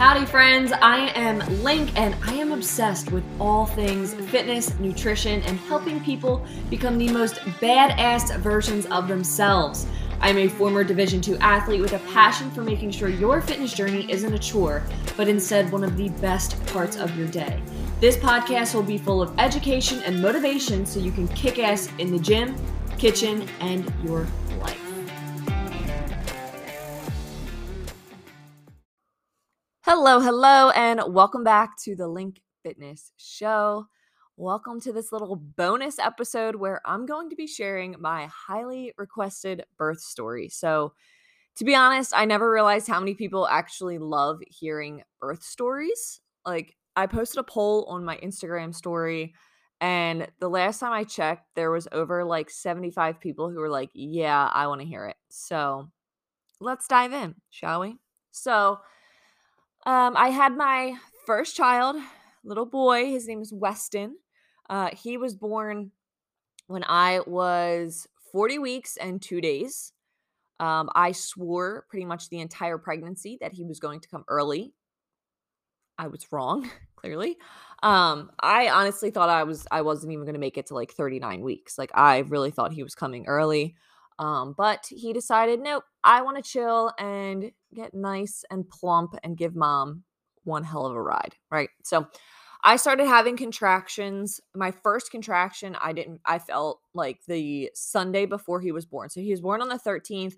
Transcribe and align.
Howdy, 0.00 0.24
friends. 0.24 0.72
I 0.72 1.08
am 1.14 1.40
Link, 1.62 1.90
and 1.94 2.16
I 2.24 2.32
am 2.32 2.52
obsessed 2.52 3.12
with 3.12 3.22
all 3.38 3.66
things 3.66 4.14
fitness, 4.14 4.72
nutrition, 4.78 5.42
and 5.42 5.58
helping 5.58 6.02
people 6.02 6.42
become 6.70 6.96
the 6.96 7.12
most 7.12 7.34
badass 7.60 8.34
versions 8.38 8.86
of 8.86 9.08
themselves. 9.08 9.86
I'm 10.22 10.38
a 10.38 10.48
former 10.48 10.84
Division 10.84 11.20
II 11.22 11.36
athlete 11.40 11.82
with 11.82 11.92
a 11.92 11.98
passion 12.14 12.50
for 12.50 12.62
making 12.62 12.92
sure 12.92 13.10
your 13.10 13.42
fitness 13.42 13.74
journey 13.74 14.10
isn't 14.10 14.32
a 14.32 14.38
chore, 14.38 14.82
but 15.18 15.28
instead 15.28 15.70
one 15.70 15.84
of 15.84 15.98
the 15.98 16.08
best 16.08 16.64
parts 16.68 16.96
of 16.96 17.14
your 17.14 17.28
day. 17.28 17.62
This 18.00 18.16
podcast 18.16 18.74
will 18.74 18.82
be 18.82 18.96
full 18.96 19.20
of 19.20 19.38
education 19.38 20.00
and 20.06 20.22
motivation 20.22 20.86
so 20.86 20.98
you 20.98 21.12
can 21.12 21.28
kick 21.28 21.58
ass 21.58 21.90
in 21.98 22.10
the 22.10 22.18
gym, 22.18 22.56
kitchen, 22.96 23.46
and 23.60 23.92
your 24.02 24.26
life. 24.60 24.89
Hello, 29.92 30.20
hello, 30.20 30.70
and 30.70 31.02
welcome 31.08 31.42
back 31.42 31.76
to 31.78 31.96
the 31.96 32.06
Link 32.06 32.40
Fitness 32.62 33.10
Show. 33.16 33.88
Welcome 34.36 34.80
to 34.82 34.92
this 34.92 35.10
little 35.10 35.34
bonus 35.34 35.98
episode 35.98 36.54
where 36.54 36.80
I'm 36.84 37.06
going 37.06 37.28
to 37.28 37.34
be 37.34 37.48
sharing 37.48 37.96
my 37.98 38.26
highly 38.26 38.92
requested 38.96 39.64
birth 39.76 39.98
story. 39.98 40.48
So, 40.48 40.92
to 41.56 41.64
be 41.64 41.74
honest, 41.74 42.12
I 42.14 42.24
never 42.24 42.52
realized 42.52 42.86
how 42.86 43.00
many 43.00 43.14
people 43.14 43.48
actually 43.48 43.98
love 43.98 44.38
hearing 44.46 45.02
birth 45.18 45.42
stories. 45.42 46.20
Like, 46.46 46.76
I 46.94 47.08
posted 47.08 47.40
a 47.40 47.42
poll 47.42 47.84
on 47.86 48.04
my 48.04 48.16
Instagram 48.18 48.72
story, 48.72 49.34
and 49.80 50.28
the 50.38 50.48
last 50.48 50.78
time 50.78 50.92
I 50.92 51.02
checked, 51.02 51.48
there 51.56 51.72
was 51.72 51.88
over 51.90 52.24
like 52.24 52.48
75 52.48 53.18
people 53.18 53.50
who 53.50 53.58
were 53.58 53.68
like, 53.68 53.90
Yeah, 53.92 54.48
I 54.54 54.68
want 54.68 54.82
to 54.82 54.86
hear 54.86 55.06
it. 55.06 55.16
So, 55.30 55.90
let's 56.60 56.86
dive 56.86 57.12
in, 57.12 57.34
shall 57.50 57.80
we? 57.80 57.96
So, 58.30 58.78
um, 59.90 60.16
I 60.16 60.28
had 60.28 60.56
my 60.56 60.94
first 61.26 61.56
child, 61.56 61.96
little 62.44 62.64
boy. 62.64 63.06
His 63.06 63.26
name 63.26 63.40
is 63.40 63.52
Weston. 63.52 64.18
Uh, 64.68 64.90
he 64.92 65.16
was 65.16 65.34
born 65.34 65.90
when 66.68 66.84
I 66.86 67.22
was 67.26 68.06
40 68.30 68.60
weeks 68.60 68.96
and 68.96 69.20
two 69.20 69.40
days. 69.40 69.92
Um, 70.60 70.90
I 70.94 71.10
swore 71.10 71.86
pretty 71.90 72.04
much 72.04 72.28
the 72.28 72.38
entire 72.38 72.78
pregnancy 72.78 73.36
that 73.40 73.52
he 73.52 73.64
was 73.64 73.80
going 73.80 73.98
to 73.98 74.08
come 74.08 74.22
early. 74.28 74.74
I 75.98 76.06
was 76.06 76.24
wrong, 76.30 76.70
clearly. 76.94 77.36
Um, 77.82 78.30
I 78.38 78.68
honestly 78.68 79.10
thought 79.10 79.28
I 79.28 79.42
was 79.42 79.66
I 79.72 79.82
wasn't 79.82 80.12
even 80.12 80.24
going 80.24 80.34
to 80.34 80.40
make 80.40 80.56
it 80.56 80.66
to 80.66 80.74
like 80.74 80.92
39 80.92 81.40
weeks. 81.40 81.78
Like 81.78 81.90
I 81.94 82.18
really 82.18 82.52
thought 82.52 82.72
he 82.72 82.84
was 82.84 82.94
coming 82.94 83.26
early. 83.26 83.74
Um, 84.20 84.54
but 84.56 84.86
he 84.88 85.12
decided, 85.12 85.58
nope, 85.58 85.82
I 86.04 86.22
want 86.22 86.36
to 86.36 86.48
chill 86.48 86.92
and 86.96 87.50
get 87.74 87.94
nice 87.94 88.44
and 88.50 88.68
plump 88.68 89.14
and 89.22 89.36
give 89.36 89.54
mom 89.54 90.04
one 90.44 90.64
hell 90.64 90.86
of 90.86 90.94
a 90.94 91.02
ride, 91.02 91.34
right? 91.50 91.70
So 91.84 92.06
I 92.62 92.76
started 92.76 93.06
having 93.06 93.36
contractions. 93.36 94.40
My 94.54 94.70
first 94.70 95.10
contraction, 95.10 95.76
I 95.80 95.92
didn't, 95.92 96.20
I 96.26 96.38
felt 96.38 96.80
like 96.94 97.24
the 97.26 97.70
Sunday 97.74 98.26
before 98.26 98.60
he 98.60 98.72
was 98.72 98.84
born. 98.84 99.08
So 99.08 99.20
he 99.20 99.30
was 99.30 99.40
born 99.40 99.62
on 99.62 99.68
the 99.68 99.76
13th. 99.78 100.34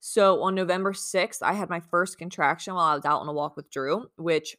So 0.00 0.42
on 0.42 0.54
November 0.54 0.92
6th, 0.92 1.42
I 1.42 1.52
had 1.52 1.70
my 1.70 1.80
first 1.80 2.18
contraction 2.18 2.74
while 2.74 2.84
I 2.84 2.94
was 2.94 3.04
out 3.04 3.20
on 3.20 3.28
a 3.28 3.32
walk 3.32 3.56
with 3.56 3.70
Drew, 3.70 4.06
which 4.16 4.56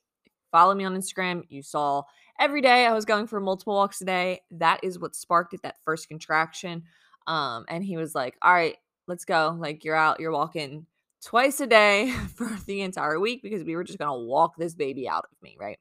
follow 0.52 0.74
me 0.74 0.86
on 0.86 0.96
Instagram. 0.96 1.44
You 1.50 1.62
saw 1.62 2.04
every 2.40 2.62
day 2.62 2.86
I 2.86 2.94
was 2.94 3.06
going 3.06 3.28
for 3.28 3.40
multiple 3.40 3.76
walks 3.76 4.02
a 4.02 4.06
day. 4.06 4.40
That 4.52 4.80
is 4.84 5.00
what 5.00 5.16
sparked 5.16 5.54
it, 5.54 5.62
that 5.64 5.82
first 5.84 6.08
contraction. 6.08 6.84
Um, 7.28 7.66
and 7.68 7.84
he 7.84 7.98
was 7.98 8.16
like, 8.16 8.38
All 8.42 8.54
right, 8.54 8.78
let's 9.08 9.26
go. 9.26 9.56
Like, 9.60 9.84
you're 9.84 9.96
out, 9.96 10.20
you're 10.20 10.32
walking 10.32 10.86
twice 11.24 11.60
a 11.60 11.68
day 11.68 12.12
for 12.36 12.50
the 12.66 12.82
entire 12.82 13.20
week 13.20 13.42
because 13.42 13.64
we 13.64 13.76
were 13.76 13.84
just 13.84 14.00
gonna 14.00 14.18
walk 14.18 14.56
this 14.58 14.76
baby 14.76 15.08
out 15.08 15.26
of 15.32 15.42
me, 15.42 15.56
right? 15.60 15.80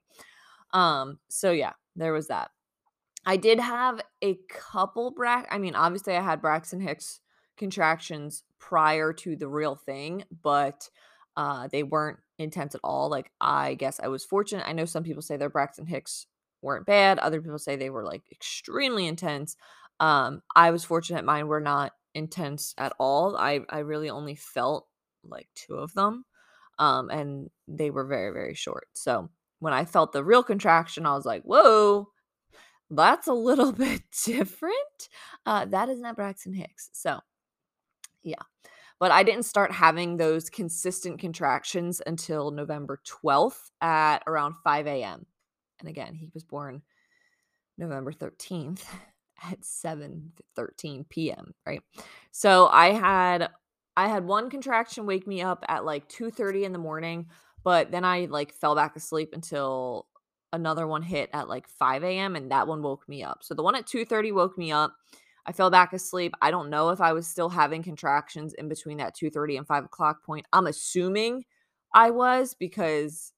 Um, 0.71 1.19
so 1.29 1.51
yeah, 1.51 1.73
there 1.95 2.13
was 2.13 2.27
that. 2.27 2.51
I 3.25 3.37
did 3.37 3.59
have 3.59 4.01
a 4.21 4.37
couple 4.49 5.13
Brax. 5.13 5.45
I 5.49 5.57
mean, 5.57 5.75
obviously, 5.75 6.15
I 6.15 6.21
had 6.21 6.41
Braxton 6.41 6.81
Hicks 6.81 7.21
contractions 7.57 8.43
prior 8.59 9.13
to 9.13 9.35
the 9.35 9.47
real 9.47 9.75
thing, 9.75 10.23
but 10.41 10.89
uh, 11.37 11.67
they 11.71 11.83
weren't 11.83 12.19
intense 12.37 12.75
at 12.75 12.81
all. 12.83 13.09
Like, 13.09 13.31
I 13.39 13.75
guess 13.75 13.99
I 14.01 14.07
was 14.07 14.25
fortunate. 14.25 14.67
I 14.67 14.73
know 14.73 14.85
some 14.85 15.03
people 15.03 15.21
say 15.21 15.37
their 15.37 15.49
Braxton 15.49 15.85
Hicks 15.85 16.27
weren't 16.61 16.85
bad. 16.85 17.19
Other 17.19 17.41
people 17.41 17.59
say 17.59 17.75
they 17.75 17.89
were 17.89 18.03
like 18.03 18.23
extremely 18.31 19.07
intense. 19.07 19.55
Um, 19.99 20.41
I 20.55 20.71
was 20.71 20.83
fortunate 20.83 21.23
mine 21.23 21.47
were 21.47 21.61
not 21.61 21.93
intense 22.13 22.73
at 22.77 22.93
all. 22.99 23.37
I 23.37 23.61
I 23.69 23.79
really 23.79 24.09
only 24.09 24.35
felt 24.35 24.87
like 25.23 25.47
two 25.55 25.75
of 25.75 25.93
them. 25.93 26.25
Um, 26.79 27.09
and 27.09 27.49
they 27.67 27.89
were 27.89 28.05
very, 28.05 28.31
very 28.31 28.55
short. 28.55 28.87
So 28.93 29.29
when 29.59 29.73
I 29.73 29.85
felt 29.85 30.11
the 30.11 30.23
real 30.23 30.43
contraction, 30.43 31.05
I 31.05 31.13
was 31.13 31.25
like, 31.25 31.43
whoa, 31.43 32.09
that's 32.89 33.27
a 33.27 33.33
little 33.33 33.71
bit 33.73 34.01
different. 34.25 35.09
Uh, 35.45 35.65
that 35.65 35.89
is 35.89 35.99
not 35.99 36.15
Braxton 36.15 36.53
Hicks. 36.53 36.89
So 36.93 37.19
yeah. 38.23 38.41
But 38.99 39.11
I 39.11 39.23
didn't 39.23 39.43
start 39.43 39.71
having 39.71 40.17
those 40.17 40.49
consistent 40.49 41.19
contractions 41.19 42.01
until 42.05 42.51
November 42.51 43.01
12th 43.05 43.71
at 43.81 44.23
around 44.27 44.55
5 44.63 44.87
a.m. 44.87 45.25
And 45.79 45.89
again, 45.89 46.15
he 46.15 46.29
was 46.33 46.43
born 46.43 46.81
November 47.77 48.11
13th 48.11 48.83
at 49.51 49.63
7 49.63 50.31
13 50.55 51.05
p.m 51.09 51.53
right 51.65 51.81
so 52.31 52.67
i 52.67 52.91
had 52.91 53.49
i 53.97 54.07
had 54.07 54.25
one 54.25 54.49
contraction 54.49 55.05
wake 55.05 55.27
me 55.27 55.41
up 55.41 55.63
at 55.67 55.85
like 55.85 56.07
2:30 56.09 56.63
in 56.63 56.73
the 56.73 56.79
morning 56.79 57.27
but 57.63 57.91
then 57.91 58.05
i 58.05 58.25
like 58.25 58.53
fell 58.53 58.75
back 58.75 58.95
asleep 58.95 59.29
until 59.33 60.07
another 60.53 60.85
one 60.85 61.01
hit 61.01 61.29
at 61.33 61.49
like 61.49 61.67
5 61.67 62.03
a.m 62.03 62.35
and 62.35 62.51
that 62.51 62.67
one 62.67 62.81
woke 62.83 63.09
me 63.09 63.23
up. 63.23 63.39
So 63.43 63.53
the 63.55 63.63
one 63.63 63.75
at 63.75 63.87
2:30 63.87 64.31
woke 64.31 64.57
me 64.57 64.71
up. 64.71 64.93
I 65.45 65.51
fell 65.51 65.69
back 65.69 65.91
asleep. 65.93 66.33
I 66.41 66.51
don't 66.51 66.69
know 66.69 66.89
if 66.91 67.01
i 67.01 67.11
was 67.11 67.27
still 67.27 67.49
having 67.49 67.83
contractions 67.83 68.53
in 68.53 68.69
between 68.69 68.97
that 68.97 69.15
2:30 69.15 69.57
and 69.57 69.67
5 69.67 69.85
o'clock 69.85 70.23
point. 70.23 70.45
I'm 70.53 70.67
assuming 70.67 71.43
i 71.93 72.09
was 72.11 72.55
because 72.59 73.33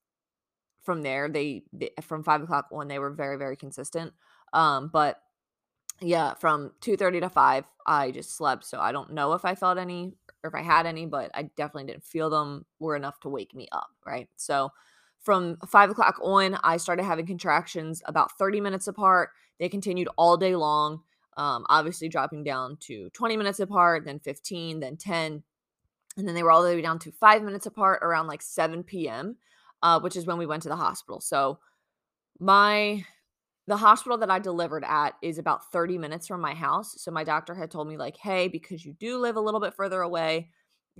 from 0.83 1.01
there 1.01 1.29
they, 1.29 1.63
from 2.01 2.23
5 2.23 2.43
o'clock 2.43 2.67
on 2.71 2.87
they 2.87 2.99
were 2.99 3.11
very 3.11 3.37
very 3.37 3.55
consistent. 3.55 4.13
Um 4.53 4.89
but 4.91 5.19
yeah, 6.01 6.33
from 6.35 6.71
2:30 6.81 7.21
to 7.21 7.29
5, 7.29 7.65
I 7.87 8.11
just 8.11 8.35
slept. 8.35 8.65
So 8.65 8.79
I 8.79 8.91
don't 8.91 9.13
know 9.13 9.33
if 9.33 9.45
I 9.45 9.55
felt 9.55 9.77
any 9.77 10.13
or 10.45 10.47
if 10.47 10.55
I 10.55 10.61
had 10.61 10.85
any, 10.85 11.07
but 11.07 11.31
I 11.33 11.43
definitely 11.57 11.91
didn't 11.91 12.03
feel 12.03 12.29
them 12.29 12.65
were 12.79 12.95
enough 12.95 13.19
to 13.21 13.29
wake 13.29 13.55
me 13.55 13.67
up. 13.71 13.89
Right. 14.05 14.29
So 14.35 14.71
from 15.19 15.57
five 15.67 15.89
o'clock 15.89 16.19
on, 16.21 16.59
I 16.63 16.77
started 16.77 17.03
having 17.03 17.25
contractions 17.25 18.03
about 18.05 18.37
30 18.37 18.61
minutes 18.61 18.87
apart. 18.87 19.31
They 19.59 19.69
continued 19.69 20.07
all 20.17 20.37
day 20.37 20.55
long. 20.55 21.01
Um, 21.35 21.65
obviously 21.67 22.07
dropping 22.07 22.43
down 22.43 22.77
to 22.81 23.09
20 23.09 23.35
minutes 23.35 23.59
apart, 23.59 24.05
then 24.05 24.19
15, 24.19 24.79
then 24.79 24.95
10. 24.95 25.43
And 26.15 26.27
then 26.27 26.35
they 26.35 26.43
were 26.43 26.51
all 26.51 26.63
the 26.63 26.69
way 26.69 26.81
down 26.81 26.99
to 26.99 27.11
five 27.11 27.43
minutes 27.43 27.65
apart 27.65 27.99
around 28.03 28.27
like 28.27 28.41
7 28.41 28.83
p.m., 28.83 29.35
uh, 29.81 29.99
which 29.99 30.15
is 30.15 30.25
when 30.25 30.37
we 30.37 30.45
went 30.45 30.63
to 30.63 30.69
the 30.69 30.77
hospital. 30.77 31.19
So 31.19 31.59
my 32.39 33.03
the 33.67 33.77
hospital 33.77 34.17
that 34.19 34.29
I 34.29 34.39
delivered 34.39 34.83
at 34.83 35.15
is 35.21 35.37
about 35.37 35.71
30 35.71 35.97
minutes 35.97 36.27
from 36.27 36.41
my 36.41 36.53
house. 36.53 36.95
So 37.01 37.11
my 37.11 37.23
doctor 37.23 37.55
had 37.55 37.71
told 37.71 37.87
me, 37.87 37.97
like, 37.97 38.17
hey, 38.17 38.47
because 38.47 38.85
you 38.85 38.93
do 38.93 39.17
live 39.17 39.35
a 39.35 39.41
little 39.41 39.59
bit 39.59 39.73
further 39.73 40.01
away, 40.01 40.49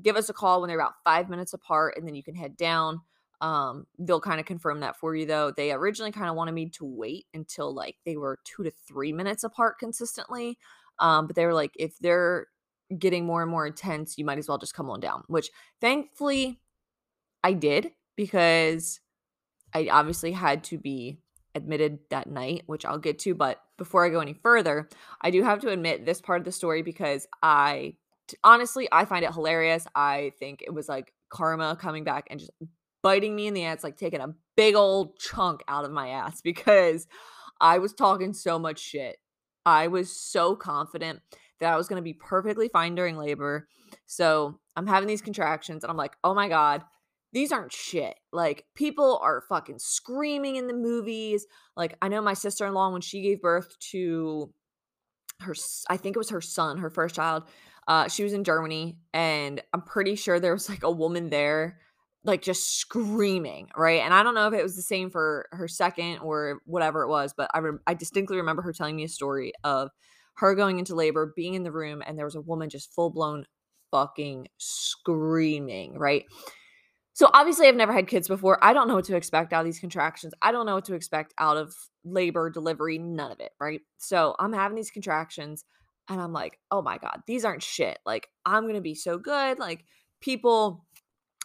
give 0.01 0.15
us 0.15 0.29
a 0.29 0.33
call 0.33 0.61
when 0.61 0.67
they're 0.67 0.79
about 0.79 0.95
five 1.03 1.29
minutes 1.29 1.53
apart 1.53 1.95
and 1.97 2.07
then 2.07 2.15
you 2.15 2.23
can 2.23 2.35
head 2.35 2.57
down. 2.57 3.01
Um, 3.41 3.85
they'll 3.99 4.21
kind 4.21 4.39
of 4.39 4.45
confirm 4.45 4.79
that 4.79 4.97
for 4.97 5.15
you 5.15 5.25
though. 5.25 5.51
They 5.51 5.71
originally 5.71 6.11
kind 6.11 6.29
of 6.29 6.35
wanted 6.35 6.53
me 6.53 6.69
to 6.69 6.85
wait 6.85 7.25
until 7.33 7.73
like 7.73 7.97
they 8.05 8.17
were 8.17 8.39
two 8.43 8.63
to 8.63 8.71
three 8.71 9.13
minutes 9.13 9.43
apart 9.43 9.77
consistently. 9.77 10.57
Um, 10.99 11.27
but 11.27 11.35
they 11.35 11.45
were 11.45 11.53
like, 11.53 11.71
if 11.77 11.97
they're 11.99 12.47
getting 12.97 13.25
more 13.25 13.41
and 13.41 13.51
more 13.51 13.67
intense, 13.67 14.17
you 14.17 14.25
might 14.25 14.37
as 14.37 14.47
well 14.47 14.57
just 14.57 14.73
come 14.73 14.89
on 14.89 14.99
down, 14.99 15.23
which 15.27 15.49
thankfully 15.81 16.59
I 17.43 17.53
did 17.53 17.91
because 18.15 19.01
I 19.73 19.89
obviously 19.91 20.31
had 20.31 20.63
to 20.65 20.77
be 20.77 21.19
admitted 21.55 21.99
that 22.09 22.29
night, 22.29 22.63
which 22.67 22.85
I'll 22.85 22.99
get 22.99 23.19
to. 23.19 23.33
But 23.33 23.59
before 23.77 24.05
I 24.05 24.09
go 24.09 24.19
any 24.19 24.33
further, 24.33 24.89
I 25.21 25.31
do 25.31 25.41
have 25.43 25.61
to 25.61 25.69
admit 25.69 26.05
this 26.05 26.21
part 26.21 26.41
of 26.41 26.45
the 26.45 26.51
story 26.51 26.81
because 26.81 27.27
I 27.41 27.95
honestly 28.43 28.87
I 28.91 29.05
find 29.05 29.25
it 29.25 29.33
hilarious. 29.33 29.87
I 29.95 30.33
think 30.37 30.61
it 30.61 30.73
was 30.73 30.89
like 30.89 31.13
karma 31.29 31.77
coming 31.79 32.03
back 32.03 32.27
and 32.29 32.39
just 32.39 32.51
biting 33.01 33.35
me 33.35 33.47
in 33.47 33.53
the 33.53 33.65
ass, 33.65 33.83
like 33.83 33.97
taking 33.97 34.21
a 34.21 34.33
big 34.55 34.75
old 34.75 35.17
chunk 35.17 35.61
out 35.67 35.85
of 35.85 35.91
my 35.91 36.09
ass 36.09 36.41
because 36.43 37.07
I 37.59 37.79
was 37.79 37.93
talking 37.93 38.33
so 38.33 38.59
much 38.59 38.79
shit. 38.79 39.17
I 39.65 39.87
was 39.87 40.11
so 40.11 40.55
confident 40.55 41.21
that 41.59 41.73
I 41.73 41.77
was 41.77 41.87
going 41.87 41.99
to 41.99 42.03
be 42.03 42.13
perfectly 42.13 42.67
fine 42.67 42.95
during 42.95 43.17
labor. 43.17 43.67
So 44.05 44.59
I'm 44.75 44.87
having 44.87 45.07
these 45.07 45.21
contractions 45.21 45.83
and 45.83 45.89
I'm 45.89 45.97
like, 45.97 46.15
oh 46.23 46.33
my 46.33 46.49
God, 46.49 46.83
these 47.35 47.51
aren't 47.51 47.73
shit. 47.73 48.15
Like 48.31 48.63
people 48.75 49.19
are 49.21 49.43
fucking 49.49 49.79
screaming 49.79 50.55
in 50.55 50.67
the 50.67 50.73
movies. 50.73 51.45
Like 51.75 51.97
I 52.01 52.07
know 52.07 52.21
my 52.21 52.33
sister-in-law 52.33 52.93
when 52.93 53.01
she 53.01 53.21
gave 53.21 53.41
birth 53.41 53.77
to 53.91 54.53
her 55.41 55.53
I 55.89 55.97
think 55.97 56.15
it 56.15 56.19
was 56.19 56.29
her 56.29 56.39
son, 56.39 56.77
her 56.77 56.89
first 56.89 57.13
child. 57.13 57.43
Uh 57.89 58.07
she 58.07 58.23
was 58.23 58.31
in 58.31 58.45
Germany 58.45 58.97
and 59.13 59.61
I'm 59.73 59.81
pretty 59.81 60.15
sure 60.15 60.39
there 60.39 60.53
was 60.53 60.69
like 60.69 60.83
a 60.83 60.91
woman 60.91 61.29
there 61.29 61.81
like 62.23 62.41
just 62.41 62.79
screaming, 62.79 63.67
right? 63.75 64.01
And 64.01 64.13
I 64.13 64.23
don't 64.23 64.33
know 64.33 64.47
if 64.47 64.53
it 64.53 64.63
was 64.63 64.77
the 64.77 64.81
same 64.81 65.09
for 65.09 65.47
her 65.51 65.67
second 65.67 66.19
or 66.19 66.61
whatever 66.65 67.03
it 67.03 67.09
was, 67.09 67.33
but 67.35 67.51
I 67.53 67.59
re- 67.59 67.79
I 67.85 67.95
distinctly 67.95 68.37
remember 68.37 68.61
her 68.61 68.71
telling 68.71 68.95
me 68.95 69.03
a 69.03 69.09
story 69.09 69.51
of 69.65 69.89
her 70.37 70.55
going 70.55 70.79
into 70.79 70.95
labor, 70.95 71.33
being 71.35 71.53
in 71.53 71.63
the 71.63 71.71
room, 71.71 72.01
and 72.05 72.17
there 72.17 72.25
was 72.25 72.35
a 72.35 72.41
woman 72.41 72.69
just 72.69 72.93
full 72.93 73.09
blown 73.09 73.45
fucking 73.91 74.47
screaming, 74.57 75.99
right? 75.99 76.23
So 77.15 77.29
obviously, 77.33 77.67
I've 77.67 77.77
never 77.77 77.93
had 77.93 78.07
kids 78.07 78.27
before. 78.27 78.59
I 78.61 78.73
don't 78.73 78.89
know 78.89 78.95
what 78.95 79.05
to 79.05 79.15
expect 79.15 79.53
out 79.53 79.61
of 79.61 79.65
these 79.65 79.79
contractions. 79.79 80.33
I 80.41 80.51
don't 80.51 80.65
know 80.65 80.75
what 80.75 80.83
to 80.85 80.95
expect 80.95 81.33
out 81.37 81.55
of 81.55 81.73
labor, 82.03 82.49
delivery, 82.49 82.97
none 82.97 83.31
of 83.31 83.39
it, 83.39 83.53
right? 83.57 83.79
So 83.97 84.35
I'm 84.37 84.51
having 84.51 84.75
these 84.75 84.91
contractions 84.91 85.63
and 86.09 86.19
I'm 86.19 86.33
like, 86.33 86.59
oh 86.71 86.81
my 86.81 86.97
God, 86.97 87.21
these 87.25 87.45
aren't 87.45 87.63
shit. 87.63 87.99
Like, 88.05 88.27
I'm 88.45 88.63
going 88.63 88.75
to 88.75 88.81
be 88.81 88.95
so 88.95 89.17
good. 89.17 89.59
Like, 89.59 89.85
people 90.19 90.85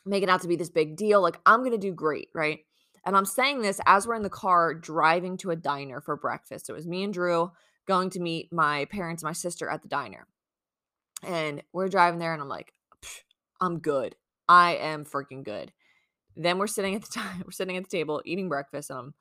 make 0.05 0.25
it 0.25 0.29
out 0.29 0.43
to 0.43 0.49
be 0.49 0.57
this 0.57 0.71
big 0.71 0.97
deal. 0.97 1.23
Like, 1.23 1.39
I'm 1.47 1.61
going 1.61 1.71
to 1.71 1.79
do 1.79 1.93
great, 1.93 2.31
right? 2.35 2.59
And 3.07 3.17
I'm 3.17 3.25
saying 3.25 3.63
this 3.63 3.81
as 3.87 4.09
we're 4.09 4.17
in 4.17 4.25
the 4.25 4.29
car 4.29 4.75
driving 4.75 5.37
to 5.39 5.53
a 5.53 5.57
diner 5.57 6.01
for 6.01 6.17
breakfast. 6.17 6.67
So 6.67 6.75
it 6.75 6.79
was 6.79 6.89
me 6.89 7.05
and 7.05 7.15
Drew 7.15 7.53
going 7.87 8.11
to 8.11 8.21
meet 8.21 8.53
my 8.53 8.87
parents, 8.87 9.23
my 9.23 9.33
sister 9.33 9.69
at 9.69 9.83
the 9.83 9.89
diner. 9.89 10.27
And 11.23 11.63
we're 11.73 11.89
driving 11.89 12.19
there, 12.19 12.33
and 12.33 12.43
I'm 12.43 12.49
like, 12.49 12.73
I'm 13.61 13.79
good. 13.79 14.17
I 14.51 14.73
am 14.73 15.05
freaking 15.05 15.45
good. 15.45 15.73
Then 16.37 16.59
we're 16.59 16.67
sitting 16.67 16.97
at 16.97 17.03
the 17.03 17.09
time, 17.15 17.43
we're 17.45 17.53
sitting 17.53 17.77
at 17.77 17.85
the 17.85 17.97
table 17.97 18.21
eating 18.25 18.49
breakfast, 18.49 18.91
and 18.91 18.99
I'm, 18.99 19.15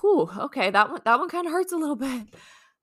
whew, 0.00 0.28
okay, 0.38 0.70
that 0.70 0.90
one, 0.90 1.00
that 1.04 1.18
one 1.20 1.28
kind 1.28 1.46
of 1.46 1.52
hurts 1.52 1.72
a 1.72 1.76
little 1.76 1.96
bit. 1.96 2.26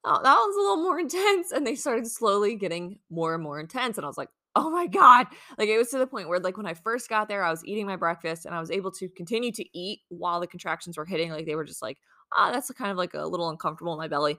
Oh, 0.06 0.22
that 0.24 0.38
one's 0.40 0.56
a 0.56 0.60
little 0.60 0.84
more 0.84 1.00
intense. 1.02 1.52
And 1.52 1.68
they 1.68 1.76
started 1.76 2.08
slowly 2.08 2.56
getting 2.56 3.00
more 3.10 3.34
and 3.34 3.44
more 3.44 3.60
intense. 3.60 3.98
And 3.98 4.06
I 4.06 4.08
was 4.08 4.18
like, 4.18 4.30
oh 4.56 4.70
my 4.70 4.88
God. 4.88 5.28
Like 5.58 5.68
it 5.68 5.78
was 5.78 5.90
to 5.90 5.98
the 5.98 6.08
point 6.08 6.30
where, 6.30 6.40
like, 6.40 6.56
when 6.56 6.66
I 6.66 6.74
first 6.74 7.10
got 7.10 7.28
there, 7.28 7.44
I 7.44 7.52
was 7.52 7.66
eating 7.66 7.86
my 7.86 7.98
breakfast 7.98 8.46
and 8.46 8.56
I 8.56 8.62
was 8.62 8.72
able 8.72 8.92
to 8.92 9.10
continue 9.10 9.52
to 9.52 9.78
eat 9.78 10.02
while 10.08 10.40
the 10.40 10.48
contractions 10.48 10.98
were 10.98 11.06
hitting. 11.06 11.32
Like 11.32 11.46
they 11.46 11.56
were 11.56 11.66
just 11.66 11.82
like, 11.82 11.98
ah, 12.34 12.50
oh, 12.50 12.54
that's 12.54 12.72
kind 12.72 12.92
of 12.92 12.98
like 12.98 13.14
a 13.14 13.26
little 13.26 13.50
uncomfortable 13.50 13.94
in 13.94 14.00
my 14.00 14.08
belly. 14.08 14.38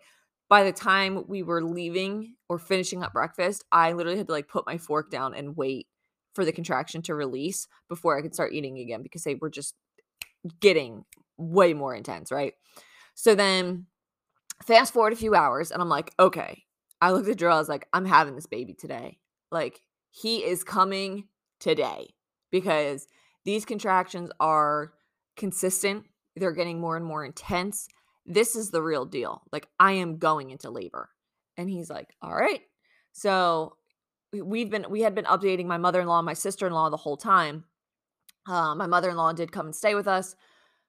By 0.48 0.64
the 0.64 0.72
time 0.72 1.24
we 1.28 1.42
were 1.42 1.62
leaving 1.62 2.36
or 2.48 2.58
finishing 2.58 3.02
up 3.02 3.12
breakfast, 3.12 3.64
I 3.70 3.92
literally 3.92 4.16
had 4.16 4.28
to 4.28 4.32
like 4.32 4.48
put 4.48 4.66
my 4.66 4.78
fork 4.78 5.10
down 5.10 5.34
and 5.34 5.56
wait 5.56 5.87
for 6.38 6.44
the 6.44 6.52
contraction 6.52 7.02
to 7.02 7.16
release 7.16 7.66
before 7.88 8.16
I 8.16 8.22
could 8.22 8.32
start 8.32 8.52
eating 8.52 8.78
again 8.78 9.02
because 9.02 9.24
they 9.24 9.34
were 9.34 9.50
just 9.50 9.74
getting 10.60 11.04
way 11.36 11.74
more 11.74 11.92
intense, 11.92 12.30
right? 12.30 12.52
So 13.16 13.34
then 13.34 13.86
fast 14.64 14.92
forward 14.92 15.12
a 15.12 15.16
few 15.16 15.34
hours 15.34 15.72
and 15.72 15.82
I'm 15.82 15.88
like, 15.88 16.14
okay. 16.16 16.62
I 17.00 17.10
looked 17.10 17.28
at 17.28 17.38
Drew, 17.38 17.50
I 17.50 17.58
was 17.58 17.68
like, 17.68 17.88
I'm 17.92 18.04
having 18.04 18.36
this 18.36 18.46
baby 18.46 18.72
today. 18.72 19.18
Like, 19.50 19.80
he 20.12 20.44
is 20.44 20.62
coming 20.62 21.26
today 21.58 22.10
because 22.52 23.08
these 23.44 23.64
contractions 23.64 24.30
are 24.38 24.92
consistent. 25.36 26.04
They're 26.36 26.52
getting 26.52 26.80
more 26.80 26.96
and 26.96 27.04
more 27.04 27.24
intense. 27.24 27.88
This 28.24 28.54
is 28.54 28.70
the 28.70 28.82
real 28.82 29.06
deal. 29.06 29.42
Like, 29.50 29.66
I 29.80 29.94
am 29.94 30.18
going 30.18 30.50
into 30.50 30.70
labor. 30.70 31.08
And 31.56 31.68
he's 31.68 31.90
like, 31.90 32.14
all 32.22 32.32
right. 32.32 32.60
So 33.10 33.74
we've 34.32 34.70
been 34.70 34.86
we 34.90 35.02
had 35.02 35.14
been 35.14 35.24
updating 35.24 35.66
my 35.66 35.78
mother-in-law 35.78 36.22
my 36.22 36.34
sister-in-law 36.34 36.90
the 36.90 36.96
whole 36.96 37.16
time. 37.16 37.64
Uh, 38.46 38.74
my 38.74 38.86
mother-in-law 38.86 39.32
did 39.32 39.52
come 39.52 39.66
and 39.66 39.76
stay 39.76 39.94
with 39.94 40.08
us 40.08 40.34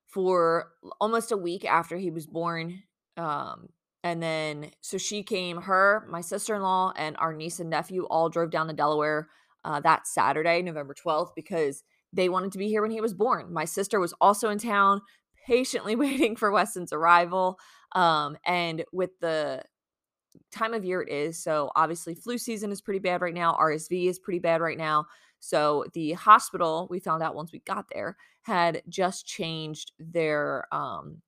for 0.06 0.71
almost 1.01 1.31
a 1.31 1.38
week 1.38 1.65
after 1.65 1.97
he 1.97 2.09
was 2.09 2.25
born 2.25 2.81
um, 3.18 3.68
and 4.03 4.24
then 4.24 4.71
so 4.81 4.97
she 4.97 5.24
came 5.24 5.62
her 5.62 6.07
my 6.09 6.21
sister-in-law 6.21 6.94
and 6.95 7.15
our 7.19 7.33
niece 7.33 7.59
and 7.59 7.69
nephew 7.69 8.06
all 8.06 8.30
drove 8.30 8.50
down 8.50 8.68
to 8.68 8.74
delaware 8.74 9.27
uh, 9.65 9.80
that 9.81 10.07
saturday 10.07 10.62
november 10.62 10.95
12th 10.95 11.31
because 11.35 11.83
they 12.13 12.30
wanted 12.30 12.51
to 12.51 12.57
be 12.57 12.68
here 12.68 12.81
when 12.81 12.92
he 12.92 13.01
was 13.01 13.13
born. 13.13 13.53
My 13.53 13.65
sister 13.65 14.00
was 14.00 14.13
also 14.19 14.50
in 14.50 14.57
town 14.57 15.01
patiently 15.45 15.95
waiting 15.95 16.35
for 16.35 16.51
weston's 16.51 16.94
arrival 16.94 17.59
um, 17.94 18.38
and 18.45 18.83
with 18.92 19.12
the 19.19 19.63
time 20.52 20.74
of 20.74 20.86
year 20.86 21.02
it 21.02 21.10
is. 21.10 21.42
So 21.42 21.72
obviously 21.76 22.16
flu 22.16 22.38
season 22.38 22.72
is 22.72 22.81
pretty 22.81 23.00
bad 23.00 23.22
right 23.22 23.34
now. 23.34 23.58
RSV 23.60 24.08
is 24.10 24.20
pretty 24.20 24.40
bad 24.40 24.62
right 24.62 24.78
now. 24.78 25.06
So 25.40 25.86
the 25.94 26.14
hospital, 26.14 26.88
we 26.90 27.00
found 27.00 27.24
out 27.24 27.36
once 27.36 27.52
we 27.52 27.60
got 27.60 27.86
there, 27.94 28.18
had 28.42 28.81
just 28.90 29.26
changed 29.26 29.94
their 30.00 30.68
um, 30.72 31.22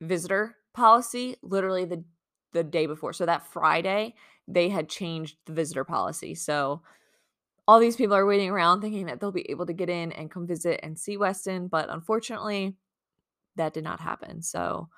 visitor 0.00 0.56
policy 0.74 1.36
literally 1.42 1.84
the 1.84 2.04
the 2.52 2.64
day 2.64 2.86
before. 2.86 3.12
So 3.12 3.26
that 3.26 3.46
Friday, 3.46 4.14
they 4.46 4.68
had 4.68 4.88
changed 4.88 5.38
the 5.46 5.52
visitor 5.52 5.84
policy. 5.84 6.34
So 6.34 6.82
all 7.66 7.78
these 7.78 7.96
people 7.96 8.14
are 8.14 8.26
waiting 8.26 8.50
around 8.50 8.80
thinking 8.80 9.06
that 9.06 9.20
they'll 9.20 9.32
be 9.32 9.50
able 9.50 9.66
to 9.66 9.72
get 9.72 9.88
in 9.88 10.12
and 10.12 10.30
come 10.30 10.46
visit 10.46 10.80
and 10.82 10.98
see 10.98 11.16
Weston, 11.16 11.68
but 11.68 11.88
unfortunately, 11.88 12.76
that 13.56 13.72
did 13.72 13.84
not 13.84 14.00
happen. 14.00 14.42
So 14.42 14.88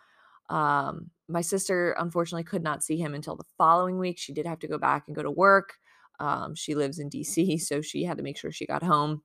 um, 0.51 1.11
my 1.29 1.41
sister 1.41 1.95
unfortunately 1.99 2.45
could 2.45 2.63
not 2.63 2.83
see 2.83 2.97
him 2.97 3.15
until 3.15 3.37
the 3.37 3.45
following 3.57 3.99
week. 3.99 4.19
She 4.19 4.33
did 4.33 4.47
have 4.47 4.59
to 4.61 4.69
go 4.69 4.79
back 4.79 5.05
and 5.07 5.17
go 5.17 5.23
to 5.23 5.31
work. 5.31 5.75
Um, 6.21 6.55
she 6.55 6.75
lives 6.75 6.99
in 6.99 7.11
DC, 7.11 7.61
so 7.61 7.81
she 7.81 8.05
had 8.05 8.19
to 8.19 8.23
make 8.23 8.37
sure 8.37 8.53
she 8.53 8.67
got 8.67 8.83
home, 8.83 9.23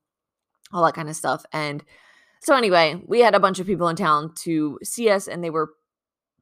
all 0.71 0.85
that 0.85 0.95
kind 0.95 1.09
of 1.09 1.15
stuff. 1.15 1.43
And 1.51 1.83
so, 2.41 2.55
anyway, 2.55 3.01
we 3.05 3.19
had 3.19 3.35
a 3.35 3.39
bunch 3.39 3.59
of 3.59 3.67
people 3.67 3.89
in 3.89 3.95
town 3.95 4.33
to 4.43 4.79
see 4.83 5.09
us, 5.09 5.27
and 5.27 5.43
they 5.43 5.49
were 5.49 5.73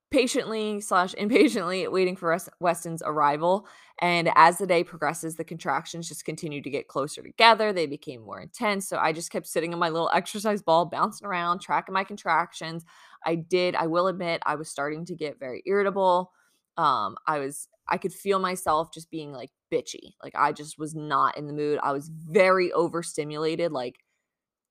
patiently 0.09 0.79
slash 0.79 1.13
impatiently 1.15 1.87
waiting 1.87 2.15
for 2.15 2.37
Weston's 2.59 3.03
arrival. 3.05 3.67
And 3.99 4.29
as 4.35 4.57
the 4.57 4.67
day 4.67 4.83
progresses, 4.83 5.35
the 5.35 5.43
contractions 5.43 6.07
just 6.07 6.23
continue 6.23 6.61
to 6.61 6.69
get 6.69 6.87
closer 6.87 7.21
together. 7.23 7.73
They 7.73 7.87
became 7.87 8.21
more 8.21 8.39
intense. 8.39 8.87
So 8.87 8.97
I 8.97 9.11
just 9.11 9.31
kept 9.31 9.47
sitting 9.47 9.73
in 9.73 9.79
my 9.79 9.89
little 9.89 10.09
exercise 10.13 10.61
ball, 10.61 10.85
bouncing 10.85 11.27
around, 11.27 11.59
tracking 11.59 11.93
my 11.93 12.03
contractions. 12.03 12.85
I 13.25 13.35
did, 13.35 13.75
I 13.75 13.87
will 13.87 14.07
admit, 14.07 14.41
I 14.45 14.55
was 14.55 14.69
starting 14.69 15.05
to 15.05 15.15
get 15.15 15.39
very 15.39 15.63
irritable. 15.65 16.31
Um, 16.77 17.15
I 17.25 17.39
was, 17.39 17.67
I 17.89 17.97
could 17.97 18.13
feel 18.13 18.39
myself 18.39 18.93
just 18.93 19.09
being 19.09 19.33
like 19.33 19.49
bitchy. 19.73 20.13
Like 20.23 20.33
I 20.35 20.51
just 20.51 20.77
was 20.77 20.93
not 20.93 21.37
in 21.37 21.47
the 21.47 21.53
mood. 21.53 21.79
I 21.81 21.91
was 21.91 22.09
very 22.09 22.71
overstimulated. 22.71 23.71
Like 23.71 23.95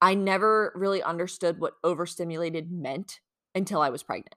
I 0.00 0.14
never 0.14 0.72
really 0.76 1.02
understood 1.02 1.58
what 1.58 1.74
overstimulated 1.82 2.70
meant 2.70 3.20
until 3.54 3.80
I 3.80 3.90
was 3.90 4.02
pregnant 4.02 4.36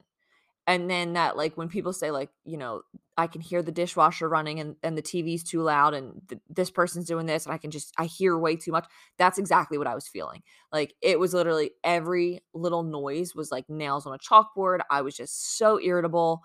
and 0.69 0.89
then 0.89 1.13
that 1.13 1.35
like 1.35 1.57
when 1.57 1.67
people 1.67 1.91
say 1.91 2.11
like 2.11 2.29
you 2.45 2.55
know 2.55 2.83
i 3.17 3.25
can 3.27 3.41
hear 3.41 3.61
the 3.63 3.71
dishwasher 3.71 4.29
running 4.29 4.59
and, 4.59 4.75
and 4.83 4.97
the 4.97 5.01
tv's 5.01 5.43
too 5.43 5.61
loud 5.61 5.93
and 5.95 6.21
th- 6.29 6.41
this 6.47 6.69
person's 6.69 7.07
doing 7.07 7.25
this 7.25 7.45
and 7.45 7.53
i 7.53 7.57
can 7.57 7.71
just 7.71 7.91
i 7.97 8.05
hear 8.05 8.37
way 8.37 8.55
too 8.55 8.71
much 8.71 8.85
that's 9.17 9.39
exactly 9.39 9.77
what 9.77 9.87
i 9.87 9.95
was 9.95 10.07
feeling. 10.07 10.41
Like 10.71 10.93
it 11.01 11.19
was 11.19 11.33
literally 11.33 11.71
every 11.83 12.41
little 12.53 12.83
noise 12.83 13.33
was 13.35 13.51
like 13.51 13.67
nails 13.69 14.05
on 14.05 14.13
a 14.13 14.19
chalkboard 14.19 14.79
i 14.89 15.01
was 15.01 15.17
just 15.17 15.57
so 15.57 15.79
irritable 15.81 16.43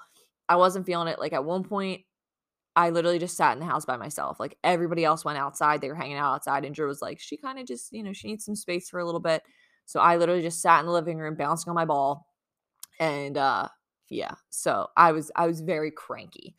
i 0.48 0.56
wasn't 0.56 0.86
feeling 0.86 1.08
it 1.08 1.18
like 1.18 1.34
at 1.34 1.44
one 1.44 1.62
point 1.62 2.00
i 2.76 2.90
literally 2.90 3.18
just 3.18 3.36
sat 3.36 3.52
in 3.52 3.60
the 3.60 3.66
house 3.66 3.84
by 3.84 3.96
myself 3.98 4.40
like 4.40 4.56
everybody 4.64 5.04
else 5.04 5.24
went 5.24 5.38
outside 5.38 5.80
they 5.80 5.88
were 5.88 5.94
hanging 5.94 6.16
out 6.16 6.34
outside 6.34 6.64
and 6.64 6.74
drew 6.74 6.88
was 6.88 7.02
like 7.02 7.20
she 7.20 7.36
kind 7.36 7.58
of 7.58 7.66
just 7.66 7.92
you 7.92 8.02
know 8.02 8.12
she 8.14 8.28
needs 8.28 8.44
some 8.44 8.56
space 8.56 8.88
for 8.90 9.00
a 9.00 9.04
little 9.04 9.20
bit 9.20 9.42
so 9.86 10.00
i 10.00 10.16
literally 10.16 10.42
just 10.42 10.62
sat 10.62 10.80
in 10.80 10.86
the 10.86 10.92
living 10.92 11.18
room 11.18 11.36
bouncing 11.36 11.70
on 11.70 11.74
my 11.76 11.84
ball 11.84 12.26
and 13.00 13.36
uh 13.38 13.68
yeah 14.10 14.34
so 14.50 14.88
i 14.96 15.12
was 15.12 15.30
i 15.36 15.46
was 15.46 15.60
very 15.60 15.90
cranky 15.90 16.54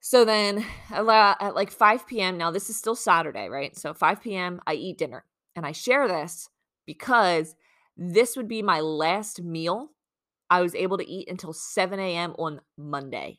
so 0.00 0.24
then 0.24 0.64
at 0.90 1.54
like 1.54 1.70
5 1.70 2.06
p.m 2.06 2.36
now 2.36 2.50
this 2.50 2.68
is 2.70 2.76
still 2.76 2.94
saturday 2.94 3.48
right 3.48 3.76
so 3.76 3.94
5 3.94 4.22
p.m 4.22 4.60
i 4.66 4.74
eat 4.74 4.98
dinner 4.98 5.24
and 5.56 5.66
i 5.66 5.72
share 5.72 6.06
this 6.08 6.48
because 6.86 7.54
this 7.96 8.36
would 8.36 8.48
be 8.48 8.62
my 8.62 8.80
last 8.80 9.42
meal 9.42 9.90
i 10.50 10.60
was 10.60 10.74
able 10.74 10.98
to 10.98 11.08
eat 11.08 11.28
until 11.28 11.52
7 11.52 11.98
a.m 11.98 12.32
on 12.38 12.60
monday 12.76 13.38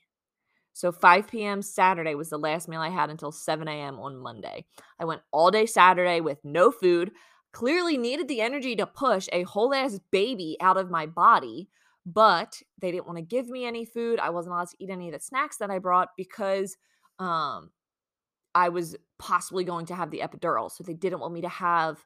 so 0.76 0.92
5 0.92 1.30
p.m. 1.30 1.62
Saturday 1.62 2.16
was 2.16 2.30
the 2.30 2.38
last 2.38 2.68
meal 2.68 2.82
I 2.82 2.90
had 2.90 3.10
until 3.10 3.32
7 3.32 3.66
a.m. 3.66 3.98
on 3.98 4.18
Monday. 4.18 4.66
I 5.00 5.06
went 5.06 5.22
all 5.32 5.50
day 5.50 5.66
Saturday 5.66 6.20
with 6.20 6.44
no 6.44 6.70
food, 6.70 7.14
clearly 7.54 7.98
needed 7.98 8.28
the 8.28 8.42
energy 8.42 8.76
to 8.76 8.86
push 8.86 9.30
a 9.32 9.44
whole 9.44 9.74
ass 9.74 10.02
baby 10.12 10.58
out 10.60 10.76
of 10.76 10.92
my 10.92 11.06
body 11.06 11.70
but 12.06 12.62
they 12.80 12.92
didn't 12.92 13.08
want 13.08 13.18
to 13.18 13.24
give 13.24 13.48
me 13.48 13.66
any 13.66 13.86
food. 13.86 14.20
I 14.20 14.30
wasn't 14.30 14.54
allowed 14.54 14.70
to 14.70 14.78
eat 14.80 14.90
any 14.90 15.08
of 15.08 15.14
the 15.14 15.20
snacks 15.20 15.58
that 15.58 15.72
I 15.72 15.80
brought 15.80 16.10
because 16.16 16.78
um, 17.20 17.72
I 18.54 18.70
was 18.70 18.96
possibly 19.18 19.64
going 19.64 19.88
to 19.88 19.96
have 19.96 20.12
the 20.12 20.20
epidural. 20.20 20.72
So 20.72 20.84
they 20.84 20.94
didn't 20.94 21.20
want 21.20 21.34
me 21.34 21.42
to 21.42 21.50
have 21.50 22.06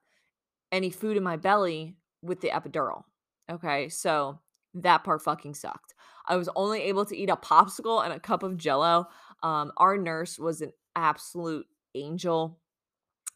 any 0.72 0.90
food 0.90 1.18
in 1.18 1.24
my 1.24 1.36
belly 1.36 1.96
with 2.22 2.42
the 2.42 2.50
epidural. 2.50 3.04
Okay. 3.52 3.90
So 3.90 4.40
that 4.74 5.04
part 5.04 5.22
fucking 5.22 5.56
sucked. 5.56 5.94
I 6.28 6.38
was 6.38 6.50
only 6.56 6.84
able 6.84 7.06
to 7.06 7.18
eat 7.18 7.30
a 7.30 7.36
popsicle 7.36 8.04
and 8.04 8.14
a 8.14 8.20
cup 8.20 8.44
of 8.44 8.58
jello. 8.58 9.08
Um, 9.42 9.72
our 9.78 9.98
nurse 9.98 10.38
was 10.38 10.62
an 10.62 10.72
absolute 10.96 11.66
angel. 11.96 12.60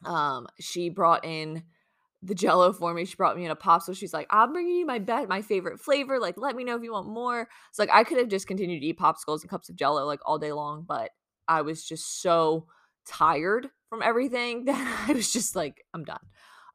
Um, 0.04 0.46
she 0.60 0.90
brought 0.90 1.24
in 1.24 1.64
the 2.24 2.34
jello 2.34 2.72
for 2.72 2.94
me. 2.94 3.04
She 3.04 3.16
brought 3.16 3.36
me 3.36 3.44
in 3.44 3.50
a 3.50 3.56
popsicle. 3.56 3.96
She's 3.96 4.14
like, 4.14 4.26
I'm 4.30 4.52
bringing 4.52 4.76
you 4.76 4.86
my 4.86 4.98
bet, 4.98 5.28
my 5.28 5.42
favorite 5.42 5.78
flavor. 5.78 6.18
Like, 6.18 6.36
let 6.38 6.56
me 6.56 6.64
know 6.64 6.76
if 6.76 6.82
you 6.82 6.92
want 6.92 7.08
more. 7.08 7.48
It's 7.68 7.78
like 7.78 7.90
I 7.92 8.02
could 8.02 8.18
have 8.18 8.28
just 8.28 8.46
continued 8.46 8.80
to 8.80 8.86
eat 8.86 8.98
popsicles 8.98 9.42
and 9.42 9.50
cups 9.50 9.68
of 9.68 9.76
jello 9.76 10.06
like 10.06 10.20
all 10.24 10.38
day 10.38 10.52
long, 10.52 10.84
but 10.88 11.10
I 11.46 11.60
was 11.62 11.84
just 11.84 12.22
so 12.22 12.66
tired 13.06 13.68
from 13.90 14.02
everything 14.02 14.64
that 14.64 15.06
I 15.08 15.12
was 15.12 15.32
just 15.32 15.54
like, 15.54 15.84
I'm 15.92 16.04
done. 16.04 16.26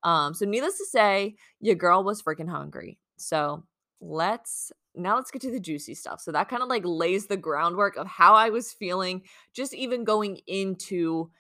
Um, 0.04 0.34
so 0.34 0.46
needless 0.46 0.78
to 0.78 0.86
say, 0.86 1.36
your 1.60 1.76
girl 1.76 2.04
was 2.04 2.22
freaking 2.22 2.50
hungry. 2.50 3.00
So 3.18 3.64
let's 4.00 4.72
now 4.96 5.16
let's 5.16 5.32
get 5.32 5.42
to 5.42 5.52
the 5.52 5.60
juicy 5.60 5.94
stuff. 5.96 6.22
So 6.22 6.32
that 6.32 6.50
kind 6.50 6.64
of 6.64 6.70
like 6.70 6.84
lays 6.86 7.28
the 7.28 7.38
groundwork 7.38 7.96
of 7.96 8.08
how 8.08 8.36
I 8.36 8.50
was 8.50 8.72
feeling, 8.72 9.24
just 9.54 9.74
even 9.74 10.04
going 10.04 10.40
into 10.48 11.32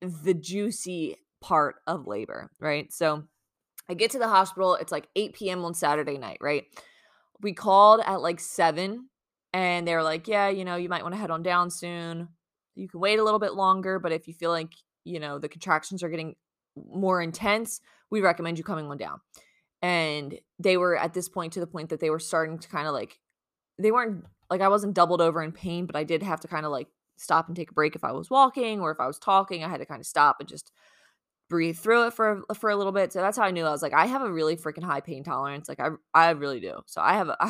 the 0.00 0.34
juicy 0.34 1.16
part 1.46 1.76
of 1.86 2.08
labor, 2.08 2.50
right? 2.58 2.92
So 2.92 3.22
I 3.88 3.94
get 3.94 4.10
to 4.10 4.18
the 4.18 4.26
hospital. 4.26 4.74
It's 4.74 4.90
like 4.90 5.08
8 5.14 5.32
p.m. 5.34 5.64
on 5.64 5.74
Saturday 5.74 6.18
night, 6.18 6.38
right? 6.40 6.64
We 7.40 7.52
called 7.52 8.00
at 8.04 8.20
like 8.20 8.40
7 8.40 9.08
and 9.52 9.86
they 9.86 9.94
were 9.94 10.02
like, 10.02 10.26
yeah, 10.26 10.48
you 10.48 10.64
know, 10.64 10.74
you 10.74 10.88
might 10.88 11.04
want 11.04 11.14
to 11.14 11.20
head 11.20 11.30
on 11.30 11.44
down 11.44 11.70
soon. 11.70 12.28
You 12.74 12.88
can 12.88 12.98
wait 12.98 13.20
a 13.20 13.24
little 13.24 13.38
bit 13.38 13.54
longer, 13.54 14.00
but 14.00 14.10
if 14.10 14.26
you 14.26 14.34
feel 14.34 14.50
like, 14.50 14.72
you 15.04 15.20
know, 15.20 15.38
the 15.38 15.48
contractions 15.48 16.02
are 16.02 16.08
getting 16.08 16.34
more 16.74 17.22
intense, 17.22 17.80
we 18.10 18.20
recommend 18.20 18.58
you 18.58 18.64
coming 18.64 18.90
on 18.90 18.96
down. 18.96 19.20
And 19.82 20.36
they 20.58 20.76
were 20.76 20.96
at 20.96 21.14
this 21.14 21.28
point 21.28 21.52
to 21.52 21.60
the 21.60 21.66
point 21.68 21.90
that 21.90 22.00
they 22.00 22.10
were 22.10 22.18
starting 22.18 22.58
to 22.58 22.68
kind 22.68 22.88
of 22.88 22.92
like, 22.92 23.20
they 23.78 23.92
weren't 23.92 24.24
like, 24.50 24.62
I 24.62 24.68
wasn't 24.68 24.94
doubled 24.94 25.20
over 25.20 25.44
in 25.44 25.52
pain, 25.52 25.86
but 25.86 25.94
I 25.94 26.02
did 26.02 26.24
have 26.24 26.40
to 26.40 26.48
kind 26.48 26.66
of 26.66 26.72
like 26.72 26.88
stop 27.18 27.46
and 27.46 27.56
take 27.56 27.70
a 27.70 27.74
break 27.74 27.94
if 27.94 28.02
I 28.02 28.10
was 28.10 28.30
walking 28.30 28.80
or 28.80 28.90
if 28.90 28.98
I 28.98 29.06
was 29.06 29.20
talking. 29.20 29.62
I 29.62 29.68
had 29.68 29.78
to 29.78 29.86
kind 29.86 30.00
of 30.00 30.06
stop 30.06 30.38
and 30.40 30.48
just 30.48 30.72
breathe 31.48 31.78
through 31.78 32.08
it 32.08 32.12
for 32.12 32.42
for 32.54 32.70
a 32.70 32.76
little 32.76 32.92
bit. 32.92 33.12
So 33.12 33.20
that's 33.20 33.36
how 33.36 33.44
I 33.44 33.50
knew 33.50 33.64
I 33.64 33.70
was 33.70 33.82
like, 33.82 33.94
I 33.94 34.06
have 34.06 34.22
a 34.22 34.32
really 34.32 34.56
freaking 34.56 34.84
high 34.84 35.00
pain 35.00 35.22
tolerance. 35.22 35.68
Like 35.68 35.80
I 35.80 35.90
I 36.14 36.30
really 36.30 36.60
do. 36.60 36.80
So 36.86 37.00
I 37.00 37.14
have 37.14 37.28
a 37.28 37.36
I 37.40 37.48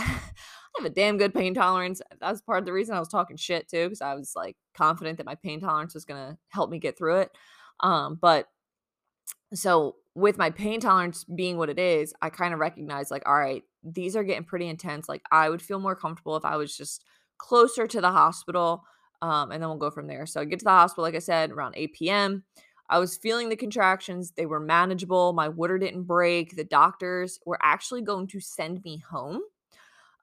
have 0.79 0.87
a 0.87 0.91
damn 0.91 1.17
good 1.17 1.35
pain 1.35 1.55
tolerance. 1.55 2.03
That's 2.21 2.43
part 2.43 2.59
of 2.59 2.67
the 2.67 2.73
reason 2.73 2.95
I 2.95 3.00
was 3.00 3.09
talking 3.09 3.37
shit 3.37 3.69
too, 3.69 3.85
because 3.85 4.03
I 4.03 4.15
was 4.15 4.33
like 4.37 4.57
confident 4.75 5.19
that 5.19 5.26
my 5.26 5.37
pain 5.37 5.61
tolerance 5.61 5.95
was 5.95 6.05
gonna 6.05 6.38
help 6.49 6.71
me 6.71 6.79
get 6.79 6.99
through 6.99 7.21
it. 7.21 7.31
Um, 7.81 8.19
but 8.21 8.47
so 9.55 9.97
with 10.15 10.38
my 10.38 10.50
pain 10.50 10.81
tolerance 10.81 11.25
being 11.25 11.57
what 11.57 11.69
it 11.71 11.79
is, 11.79 12.15
I 12.23 12.31
kind 12.31 12.55
of 12.55 12.61
recognize 12.61 13.11
like, 13.11 13.23
all 13.26 13.38
right, 13.38 13.62
these 13.83 14.17
are 14.17 14.25
getting 14.25 14.45
pretty 14.45 14.67
intense. 14.67 15.09
Like 15.09 15.23
I 15.31 15.49
would 15.50 15.62
feel 15.62 15.79
more 15.79 15.97
comfortable 15.97 16.37
if 16.37 16.45
I 16.45 16.57
was 16.57 16.76
just 16.76 17.05
closer 17.38 17.87
to 17.87 18.00
the 18.00 18.11
hospital. 18.11 18.85
Um, 19.23 19.50
and 19.50 19.62
then 19.62 19.69
we'll 19.69 19.79
go 19.79 19.91
from 19.91 20.07
there. 20.09 20.26
So 20.26 20.41
I 20.41 20.45
get 20.45 20.59
to 20.59 20.65
the 20.65 20.71
hospital, 20.71 21.05
like 21.05 21.15
I 21.15 21.21
said, 21.21 21.50
around 21.50 21.75
8 21.76 21.93
p.m. 21.95 22.45
I 22.88 22.99
was 22.99 23.16
feeling 23.16 23.49
the 23.49 23.57
contractions. 23.57 24.33
They 24.33 24.47
were 24.47 24.61
manageable. 24.61 25.33
My 25.33 25.49
water 25.49 25.78
didn't 25.78 26.05
break. 26.05 26.57
The 26.57 26.64
doctors 26.64 27.40
were 27.45 27.59
actually 27.62 28.02
going 28.02 28.28
to 28.28 28.40
send 28.40 28.85
me 28.85 28.99
home 28.99 29.43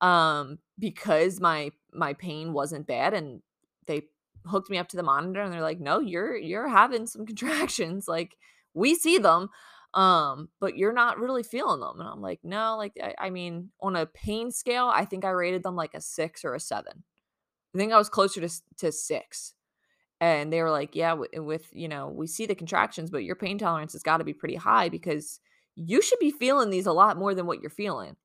um, 0.01 0.60
because 0.77 1.39
my 1.39 1.72
my 1.93 2.13
pain 2.13 2.53
wasn't 2.53 2.88
bad 2.88 3.13
and 3.13 3.41
they 3.88 4.03
hooked 4.46 4.70
me 4.70 4.77
up 4.77 4.89
to 4.89 4.98
the 4.98 5.03
monitor 5.03 5.41
and 5.41 5.53
they're 5.53 5.62
like, 5.62 5.79
"No, 5.79 6.00
you're 6.00 6.36
you're 6.36 6.67
having 6.67 7.08
some 7.08 7.25
contractions. 7.25 8.08
Like 8.08 8.38
we 8.74 8.96
see 8.96 9.17
them, 9.17 9.50
um, 9.93 10.50
but 10.60 10.77
you're 10.77 10.93
not 10.93 11.20
really 11.20 11.43
feeling 11.43 11.79
them." 11.79 12.00
And 12.00 12.10
I'm 12.10 12.22
like, 12.22 12.41
"No, 12.43 12.75
like 12.77 12.93
I, 13.01 13.15
I 13.17 13.29
mean, 13.29 13.72
on 13.82 13.96
a 13.96 14.05
pain 14.05 14.51
scale, 14.51 14.91
I 14.93 15.05
think 15.05 15.25
I 15.25 15.29
rated 15.29 15.63
them 15.63 15.75
like 15.75 15.93
a 15.93 16.01
6 16.01 16.46
or 16.46 16.53
a 16.53 16.60
7. 16.60 17.03
I 17.74 17.77
think 17.77 17.93
I 17.93 17.98
was 17.98 18.10
closer 18.10 18.41
to 18.41 18.50
to 18.77 18.91
6." 18.91 19.53
And 20.24 20.53
they 20.53 20.62
were 20.62 20.72
like, 20.72 20.96
"Yeah, 20.96 21.13
with, 21.13 21.68
you 21.74 21.89
know, 21.89 22.08
we 22.08 22.27
see 22.27 22.46
the 22.46 22.56
contractions, 22.56 23.10
but 23.12 23.25
your 23.25 23.36
pain 23.36 23.58
tolerance 23.58 23.92
has 23.92 24.03
got 24.03 24.18
to 24.18 24.24
be 24.24 24.34
pretty 24.34 24.56
high 24.56 24.88
because 24.88 25.42
you 25.75 26.01
should 26.01 26.20
be 26.20 26.32
feeling 26.32 26.70
these 26.70 26.86
a 26.86 26.94
lot 26.94 27.18
more 27.18 27.36
than 27.36 27.46
what 27.46 27.60
you're 27.60 27.70
feeling." 27.70 28.15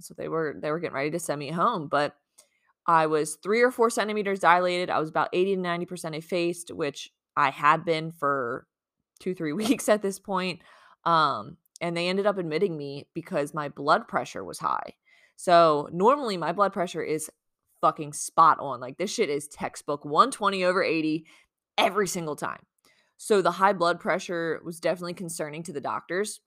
So 0.00 0.14
they 0.14 0.28
were 0.28 0.56
they 0.60 0.70
were 0.70 0.80
getting 0.80 0.94
ready 0.94 1.10
to 1.12 1.18
send 1.18 1.38
me 1.38 1.50
home, 1.50 1.88
but 1.88 2.14
I 2.86 3.06
was 3.06 3.36
three 3.36 3.62
or 3.62 3.70
four 3.70 3.88
centimeters 3.88 4.40
dilated. 4.40 4.90
I 4.90 4.98
was 4.98 5.08
about 5.08 5.30
80 5.32 5.56
to 5.56 5.62
90% 5.62 6.16
effaced, 6.16 6.70
which 6.70 7.10
I 7.36 7.50
had 7.50 7.84
been 7.84 8.12
for 8.12 8.66
two, 9.18 9.34
three 9.34 9.52
weeks 9.62 9.88
at 9.88 10.02
this 10.02 10.18
point. 10.18 10.60
Um, 11.04 11.56
and 11.80 11.96
they 11.96 12.08
ended 12.08 12.26
up 12.26 12.36
admitting 12.36 12.76
me 12.76 13.06
because 13.14 13.54
my 13.54 13.68
blood 13.70 14.08
pressure 14.08 14.44
was 14.44 14.58
high. 14.58 14.94
So 15.36 15.88
normally 15.92 16.36
my 16.36 16.52
blood 16.52 16.72
pressure 16.72 17.02
is 17.02 17.30
fucking 17.80 18.12
spot 18.12 18.58
on. 18.60 18.80
Like 18.80 18.98
this 18.98 19.12
shit 19.12 19.30
is 19.30 19.48
textbook 19.48 20.04
120 20.04 20.64
over 20.64 20.82
80 20.82 21.26
every 21.76 22.08
single 22.08 22.36
time. 22.36 22.60
So 23.16 23.42
the 23.42 23.50
high 23.50 23.72
blood 23.72 24.00
pressure 24.00 24.60
was 24.64 24.80
definitely 24.80 25.14
concerning 25.14 25.62
to 25.64 25.72
the 25.72 25.80
doctors. 25.80 26.40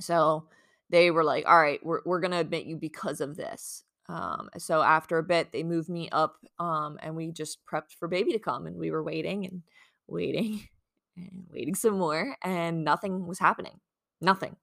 So 0.00 0.48
they 0.90 1.10
were 1.10 1.24
like, 1.24 1.46
all 1.46 1.60
right, 1.60 1.84
we're, 1.84 2.00
we're 2.04 2.20
going 2.20 2.30
to 2.30 2.38
admit 2.38 2.66
you 2.66 2.76
because 2.76 3.20
of 3.20 3.36
this. 3.36 3.84
Um, 4.08 4.48
so 4.56 4.80
after 4.80 5.18
a 5.18 5.22
bit, 5.22 5.52
they 5.52 5.62
moved 5.62 5.88
me 5.88 6.08
up 6.10 6.36
um, 6.58 6.98
and 7.02 7.14
we 7.14 7.30
just 7.30 7.58
prepped 7.66 7.92
for 7.98 8.08
baby 8.08 8.32
to 8.32 8.38
come. 8.38 8.66
And 8.66 8.76
we 8.76 8.90
were 8.90 9.02
waiting 9.02 9.44
and 9.44 9.62
waiting 10.06 10.68
and 11.16 11.46
waiting 11.50 11.74
some 11.74 11.98
more. 11.98 12.36
And 12.42 12.84
nothing 12.84 13.26
was 13.26 13.38
happening. 13.38 13.80
Nothing. 14.20 14.56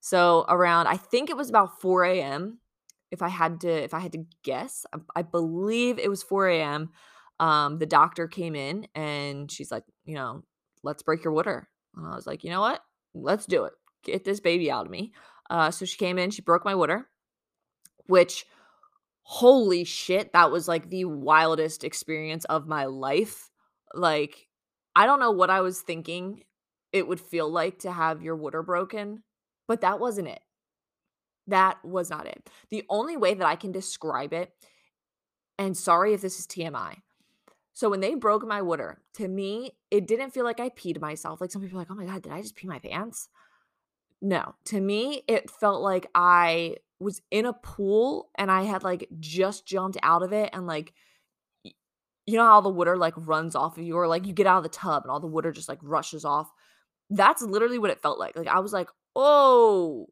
So 0.00 0.46
around, 0.48 0.86
I 0.86 0.96
think 0.96 1.28
it 1.28 1.36
was 1.36 1.50
about 1.50 1.80
4 1.80 2.04
a.m 2.04 2.58
if 3.10 3.22
I 3.22 3.28
had 3.28 3.60
to 3.60 3.70
if 3.70 3.94
I 3.94 4.00
had 4.00 4.12
to 4.12 4.24
guess, 4.42 4.86
I, 4.92 4.98
I 5.16 5.22
believe 5.22 5.98
it 5.98 6.10
was 6.10 6.22
4 6.22 6.48
a.m. 6.48 6.90
Um, 7.38 7.78
the 7.78 7.86
doctor 7.86 8.28
came 8.28 8.54
in 8.54 8.86
and 8.94 9.50
she's 9.50 9.70
like, 9.70 9.84
you 10.04 10.14
know, 10.14 10.42
let's 10.82 11.02
break 11.02 11.24
your 11.24 11.32
water. 11.32 11.68
And 11.96 12.06
I 12.06 12.14
was 12.14 12.26
like, 12.26 12.44
you 12.44 12.50
know 12.50 12.60
what? 12.60 12.80
Let's 13.14 13.46
do 13.46 13.64
it. 13.64 13.72
Get 14.04 14.24
this 14.24 14.40
baby 14.40 14.70
out 14.70 14.86
of 14.86 14.90
me. 14.90 15.12
Uh, 15.48 15.70
so 15.70 15.84
she 15.84 15.96
came 15.96 16.18
in, 16.18 16.30
she 16.30 16.42
broke 16.42 16.64
my 16.64 16.74
water, 16.74 17.08
which 18.06 18.46
holy 19.22 19.84
shit, 19.84 20.32
that 20.32 20.50
was 20.50 20.68
like 20.68 20.90
the 20.90 21.04
wildest 21.04 21.84
experience 21.84 22.44
of 22.46 22.66
my 22.66 22.84
life. 22.84 23.50
Like, 23.94 24.48
I 24.94 25.06
don't 25.06 25.20
know 25.20 25.30
what 25.30 25.50
I 25.50 25.60
was 25.60 25.80
thinking 25.80 26.42
it 26.92 27.06
would 27.06 27.20
feel 27.20 27.48
like 27.48 27.78
to 27.80 27.92
have 27.92 28.22
your 28.22 28.36
water 28.36 28.62
broken, 28.62 29.22
but 29.68 29.82
that 29.82 30.00
wasn't 30.00 30.28
it. 30.28 30.40
That 31.46 31.84
was 31.84 32.10
not 32.10 32.26
it. 32.26 32.48
The 32.70 32.84
only 32.88 33.16
way 33.16 33.34
that 33.34 33.46
I 33.46 33.56
can 33.56 33.72
describe 33.72 34.32
it, 34.32 34.52
and 35.58 35.76
sorry 35.76 36.14
if 36.14 36.20
this 36.20 36.38
is 36.38 36.46
TMI. 36.46 36.96
So 37.72 37.88
when 37.88 38.00
they 38.00 38.14
broke 38.14 38.46
my 38.46 38.62
water, 38.62 39.00
to 39.14 39.26
me, 39.28 39.72
it 39.90 40.06
didn't 40.06 40.30
feel 40.30 40.44
like 40.44 40.60
I 40.60 40.68
peed 40.70 41.00
myself. 41.00 41.40
Like 41.40 41.50
some 41.50 41.62
people 41.62 41.78
are 41.78 41.82
like, 41.82 41.90
oh 41.90 41.94
my 41.94 42.04
God, 42.04 42.22
did 42.22 42.32
I 42.32 42.42
just 42.42 42.56
pee 42.56 42.66
my 42.66 42.78
pants? 42.78 43.28
No, 44.20 44.54
to 44.66 44.80
me, 44.80 45.22
it 45.26 45.50
felt 45.50 45.80
like 45.80 46.06
I 46.14 46.76
was 46.98 47.22
in 47.30 47.46
a 47.46 47.54
pool 47.54 48.28
and 48.36 48.50
I 48.50 48.62
had 48.62 48.84
like 48.84 49.08
just 49.18 49.66
jumped 49.66 49.96
out 50.02 50.22
of 50.22 50.34
it 50.34 50.50
and 50.52 50.66
like 50.66 50.92
you 52.26 52.36
know 52.36 52.44
how 52.44 52.60
the 52.60 52.68
water 52.68 52.96
like 52.96 53.14
runs 53.16 53.56
off 53.56 53.78
of 53.78 53.82
you 53.82 53.96
or 53.96 54.06
like 54.06 54.26
you 54.26 54.32
get 54.32 54.46
out 54.46 54.58
of 54.58 54.62
the 54.62 54.68
tub 54.68 55.02
and 55.02 55.10
all 55.10 55.18
the 55.18 55.26
water 55.26 55.50
just 55.50 55.68
like 55.68 55.78
rushes 55.82 56.24
off. 56.24 56.52
That's 57.08 57.42
literally 57.42 57.78
what 57.78 57.90
it 57.90 58.02
felt 58.02 58.18
like. 58.18 58.36
Like 58.36 58.46
I 58.46 58.60
was 58.60 58.72
like, 58.72 58.88
"Oh, 59.16 60.08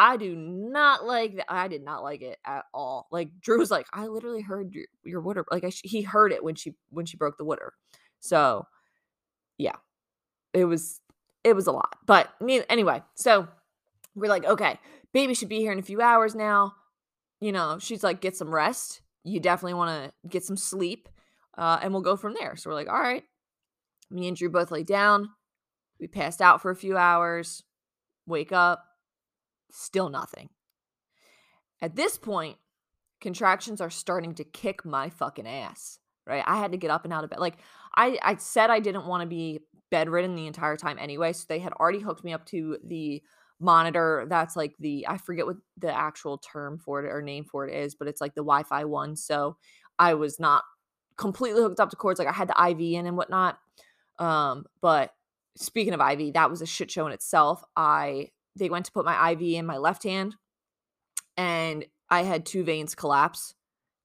I 0.00 0.16
do 0.16 0.34
not 0.34 1.04
like 1.04 1.36
that. 1.36 1.52
I 1.52 1.68
did 1.68 1.84
not 1.84 2.02
like 2.02 2.22
it 2.22 2.38
at 2.46 2.64
all. 2.72 3.06
Like 3.12 3.38
Drew 3.38 3.58
was 3.58 3.70
like, 3.70 3.86
I 3.92 4.06
literally 4.06 4.40
heard 4.40 4.72
your, 4.72 4.86
your 5.04 5.20
water. 5.20 5.44
Like 5.50 5.62
I, 5.62 5.68
he 5.68 6.00
heard 6.00 6.32
it 6.32 6.42
when 6.42 6.54
she 6.54 6.74
when 6.88 7.04
she 7.04 7.18
broke 7.18 7.36
the 7.36 7.44
water. 7.44 7.74
So 8.18 8.66
yeah, 9.58 9.76
it 10.54 10.64
was 10.64 11.02
it 11.44 11.54
was 11.54 11.66
a 11.66 11.72
lot. 11.72 11.98
But 12.06 12.32
anyway, 12.40 13.02
so 13.14 13.46
we're 14.14 14.30
like, 14.30 14.46
okay, 14.46 14.80
baby 15.12 15.34
should 15.34 15.50
be 15.50 15.58
here 15.58 15.72
in 15.72 15.78
a 15.78 15.82
few 15.82 16.00
hours 16.00 16.34
now. 16.34 16.72
You 17.42 17.52
know, 17.52 17.78
she's 17.78 18.02
like, 18.02 18.22
get 18.22 18.34
some 18.34 18.54
rest. 18.54 19.02
You 19.22 19.38
definitely 19.38 19.74
want 19.74 20.04
to 20.04 20.28
get 20.30 20.44
some 20.44 20.56
sleep, 20.56 21.10
uh, 21.58 21.78
and 21.82 21.92
we'll 21.92 22.00
go 22.00 22.16
from 22.16 22.32
there. 22.40 22.56
So 22.56 22.70
we're 22.70 22.74
like, 22.74 22.88
all 22.88 22.98
right. 22.98 23.24
Me 24.10 24.28
and 24.28 24.36
Drew 24.36 24.48
both 24.48 24.70
lay 24.70 24.82
down. 24.82 25.28
We 26.00 26.06
passed 26.06 26.40
out 26.40 26.62
for 26.62 26.70
a 26.70 26.76
few 26.76 26.96
hours. 26.96 27.64
Wake 28.26 28.50
up 28.50 28.86
Still 29.70 30.08
nothing. 30.08 30.50
At 31.82 31.96
this 31.96 32.18
point, 32.18 32.58
contractions 33.20 33.80
are 33.80 33.90
starting 33.90 34.34
to 34.34 34.44
kick 34.44 34.84
my 34.84 35.10
fucking 35.10 35.46
ass, 35.46 35.98
right? 36.26 36.44
I 36.46 36.58
had 36.58 36.72
to 36.72 36.78
get 36.78 36.90
up 36.90 37.04
and 37.04 37.12
out 37.12 37.24
of 37.24 37.30
bed. 37.30 37.38
Like 37.38 37.58
I 37.94 38.18
I 38.22 38.36
said 38.36 38.70
I 38.70 38.80
didn't 38.80 39.06
want 39.06 39.22
to 39.22 39.26
be 39.26 39.60
bedridden 39.90 40.36
the 40.36 40.46
entire 40.46 40.76
time 40.76 40.98
anyway, 40.98 41.32
so 41.32 41.44
they 41.48 41.58
had 41.58 41.72
already 41.74 42.00
hooked 42.00 42.24
me 42.24 42.32
up 42.32 42.46
to 42.46 42.78
the 42.84 43.22
monitor 43.60 44.26
that's 44.28 44.56
like 44.56 44.74
the 44.80 45.06
I 45.06 45.18
forget 45.18 45.46
what 45.46 45.56
the 45.76 45.94
actual 45.94 46.38
term 46.38 46.78
for 46.78 47.04
it 47.04 47.10
or 47.10 47.22
name 47.22 47.44
for 47.44 47.68
it 47.68 47.74
is, 47.74 47.94
but 47.94 48.08
it's 48.08 48.20
like 48.20 48.34
the 48.34 48.42
Wi-Fi 48.42 48.84
one. 48.84 49.16
So 49.16 49.56
I 49.98 50.14
was 50.14 50.40
not 50.40 50.64
completely 51.16 51.60
hooked 51.60 51.80
up 51.80 51.90
to 51.90 51.96
cords. 51.96 52.18
Like 52.18 52.28
I 52.28 52.32
had 52.32 52.48
the 52.48 52.70
IV 52.70 52.80
in 52.98 53.06
and 53.06 53.16
whatnot. 53.16 53.58
Um, 54.18 54.64
but 54.80 55.12
speaking 55.56 55.92
of 55.92 56.00
IV, 56.00 56.34
that 56.34 56.50
was 56.50 56.62
a 56.62 56.66
shit 56.66 56.90
show 56.90 57.06
in 57.06 57.12
itself. 57.12 57.62
I 57.76 58.30
they 58.56 58.68
went 58.68 58.86
to 58.86 58.92
put 58.92 59.04
my 59.04 59.30
IV 59.32 59.42
in 59.42 59.66
my 59.66 59.78
left 59.78 60.02
hand 60.02 60.36
and 61.36 61.84
I 62.10 62.22
had 62.22 62.44
two 62.44 62.64
veins 62.64 62.94
collapse 62.94 63.54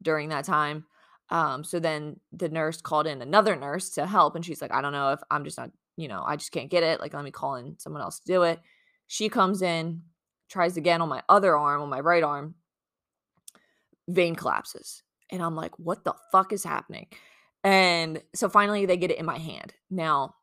during 0.01 0.29
that 0.29 0.45
time. 0.45 0.85
Um, 1.29 1.63
so 1.63 1.79
then 1.79 2.19
the 2.31 2.49
nurse 2.49 2.81
called 2.81 3.07
in 3.07 3.21
another 3.21 3.55
nurse 3.55 3.89
to 3.91 4.05
help, 4.05 4.35
and 4.35 4.45
she's 4.45 4.61
like, 4.61 4.71
I 4.73 4.81
don't 4.81 4.93
know 4.93 5.11
if 5.11 5.19
I'm 5.31 5.43
just 5.43 5.57
not, 5.57 5.71
you 5.97 6.07
know, 6.07 6.23
I 6.25 6.35
just 6.35 6.51
can't 6.51 6.69
get 6.69 6.83
it. 6.83 6.99
Like, 6.99 7.13
let 7.13 7.23
me 7.23 7.31
call 7.31 7.55
in 7.55 7.79
someone 7.79 8.01
else 8.01 8.19
to 8.19 8.31
do 8.31 8.43
it. 8.43 8.59
She 9.07 9.27
comes 9.27 9.61
in, 9.61 10.03
tries 10.49 10.77
again 10.77 11.01
on 11.01 11.09
my 11.09 11.23
other 11.27 11.57
arm, 11.57 11.81
on 11.81 11.89
my 11.89 11.99
right 11.99 12.23
arm, 12.23 12.55
vein 14.07 14.35
collapses. 14.35 15.01
And 15.31 15.41
I'm 15.41 15.55
like, 15.55 15.77
what 15.79 16.03
the 16.03 16.13
fuck 16.31 16.53
is 16.53 16.63
happening? 16.63 17.07
And 17.63 18.21
so 18.35 18.47
finally 18.47 18.85
they 18.85 18.97
get 18.97 19.09
it 19.09 19.17
in 19.17 19.25
my 19.25 19.39
hand. 19.39 19.73
Now, 19.89 20.35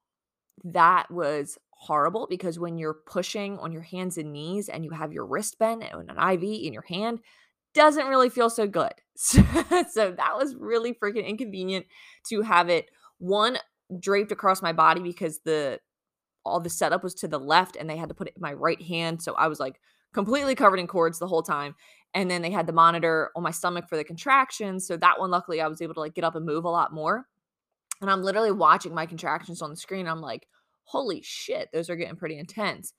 that 0.64 1.10
was 1.10 1.58
horrible 1.82 2.26
because 2.30 2.58
when 2.58 2.78
you're 2.78 2.96
pushing 3.06 3.58
on 3.58 3.72
your 3.72 3.82
hands 3.82 4.16
and 4.16 4.32
knees 4.32 4.68
and 4.68 4.84
you 4.84 4.90
have 4.90 5.12
your 5.12 5.26
wrist 5.26 5.58
bent 5.58 5.82
and 5.82 6.10
an 6.10 6.32
IV 6.32 6.42
in 6.42 6.72
your 6.72 6.84
hand, 6.88 7.18
doesn't 7.74 8.06
really 8.06 8.28
feel 8.28 8.50
so 8.50 8.66
good. 8.66 8.92
So, 9.14 9.42
so 9.90 10.10
that 10.12 10.36
was 10.38 10.56
really 10.56 10.94
freaking 10.94 11.26
inconvenient 11.26 11.84
to 12.30 12.40
have 12.40 12.70
it 12.70 12.86
one 13.18 13.58
draped 14.00 14.32
across 14.32 14.62
my 14.62 14.72
body 14.72 15.02
because 15.02 15.40
the 15.44 15.80
all 16.44 16.60
the 16.60 16.70
setup 16.70 17.04
was 17.04 17.14
to 17.16 17.28
the 17.28 17.38
left 17.38 17.76
and 17.76 17.88
they 17.88 17.98
had 17.98 18.08
to 18.08 18.14
put 18.14 18.26
it 18.28 18.34
in 18.36 18.40
my 18.42 18.54
right 18.54 18.80
hand. 18.80 19.22
So 19.22 19.34
I 19.34 19.48
was 19.48 19.60
like 19.60 19.78
completely 20.14 20.54
covered 20.54 20.80
in 20.80 20.86
cords 20.86 21.18
the 21.18 21.28
whole 21.28 21.42
time. 21.42 21.74
And 22.14 22.30
then 22.30 22.42
they 22.42 22.50
had 22.50 22.66
the 22.66 22.72
monitor 22.72 23.30
on 23.36 23.42
my 23.42 23.50
stomach 23.50 23.88
for 23.88 23.96
the 23.96 24.04
contractions. 24.04 24.86
So 24.86 24.96
that 24.96 25.20
one, 25.20 25.30
luckily, 25.30 25.60
I 25.60 25.68
was 25.68 25.82
able 25.82 25.94
to 25.94 26.00
like 26.00 26.14
get 26.14 26.24
up 26.24 26.34
and 26.34 26.44
move 26.44 26.64
a 26.64 26.70
lot 26.70 26.92
more. 26.92 27.26
And 28.00 28.10
I'm 28.10 28.22
literally 28.22 28.50
watching 28.50 28.94
my 28.94 29.06
contractions 29.06 29.62
on 29.62 29.70
the 29.70 29.76
screen. 29.76 30.08
I'm 30.08 30.20
like, 30.20 30.46
holy 30.84 31.22
shit, 31.22 31.68
those 31.72 31.88
are 31.90 31.96
getting 31.96 32.16
pretty 32.16 32.38
intense 32.38 32.94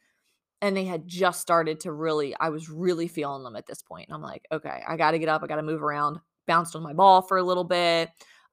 and 0.63 0.78
they 0.78 0.86
had 0.86 1.06
just 1.06 1.42
started 1.42 1.82
to 1.82 1.92
really 1.92 2.34
i 2.40 2.50
was 2.50 2.70
really 2.70 3.08
feeling 3.08 3.44
them 3.44 3.56
at 3.56 3.68
this 3.68 3.84
point 3.84 4.08
and 4.08 4.16
i'm 4.16 4.22
like 4.22 4.48
okay 4.52 4.82
i 4.88 4.96
gotta 4.96 5.20
get 5.20 5.30
up 5.30 5.44
i 5.44 5.48
gotta 5.48 5.62
move 5.62 5.84
around 5.84 6.18
bounced 6.48 6.75
on 6.75 6.82
my 6.82 6.94
ball 6.94 7.22
for 7.22 7.38
a 7.38 7.44
little 7.44 7.63
bit 7.63 8.10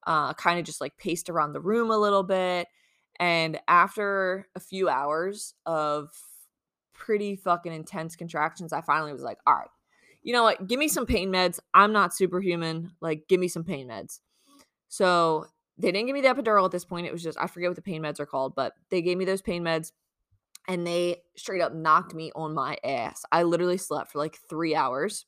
uh, 0.06 0.32
kind 0.34 0.58
of 0.58 0.64
just 0.64 0.80
like 0.80 0.96
paced 0.96 1.28
around 1.28 1.52
the 1.52 1.60
room 1.60 1.90
a 1.90 1.96
little 1.96 2.22
bit 2.22 2.66
and 3.18 3.60
after 3.68 4.48
a 4.54 4.60
few 4.60 4.88
hours 4.88 5.54
of 5.66 6.10
pretty 6.94 7.36
fucking 7.36 7.72
intense 7.72 8.16
contractions 8.16 8.72
i 8.72 8.80
finally 8.80 9.12
was 9.12 9.22
like 9.22 9.38
all 9.46 9.54
right 9.54 9.68
you 10.22 10.32
know 10.32 10.42
what 10.42 10.66
give 10.66 10.78
me 10.78 10.88
some 10.88 11.06
pain 11.06 11.30
meds 11.30 11.60
i'm 11.74 11.92
not 11.92 12.14
superhuman 12.14 12.90
like 13.00 13.22
give 13.28 13.40
me 13.40 13.48
some 13.48 13.64
pain 13.64 13.88
meds. 13.88 14.20
So 14.88 15.46
they 15.80 15.92
didn't 15.92 16.06
give 16.06 16.14
me 16.14 16.20
the 16.20 16.28
epidural 16.28 16.64
at 16.64 16.70
this 16.70 16.84
point 16.84 17.06
it 17.06 17.12
was 17.12 17.22
just 17.22 17.38
i 17.40 17.46
forget 17.46 17.70
what 17.70 17.76
the 17.76 17.82
pain 17.82 18.02
meds 18.02 18.20
are 18.20 18.26
called 18.26 18.54
but 18.54 18.74
they 18.90 19.02
gave 19.02 19.16
me 19.16 19.24
those 19.24 19.42
pain 19.42 19.62
meds 19.62 19.92
and 20.68 20.86
they 20.86 21.16
straight 21.36 21.60
up 21.60 21.74
knocked 21.74 22.14
me 22.14 22.30
on 22.34 22.54
my 22.54 22.76
ass. 22.84 23.24
I 23.32 23.42
literally 23.42 23.76
slept 23.76 24.12
for 24.12 24.18
like 24.18 24.38
three 24.48 24.74
hours. 24.74 25.26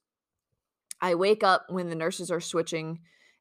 I 1.01 1.17
wake 1.17 1.43
up 1.43 1.67
when 1.69 1.89
the 1.89 1.97
nurses 1.97 2.31
are 2.31 2.41
switching, 2.41 3.01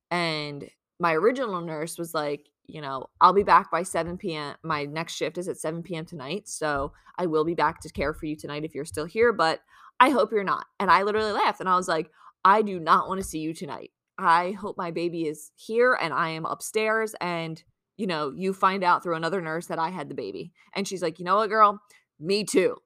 and 0.09 0.67
my 0.99 1.13
original 1.13 1.61
nurse 1.61 1.97
was 1.97 2.13
like, 2.13 2.49
you 2.65 2.81
know, 2.81 3.07
I'll 3.19 3.33
be 3.33 3.43
back 3.43 3.69
by 3.69 3.83
7 3.83 4.17
p.m. 4.17 4.55
My 4.63 4.85
next 4.85 5.13
shift 5.13 5.37
is 5.37 5.47
at 5.47 5.57
7 5.57 5.83
p.m. 5.83 6.05
tonight. 6.05 6.47
So 6.47 6.93
I 7.17 7.25
will 7.27 7.43
be 7.43 7.53
back 7.53 7.81
to 7.81 7.89
care 7.89 8.13
for 8.13 8.25
you 8.25 8.35
tonight 8.35 8.63
if 8.63 8.73
you're 8.73 8.85
still 8.85 9.05
here, 9.05 9.33
but 9.33 9.59
I 9.99 10.09
hope 10.09 10.31
you're 10.31 10.43
not. 10.43 10.65
And 10.79 10.89
I 10.89 11.03
literally 11.03 11.33
laughed 11.33 11.59
and 11.59 11.67
I 11.67 11.75
was 11.75 11.87
like, 11.87 12.09
I 12.45 12.61
do 12.61 12.79
not 12.79 13.07
want 13.07 13.19
to 13.19 13.27
see 13.27 13.39
you 13.39 13.53
tonight. 13.53 13.91
I 14.17 14.51
hope 14.51 14.77
my 14.77 14.91
baby 14.91 15.27
is 15.27 15.51
here 15.55 15.97
and 15.99 16.13
I 16.13 16.29
am 16.29 16.45
upstairs 16.45 17.15
and 17.19 17.63
you 18.01 18.07
know, 18.07 18.31
you 18.35 18.51
find 18.51 18.83
out 18.83 19.03
through 19.03 19.15
another 19.15 19.41
nurse 19.41 19.67
that 19.67 19.77
I 19.77 19.89
had 19.89 20.09
the 20.09 20.15
baby. 20.15 20.51
And 20.73 20.87
she's 20.87 21.03
like, 21.03 21.19
you 21.19 21.25
know 21.25 21.35
what, 21.35 21.49
girl? 21.49 21.79
Me 22.19 22.43
too. 22.43 22.77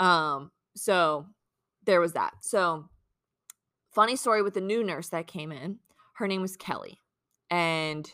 Um, 0.00 0.50
so 0.74 1.26
there 1.84 2.00
was 2.00 2.14
that. 2.14 2.34
So 2.40 2.88
funny 3.94 4.16
story 4.16 4.42
with 4.42 4.54
the 4.54 4.60
new 4.60 4.82
nurse 4.82 5.08
that 5.10 5.28
came 5.28 5.52
in. 5.52 5.78
Her 6.14 6.26
name 6.26 6.42
was 6.42 6.56
Kelly. 6.56 7.00
And 7.48 8.12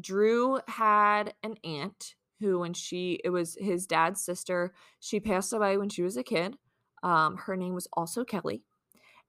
Drew 0.00 0.58
had 0.66 1.34
an 1.44 1.54
aunt 1.62 2.16
who, 2.40 2.58
when 2.58 2.74
she, 2.74 3.20
it 3.22 3.30
was 3.30 3.56
his 3.60 3.86
dad's 3.86 4.20
sister, 4.20 4.74
she 4.98 5.20
passed 5.20 5.52
away 5.52 5.78
when 5.78 5.88
she 5.88 6.02
was 6.02 6.16
a 6.16 6.24
kid. 6.24 6.56
Um, 7.04 7.36
her 7.46 7.56
name 7.56 7.74
was 7.74 7.86
also 7.92 8.24
Kelly. 8.24 8.64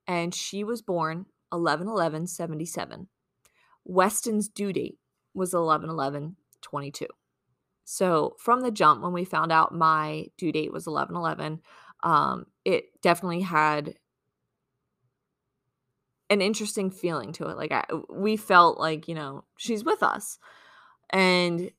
And 0.07 0.33
she 0.33 0.63
was 0.63 0.81
born 0.81 1.27
11 1.51 1.87
11 1.87 2.27
77. 2.27 3.07
Weston's 3.85 4.49
due 4.49 4.73
date 4.73 4.99
was 5.33 5.53
11 5.53 5.89
11 5.89 6.35
22. 6.61 7.07
So 7.85 8.35
from 8.37 8.61
the 8.61 8.71
jump, 8.71 9.01
when 9.01 9.13
we 9.13 9.23
found 9.23 9.51
out 9.51 9.73
my 9.73 10.27
due 10.37 10.51
date 10.51 10.73
was 10.73 10.87
11 10.87 11.15
11, 11.15 11.61
um, 12.03 12.45
it 12.65 13.01
definitely 13.01 13.41
had 13.41 13.95
an 16.29 16.41
interesting 16.41 16.91
feeling 16.91 17.31
to 17.33 17.47
it. 17.47 17.57
Like 17.57 17.71
I, 17.71 17.85
we 18.09 18.35
felt 18.35 18.77
like, 18.77 19.07
you 19.07 19.15
know, 19.15 19.45
she's 19.57 19.83
with 19.85 20.03
us. 20.03 20.39
And 21.09 21.71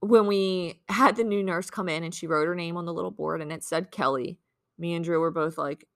when 0.00 0.26
we 0.26 0.80
had 0.88 1.16
the 1.16 1.24
new 1.24 1.42
nurse 1.42 1.70
come 1.70 1.88
in 1.88 2.04
and 2.04 2.14
she 2.14 2.26
wrote 2.26 2.46
her 2.46 2.54
name 2.54 2.76
on 2.76 2.86
the 2.86 2.94
little 2.94 3.10
board 3.10 3.42
and 3.42 3.52
it 3.52 3.62
said 3.62 3.90
Kelly, 3.90 4.38
me 4.78 4.94
and 4.94 5.04
Drew 5.04 5.20
were 5.20 5.30
both 5.30 5.58
like, 5.58 5.86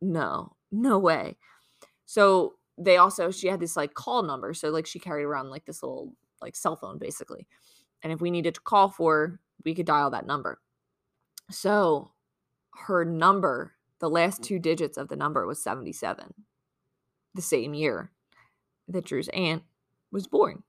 no, 0.00 0.56
no 0.70 0.98
way. 0.98 1.36
So 2.08 2.54
they 2.78 2.96
also, 2.96 3.30
she 3.30 3.48
had 3.48 3.60
this 3.60 3.76
like 3.76 3.92
call 3.92 4.22
number. 4.22 4.54
So 4.54 4.70
like 4.70 4.86
she 4.86 4.98
carried 4.98 5.24
around 5.24 5.50
like 5.50 5.66
this 5.66 5.82
little 5.82 6.14
like 6.40 6.56
cell 6.56 6.74
phone 6.74 6.98
basically. 6.98 7.46
And 8.02 8.10
if 8.10 8.22
we 8.22 8.30
needed 8.30 8.54
to 8.54 8.62
call 8.62 8.88
for, 8.88 9.40
we 9.62 9.74
could 9.74 9.84
dial 9.84 10.08
that 10.10 10.26
number. 10.26 10.58
So 11.50 12.12
her 12.86 13.04
number, 13.04 13.74
the 14.00 14.08
last 14.08 14.42
two 14.42 14.58
digits 14.58 14.96
of 14.96 15.08
the 15.08 15.16
number 15.16 15.46
was 15.46 15.62
77, 15.62 16.32
the 17.34 17.42
same 17.42 17.74
year 17.74 18.10
that 18.88 19.04
Drew's 19.04 19.28
aunt 19.34 19.64
was 20.10 20.26
born. 20.26 20.62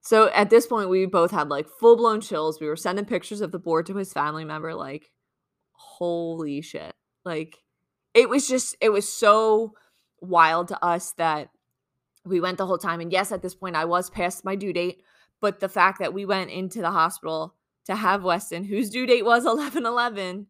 So 0.00 0.30
at 0.32 0.50
this 0.50 0.66
point, 0.66 0.90
we 0.90 1.06
both 1.06 1.30
had 1.30 1.48
like 1.48 1.68
full 1.68 1.96
blown 1.96 2.20
chills. 2.20 2.60
We 2.60 2.66
were 2.66 2.74
sending 2.74 3.04
pictures 3.04 3.40
of 3.40 3.52
the 3.52 3.60
board 3.60 3.86
to 3.86 3.94
his 3.94 4.12
family 4.12 4.44
member, 4.44 4.74
like, 4.74 5.12
holy 5.74 6.60
shit. 6.60 6.92
Like, 7.24 7.58
it 8.14 8.28
was 8.28 8.48
just, 8.48 8.74
it 8.80 8.88
was 8.88 9.08
so 9.08 9.74
wild 10.28 10.68
to 10.68 10.84
us 10.84 11.12
that 11.12 11.50
we 12.24 12.40
went 12.40 12.58
the 12.58 12.66
whole 12.66 12.78
time. 12.78 13.00
And 13.00 13.12
yes, 13.12 13.32
at 13.32 13.42
this 13.42 13.54
point, 13.54 13.76
I 13.76 13.84
was 13.84 14.10
past 14.10 14.44
my 14.44 14.54
due 14.54 14.72
date, 14.72 15.02
but 15.40 15.60
the 15.60 15.68
fact 15.68 15.98
that 15.98 16.14
we 16.14 16.24
went 16.24 16.50
into 16.50 16.80
the 16.80 16.90
hospital 16.90 17.54
to 17.86 17.94
have 17.94 18.24
Weston, 18.24 18.64
whose 18.64 18.90
due 18.90 19.06
date 19.06 19.24
was 19.24 19.46
11 19.46 19.86
11, 19.86 20.46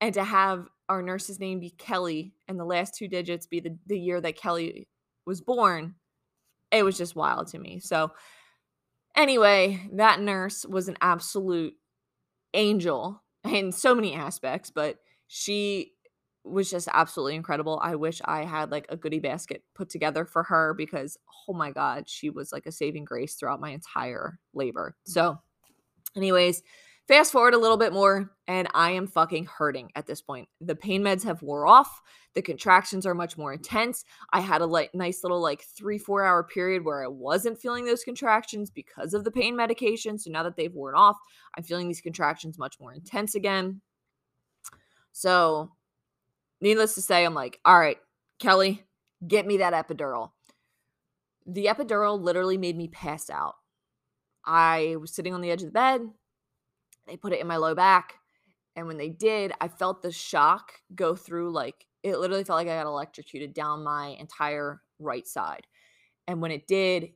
and 0.00 0.14
to 0.14 0.24
have 0.24 0.66
our 0.88 1.02
nurse's 1.02 1.40
name 1.40 1.60
be 1.60 1.70
Kelly 1.70 2.34
and 2.46 2.58
the 2.58 2.64
last 2.64 2.94
two 2.94 3.08
digits 3.08 3.46
be 3.46 3.60
the, 3.60 3.76
the 3.86 3.98
year 3.98 4.20
that 4.20 4.36
Kelly 4.36 4.88
was 5.26 5.40
born, 5.40 5.94
it 6.70 6.82
was 6.82 6.98
just 6.98 7.16
wild 7.16 7.46
to 7.48 7.58
me. 7.58 7.80
So, 7.80 8.12
anyway, 9.16 9.80
that 9.92 10.20
nurse 10.20 10.66
was 10.66 10.88
an 10.88 10.98
absolute 11.00 11.74
angel 12.52 13.22
in 13.44 13.72
so 13.72 13.94
many 13.94 14.14
aspects, 14.14 14.70
but 14.70 14.98
she 15.26 15.93
was 16.44 16.70
just 16.70 16.88
absolutely 16.92 17.34
incredible. 17.36 17.80
I 17.82 17.94
wish 17.94 18.20
I 18.24 18.44
had 18.44 18.70
like 18.70 18.86
a 18.90 18.96
goodie 18.96 19.18
basket 19.18 19.62
put 19.74 19.88
together 19.88 20.26
for 20.26 20.42
her 20.44 20.74
because 20.74 21.18
oh 21.48 21.54
my 21.54 21.70
god, 21.70 22.08
she 22.08 22.30
was 22.30 22.52
like 22.52 22.66
a 22.66 22.72
saving 22.72 23.04
grace 23.04 23.34
throughout 23.34 23.60
my 23.60 23.70
entire 23.70 24.38
labor. 24.52 24.94
So, 25.04 25.38
anyways, 26.14 26.62
fast 27.08 27.32
forward 27.32 27.54
a 27.54 27.58
little 27.58 27.78
bit 27.78 27.92
more 27.92 28.30
and 28.46 28.68
I 28.74 28.90
am 28.90 29.06
fucking 29.06 29.46
hurting 29.46 29.90
at 29.94 30.06
this 30.06 30.20
point. 30.20 30.48
The 30.60 30.76
pain 30.76 31.02
meds 31.02 31.24
have 31.24 31.42
wore 31.42 31.66
off. 31.66 32.02
The 32.34 32.42
contractions 32.42 33.06
are 33.06 33.14
much 33.14 33.38
more 33.38 33.52
intense. 33.52 34.04
I 34.32 34.40
had 34.40 34.60
a 34.60 34.66
like 34.66 34.94
nice 34.94 35.22
little 35.22 35.40
like 35.40 35.64
3-4 35.80 36.26
hour 36.26 36.42
period 36.42 36.84
where 36.84 37.02
I 37.02 37.08
wasn't 37.08 37.58
feeling 37.58 37.86
those 37.86 38.04
contractions 38.04 38.70
because 38.70 39.14
of 39.14 39.24
the 39.24 39.30
pain 39.30 39.56
medication. 39.56 40.18
So 40.18 40.30
now 40.30 40.42
that 40.42 40.56
they've 40.56 40.74
worn 40.74 40.94
off, 40.94 41.16
I'm 41.56 41.64
feeling 41.64 41.88
these 41.88 42.02
contractions 42.02 42.58
much 42.58 42.78
more 42.80 42.92
intense 42.92 43.34
again. 43.34 43.80
So, 45.12 45.70
needless 46.60 46.94
to 46.94 47.02
say, 47.02 47.24
I'm 47.24 47.34
like, 47.34 47.60
all 47.64 47.78
right, 47.78 47.98
Kelly, 48.38 48.84
get 49.26 49.46
me 49.46 49.58
that 49.58 49.72
epidural. 49.72 50.30
The 51.46 51.66
epidural 51.66 52.20
literally 52.20 52.58
made 52.58 52.76
me 52.76 52.88
pass 52.88 53.28
out. 53.28 53.54
I 54.44 54.96
was 55.00 55.14
sitting 55.14 55.34
on 55.34 55.40
the 55.40 55.50
edge 55.50 55.62
of 55.62 55.68
the 55.68 55.72
bed. 55.72 56.02
They 57.06 57.16
put 57.16 57.32
it 57.32 57.40
in 57.40 57.46
my 57.46 57.56
low 57.56 57.74
back. 57.74 58.14
And 58.76 58.86
when 58.86 58.96
they 58.96 59.08
did, 59.08 59.52
I 59.60 59.68
felt 59.68 60.02
the 60.02 60.10
shock 60.10 60.72
go 60.94 61.14
through 61.14 61.52
like 61.52 61.86
it 62.02 62.18
literally 62.18 62.44
felt 62.44 62.58
like 62.58 62.68
I 62.68 62.76
got 62.76 62.86
electrocuted 62.86 63.54
down 63.54 63.82
my 63.82 64.16
entire 64.20 64.82
right 64.98 65.26
side. 65.26 65.66
And 66.26 66.42
when 66.42 66.50
it 66.50 66.66
did, 66.66 67.10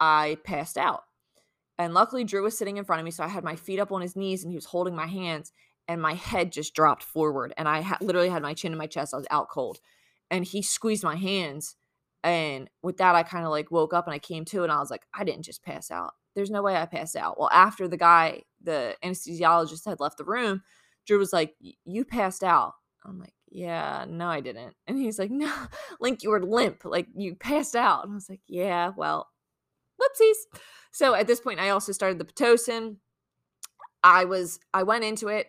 I 0.00 0.38
passed 0.44 0.76
out. 0.76 1.04
And 1.78 1.94
luckily, 1.94 2.24
Drew 2.24 2.42
was 2.42 2.58
sitting 2.58 2.78
in 2.78 2.84
front 2.84 3.00
of 3.00 3.04
me. 3.04 3.12
So 3.12 3.22
I 3.22 3.28
had 3.28 3.44
my 3.44 3.54
feet 3.54 3.78
up 3.78 3.92
on 3.92 4.00
his 4.00 4.16
knees 4.16 4.42
and 4.42 4.50
he 4.50 4.56
was 4.56 4.64
holding 4.64 4.96
my 4.96 5.06
hands 5.06 5.52
and 5.88 6.02
my 6.02 6.12
head 6.12 6.52
just 6.52 6.74
dropped 6.74 7.02
forward 7.02 7.54
and 7.56 7.66
I 7.66 7.80
ha- 7.80 7.98
literally 8.00 8.28
had 8.28 8.42
my 8.42 8.52
chin 8.52 8.72
in 8.72 8.78
my 8.78 8.86
chest. 8.86 9.14
I 9.14 9.16
was 9.16 9.26
out 9.30 9.48
cold. 9.48 9.78
And 10.30 10.44
he 10.44 10.60
squeezed 10.60 11.02
my 11.02 11.16
hands. 11.16 11.76
And 12.22 12.68
with 12.82 12.98
that, 12.98 13.14
I 13.14 13.22
kind 13.22 13.46
of 13.46 13.50
like 13.50 13.70
woke 13.70 13.94
up 13.94 14.06
and 14.06 14.14
I 14.14 14.18
came 14.18 14.44
to 14.46 14.62
and 14.62 14.70
I 14.70 14.78
was 14.78 14.90
like, 14.90 15.06
I 15.14 15.24
didn't 15.24 15.46
just 15.46 15.64
pass 15.64 15.90
out. 15.90 16.12
There's 16.36 16.50
no 16.50 16.62
way 16.62 16.76
I 16.76 16.84
passed 16.84 17.16
out. 17.16 17.38
Well, 17.38 17.48
after 17.50 17.88
the 17.88 17.96
guy, 17.96 18.42
the 18.62 18.96
anesthesiologist 19.02 19.86
had 19.86 19.98
left 19.98 20.18
the 20.18 20.24
room, 20.24 20.62
Drew 21.06 21.18
was 21.18 21.32
like, 21.32 21.54
You 21.84 22.04
passed 22.04 22.44
out. 22.44 22.74
I'm 23.04 23.18
like, 23.18 23.32
Yeah, 23.50 24.04
no, 24.06 24.26
I 24.28 24.40
didn't. 24.40 24.74
And 24.86 24.98
he's 24.98 25.18
like, 25.18 25.30
No, 25.32 25.52
Link, 26.00 26.22
you 26.22 26.30
were 26.30 26.42
limp. 26.42 26.84
Like 26.84 27.06
you 27.16 27.34
passed 27.34 27.74
out. 27.74 28.04
And 28.04 28.12
I 28.12 28.14
was 28.14 28.28
like, 28.28 28.42
Yeah, 28.46 28.92
well, 28.94 29.28
whoopsies. 30.00 30.60
So 30.92 31.14
at 31.14 31.26
this 31.26 31.40
point, 31.40 31.60
I 31.60 31.70
also 31.70 31.92
started 31.92 32.18
the 32.18 32.26
Pitocin. 32.26 32.96
I 34.04 34.26
was, 34.26 34.60
I 34.74 34.82
went 34.82 35.04
into 35.04 35.28
it 35.28 35.48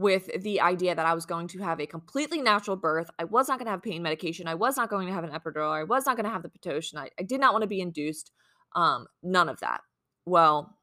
with 0.00 0.30
the 0.42 0.62
idea 0.62 0.94
that 0.94 1.04
I 1.04 1.12
was 1.12 1.26
going 1.26 1.46
to 1.48 1.58
have 1.58 1.78
a 1.78 1.84
completely 1.84 2.40
natural 2.40 2.74
birth. 2.74 3.10
I 3.18 3.24
was 3.24 3.48
not 3.48 3.58
going 3.58 3.66
to 3.66 3.72
have 3.72 3.82
pain 3.82 4.02
medication. 4.02 4.48
I 4.48 4.54
was 4.54 4.78
not 4.78 4.88
going 4.88 5.06
to 5.06 5.12
have 5.12 5.24
an 5.24 5.30
epidural. 5.30 5.70
I 5.70 5.84
was 5.84 6.06
not 6.06 6.16
going 6.16 6.24
to 6.24 6.30
have 6.30 6.42
the 6.42 6.48
Pitocin. 6.48 6.96
I, 6.96 7.10
I 7.18 7.22
did 7.22 7.38
not 7.38 7.52
want 7.52 7.64
to 7.64 7.68
be 7.68 7.82
induced. 7.82 8.32
Um, 8.74 9.08
none 9.22 9.50
of 9.50 9.60
that. 9.60 9.82
Well, 10.24 10.78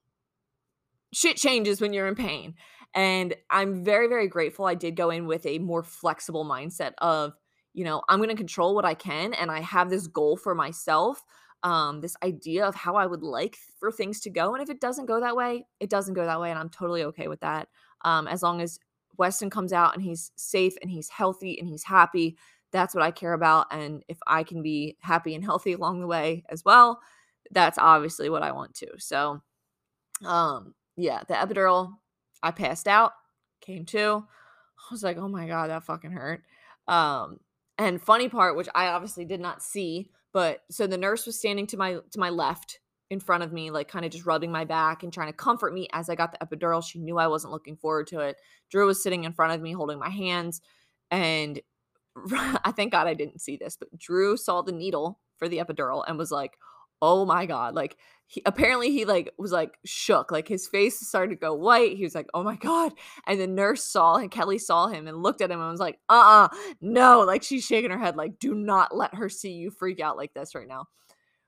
shit 1.12 1.38
changes 1.38 1.82
when 1.82 1.94
you're 1.94 2.06
in 2.08 2.14
pain. 2.14 2.54
And 2.94 3.34
I'm 3.50 3.84
very, 3.84 4.08
very 4.08 4.28
grateful 4.28 4.66
I 4.66 4.76
did 4.76 4.96
go 4.96 5.10
in 5.10 5.26
with 5.26 5.48
a 5.48 5.58
more 5.58 5.82
flexible 5.82 6.46
mindset 6.46 6.94
of, 7.00 7.34
you 7.74 7.86
know, 7.86 8.04
I'm 8.08 8.20
going 8.20 8.30
to 8.30 8.36
control 8.36 8.76
what 8.76 8.86
I 8.86 8.94
can. 8.94 9.34
And 9.34 9.50
I 9.50 9.62
have 9.62 9.90
this 9.90 10.06
goal 10.06 10.38
for 10.38 10.54
myself, 10.54 11.24
um, 11.64 12.02
this 12.02 12.16
idea 12.24 12.68
of 12.68 12.76
how 12.76 12.94
I 12.96 13.08
would 13.08 13.24
like 13.24 13.58
for 13.80 13.92
things 13.92 14.20
to 14.22 14.30
go. 14.30 14.54
And 14.54 14.62
if 14.62 14.70
it 14.70 14.80
doesn't 14.80 15.08
go 15.08 15.20
that 15.22 15.36
way, 15.36 15.66
it 15.80 15.90
doesn't 15.90 16.14
go 16.14 16.26
that 16.26 16.40
way. 16.40 16.52
And 16.52 16.60
I'm 16.60 16.70
totally 16.70 17.02
okay 17.06 17.28
with 17.28 17.40
that. 17.40 17.68
Um, 18.06 18.28
as 18.28 18.44
long 18.44 18.62
as 18.62 18.78
Weston 19.18 19.50
comes 19.50 19.74
out 19.74 19.94
and 19.94 20.04
he's 20.04 20.32
safe 20.36 20.74
and 20.82 20.90
he's 20.90 21.10
healthy 21.10 21.60
and 21.60 21.68
he's 21.68 21.84
happy, 21.84 22.38
that's 22.72 22.94
what 22.94 23.04
I 23.04 23.12
care 23.12 23.34
about. 23.34 23.68
And 23.72 24.04
if 24.08 24.18
I 24.28 24.44
can 24.44 24.62
be 24.62 24.98
happy 25.00 25.36
and 25.36 25.44
healthy 25.44 25.74
along 25.74 26.00
the 26.00 26.08
way 26.08 26.44
as 26.50 26.64
well, 26.66 27.00
that's 27.52 27.78
obviously 27.78 28.30
what 28.30 28.44
I 28.44 28.52
want 28.52 28.74
to. 28.76 28.88
So, 28.98 29.42
um, 30.26 30.74
yeah, 30.96 31.22
the 31.28 31.36
epidural, 31.36 31.94
I 32.44 32.52
passed 32.52 32.88
out, 32.88 33.14
came 33.62 33.86
to. 33.86 34.26
I 34.78 34.88
was 34.92 35.04
like, 35.04 35.18
oh 35.18 35.28
my 35.28 35.48
God, 35.48 35.70
that 35.70 35.84
fucking 35.84 36.12
hurt. 36.12 36.44
Um, 36.88 37.40
and 37.78 38.02
funny 38.02 38.30
part, 38.30 38.56
which 38.56 38.70
I 38.74 38.88
obviously 38.88 39.26
did 39.26 39.40
not 39.40 39.62
see, 39.62 40.10
but 40.34 40.64
so 40.70 40.88
the 40.88 40.98
nurse 40.98 41.26
was 41.26 41.38
standing 41.38 41.68
to 41.68 41.78
my 41.78 41.98
to 42.12 42.20
my 42.20 42.30
left 42.30 42.80
in 43.10 43.20
front 43.20 43.44
of 43.44 43.54
me, 43.54 43.72
like 43.72 43.88
kind 43.88 44.06
of 44.06 44.12
just 44.12 44.26
rubbing 44.26 44.52
my 44.52 44.66
back 44.66 45.04
and 45.04 45.14
trying 45.14 45.28
to 45.28 45.34
comfort 45.34 45.74
me 45.74 45.88
as 45.94 46.10
I 46.10 46.16
got 46.16 46.32
the 46.32 46.46
epidural. 46.46 46.84
She 46.84 47.00
knew 47.00 47.18
I 47.18 47.28
wasn't 47.28 47.54
looking 47.54 47.78
forward 47.78 48.08
to 48.08 48.20
it. 48.20 48.38
Drew 48.70 48.86
was 48.86 49.02
sitting 49.02 49.24
in 49.24 49.34
front 49.34 49.54
of 49.54 49.62
me 49.62 49.72
holding 49.72 50.00
my 50.00 50.10
hands. 50.10 50.62
And 51.10 51.62
I 52.32 52.74
thank 52.76 52.92
God 52.92 53.08
I 53.08 53.14
didn't 53.14 53.42
see 53.42 53.58
this, 53.58 53.78
but 53.78 53.98
Drew 53.98 54.36
saw 54.38 54.62
the 54.62 54.72
needle 54.72 55.20
for 55.38 55.48
the 55.48 55.60
epidural 55.60 56.04
and 56.08 56.18
was 56.18 56.32
like, 56.32 56.58
oh 57.02 57.26
my 57.26 57.46
God. 57.46 57.76
Like 57.76 57.98
he 58.28 58.42
apparently 58.46 58.92
he 58.92 59.06
like 59.06 59.34
was 59.38 59.54
like 59.54 59.78
shook 59.86 60.32
like 60.32 60.50
his 60.50 60.68
face 60.68 61.00
started 61.00 61.30
to 61.30 61.40
go 61.40 61.54
white 61.54 61.96
he 61.96 62.04
was 62.04 62.14
like 62.14 62.28
oh 62.34 62.44
my 62.44 62.58
god 62.58 62.92
and 63.26 63.40
the 63.40 63.48
nurse 63.48 63.86
saw 63.86 64.16
and 64.16 64.30
kelly 64.30 64.58
saw 64.58 64.88
him 64.88 65.08
and 65.08 65.24
looked 65.24 65.40
at 65.40 65.50
him 65.50 65.62
and 65.62 65.72
was 65.72 65.80
like 65.80 65.98
uh-uh 66.10 66.50
no 66.82 67.22
like 67.22 67.42
she's 67.42 67.66
shaking 67.66 67.90
her 67.90 67.98
head 67.98 68.18
like 68.18 68.38
do 68.38 68.54
not 68.54 68.96
let 68.96 69.16
her 69.16 69.30
see 69.30 69.54
you 69.54 69.72
freak 69.72 70.02
out 70.02 70.18
like 70.18 70.34
this 70.34 70.54
right 70.54 70.68
now 70.68 70.86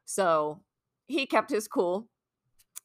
so 0.06 0.62
he 1.10 1.26
kept 1.26 1.50
his 1.50 1.67
cool 1.67 2.08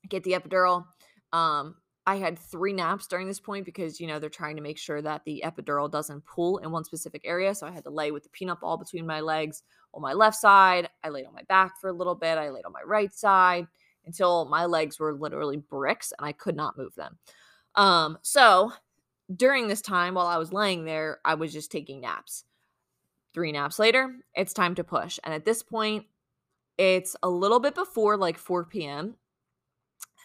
get 0.08 0.24
the 0.24 0.32
epidural 0.32 0.84
um 1.32 1.76
I 2.06 2.16
had 2.16 2.38
three 2.38 2.74
naps 2.74 3.06
during 3.06 3.26
this 3.26 3.40
point 3.40 3.64
because, 3.64 3.98
you 3.98 4.06
know, 4.06 4.18
they're 4.18 4.28
trying 4.28 4.56
to 4.56 4.62
make 4.62 4.76
sure 4.76 5.00
that 5.00 5.24
the 5.24 5.42
epidural 5.44 5.90
doesn't 5.90 6.26
pull 6.26 6.58
in 6.58 6.70
one 6.70 6.84
specific 6.84 7.22
area. 7.24 7.54
So 7.54 7.66
I 7.66 7.70
had 7.70 7.84
to 7.84 7.90
lay 7.90 8.10
with 8.10 8.24
the 8.24 8.28
peanut 8.28 8.60
ball 8.60 8.76
between 8.76 9.06
my 9.06 9.20
legs 9.20 9.62
on 9.94 10.02
my 10.02 10.12
left 10.12 10.37
side. 10.37 10.90
I 11.02 11.08
laid 11.08 11.26
on 11.26 11.32
my 11.32 11.44
back 11.48 11.80
for 11.80 11.88
a 11.88 11.94
little 11.94 12.14
bit. 12.14 12.37
I 12.37 12.50
laid 12.50 12.66
on 12.66 12.72
my 12.72 12.82
right 12.84 13.12
side 13.12 13.66
until 14.04 14.44
my 14.46 14.66
legs 14.66 15.00
were 15.00 15.14
literally 15.14 15.56
bricks 15.56 16.12
and 16.18 16.26
I 16.26 16.32
could 16.32 16.56
not 16.56 16.76
move 16.76 16.94
them. 16.94 17.18
Um, 17.74 18.18
so 18.20 18.72
during 19.34 19.66
this 19.66 19.80
time 19.80 20.14
while 20.14 20.26
I 20.26 20.37
was 20.37 20.52
laying 20.52 20.84
there, 20.84 21.20
I 21.24 21.34
was 21.34 21.54
just 21.54 21.72
taking 21.72 22.02
naps. 22.02 22.44
Three 23.32 23.50
naps 23.50 23.78
later, 23.78 24.14
it's 24.34 24.52
time 24.52 24.74
to 24.74 24.84
push. 24.84 25.18
And 25.24 25.32
at 25.32 25.46
this 25.46 25.62
point, 25.62 26.04
it's 26.78 27.16
a 27.22 27.28
little 27.28 27.60
bit 27.60 27.74
before 27.74 28.16
like 28.16 28.38
4 28.38 28.64
p.m. 28.64 29.16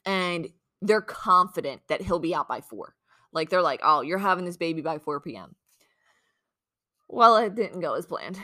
And 0.06 0.50
they're 0.82 1.02
confident 1.02 1.82
that 1.90 2.02
he'll 2.02 2.20
be 2.20 2.34
out 2.34 2.48
by 2.48 2.62
4. 2.62 2.96
Like 3.32 3.50
they're 3.50 3.62
like, 3.62 3.82
oh, 3.84 4.02
you're 4.02 4.18
having 4.18 4.46
this 4.46 4.58
baby 4.58 4.82
by 4.82 4.98
4 4.98 5.20
p.m. 5.20 5.56
Well, 7.08 7.38
it 7.38 7.56
didn't 7.56 7.82
go 7.82 7.96
as 7.96 8.06
planned, 8.06 8.40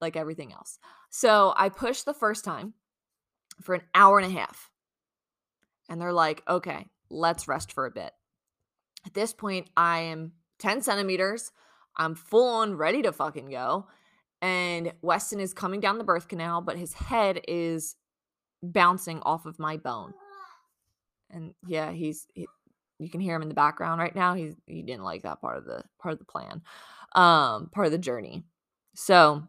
like 0.00 0.16
everything 0.16 0.52
else. 0.52 0.78
So 1.10 1.52
I 1.56 1.68
pushed 1.68 2.04
the 2.04 2.14
first 2.14 2.44
time 2.44 2.74
for 3.60 3.74
an 3.74 3.82
hour 3.94 4.18
and 4.18 4.26
a 4.26 4.38
half. 4.38 4.70
And 5.88 6.00
they're 6.00 6.12
like, 6.12 6.42
okay, 6.48 6.86
let's 7.10 7.48
rest 7.48 7.72
for 7.72 7.86
a 7.86 7.90
bit. 7.90 8.12
At 9.06 9.14
this 9.14 9.32
point, 9.32 9.68
I 9.76 10.00
am 10.00 10.32
10 10.58 10.82
centimeters. 10.82 11.50
I'm 11.96 12.14
full 12.14 12.48
on 12.48 12.76
ready 12.76 13.02
to 13.02 13.12
fucking 13.12 13.50
go. 13.50 13.86
And 14.40 14.92
Weston 15.02 15.40
is 15.40 15.52
coming 15.52 15.80
down 15.80 15.98
the 15.98 16.04
birth 16.04 16.28
canal, 16.28 16.60
but 16.60 16.78
his 16.78 16.92
head 16.92 17.40
is 17.48 17.96
bouncing 18.62 19.20
off 19.20 19.46
of 19.46 19.58
my 19.58 19.76
bone. 19.76 20.14
And 21.30 21.54
yeah, 21.66 21.90
he's 21.90 22.26
he, 22.34 22.46
you 22.98 23.08
can 23.10 23.20
hear 23.20 23.34
him 23.34 23.42
in 23.42 23.48
the 23.48 23.54
background 23.54 24.00
right 24.00 24.14
now. 24.14 24.34
He's 24.34 24.54
he 24.66 24.82
didn't 24.82 25.04
like 25.04 25.22
that 25.22 25.40
part 25.40 25.58
of 25.58 25.64
the 25.64 25.82
part 26.00 26.12
of 26.12 26.18
the 26.18 26.24
plan. 26.24 26.62
Um, 27.14 27.70
part 27.72 27.86
of 27.86 27.92
the 27.92 27.98
journey. 27.98 28.44
So 28.94 29.42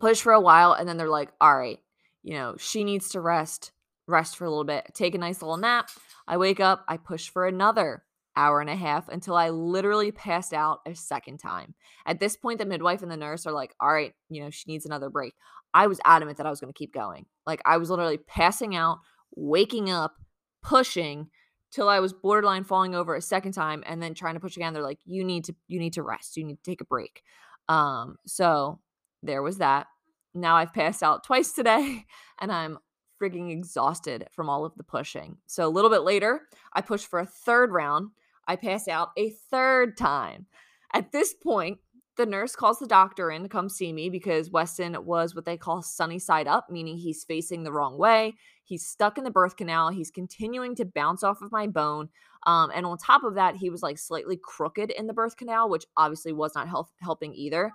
push 0.00 0.20
for 0.20 0.32
a 0.32 0.40
while 0.40 0.72
and 0.72 0.88
then 0.88 0.96
they're 0.96 1.08
like, 1.08 1.32
"All 1.40 1.56
right, 1.56 1.80
you 2.22 2.34
know, 2.34 2.56
she 2.58 2.84
needs 2.84 3.10
to 3.10 3.20
rest, 3.20 3.72
rest 4.06 4.36
for 4.36 4.44
a 4.44 4.50
little 4.50 4.64
bit, 4.64 4.90
take 4.94 5.14
a 5.14 5.18
nice 5.18 5.42
little 5.42 5.56
nap. 5.56 5.90
I 6.26 6.36
wake 6.36 6.60
up, 6.60 6.84
I 6.88 6.96
push 6.96 7.28
for 7.28 7.46
another 7.46 8.02
hour 8.36 8.60
and 8.60 8.70
a 8.70 8.76
half 8.76 9.08
until 9.08 9.36
I 9.36 9.50
literally 9.50 10.12
passed 10.12 10.52
out 10.52 10.80
a 10.86 10.94
second 10.94 11.38
time. 11.38 11.74
At 12.06 12.20
this 12.20 12.36
point, 12.36 12.58
the 12.58 12.66
midwife 12.66 13.02
and 13.02 13.10
the 13.10 13.16
nurse 13.16 13.46
are 13.46 13.52
like, 13.52 13.74
all 13.80 13.92
right, 13.92 14.12
you 14.28 14.42
know, 14.42 14.50
she 14.50 14.64
needs 14.70 14.86
another 14.86 15.10
break. 15.10 15.34
I 15.72 15.86
was 15.86 16.00
adamant 16.04 16.38
that 16.38 16.46
I 16.46 16.50
was 16.50 16.60
going 16.60 16.72
to 16.72 16.78
keep 16.78 16.92
going. 16.92 17.26
Like, 17.46 17.60
I 17.64 17.76
was 17.76 17.90
literally 17.90 18.18
passing 18.18 18.74
out, 18.76 18.98
waking 19.36 19.90
up, 19.90 20.14
pushing 20.62 21.28
till 21.70 21.88
I 21.88 21.98
was 21.98 22.12
borderline 22.12 22.64
falling 22.64 22.94
over 22.94 23.14
a 23.14 23.20
second 23.20 23.52
time 23.52 23.82
and 23.86 24.02
then 24.02 24.14
trying 24.14 24.34
to 24.34 24.40
push 24.40 24.56
again. 24.56 24.72
They're 24.72 24.82
like, 24.82 25.00
you 25.04 25.24
need 25.24 25.44
to, 25.46 25.54
you 25.66 25.80
need 25.80 25.94
to 25.94 26.02
rest. 26.02 26.36
You 26.36 26.44
need 26.44 26.56
to 26.62 26.70
take 26.70 26.80
a 26.80 26.86
break. 26.86 27.22
Um, 27.68 28.16
so 28.26 28.80
there 29.22 29.42
was 29.42 29.58
that. 29.58 29.88
Now 30.34 30.56
I've 30.56 30.72
passed 30.72 31.02
out 31.02 31.24
twice 31.24 31.52
today 31.52 32.04
and 32.40 32.52
I'm 32.52 32.78
freaking 33.20 33.50
exhausted 33.50 34.26
from 34.32 34.48
all 34.48 34.64
of 34.64 34.74
the 34.76 34.84
pushing. 34.84 35.38
So 35.46 35.66
a 35.66 35.70
little 35.70 35.90
bit 35.90 36.02
later, 36.02 36.42
I 36.72 36.80
pushed 36.80 37.06
for 37.06 37.20
a 37.20 37.26
third 37.26 37.72
round. 37.72 38.10
I 38.46 38.56
pass 38.56 38.88
out 38.88 39.10
a 39.16 39.30
third 39.50 39.96
time. 39.96 40.46
At 40.92 41.12
this 41.12 41.34
point, 41.34 41.78
the 42.16 42.26
nurse 42.26 42.54
calls 42.54 42.78
the 42.78 42.86
doctor 42.86 43.30
in 43.30 43.42
to 43.42 43.48
come 43.48 43.68
see 43.68 43.92
me 43.92 44.08
because 44.08 44.50
Weston 44.50 45.04
was 45.04 45.34
what 45.34 45.44
they 45.44 45.56
call 45.56 45.82
sunny 45.82 46.18
side 46.20 46.46
up, 46.46 46.70
meaning 46.70 46.96
he's 46.96 47.24
facing 47.24 47.64
the 47.64 47.72
wrong 47.72 47.98
way. 47.98 48.34
He's 48.62 48.86
stuck 48.86 49.18
in 49.18 49.24
the 49.24 49.30
birth 49.30 49.56
canal. 49.56 49.90
He's 49.90 50.10
continuing 50.12 50.76
to 50.76 50.84
bounce 50.84 51.24
off 51.24 51.42
of 51.42 51.50
my 51.50 51.66
bone. 51.66 52.08
Um, 52.46 52.70
and 52.74 52.86
on 52.86 52.98
top 52.98 53.24
of 53.24 53.34
that, 53.34 53.56
he 53.56 53.68
was 53.68 53.82
like 53.82 53.98
slightly 53.98 54.38
crooked 54.40 54.90
in 54.92 55.06
the 55.08 55.12
birth 55.12 55.36
canal, 55.36 55.68
which 55.68 55.86
obviously 55.96 56.32
was 56.32 56.54
not 56.54 56.68
help- 56.68 56.90
helping 57.00 57.34
either. 57.34 57.72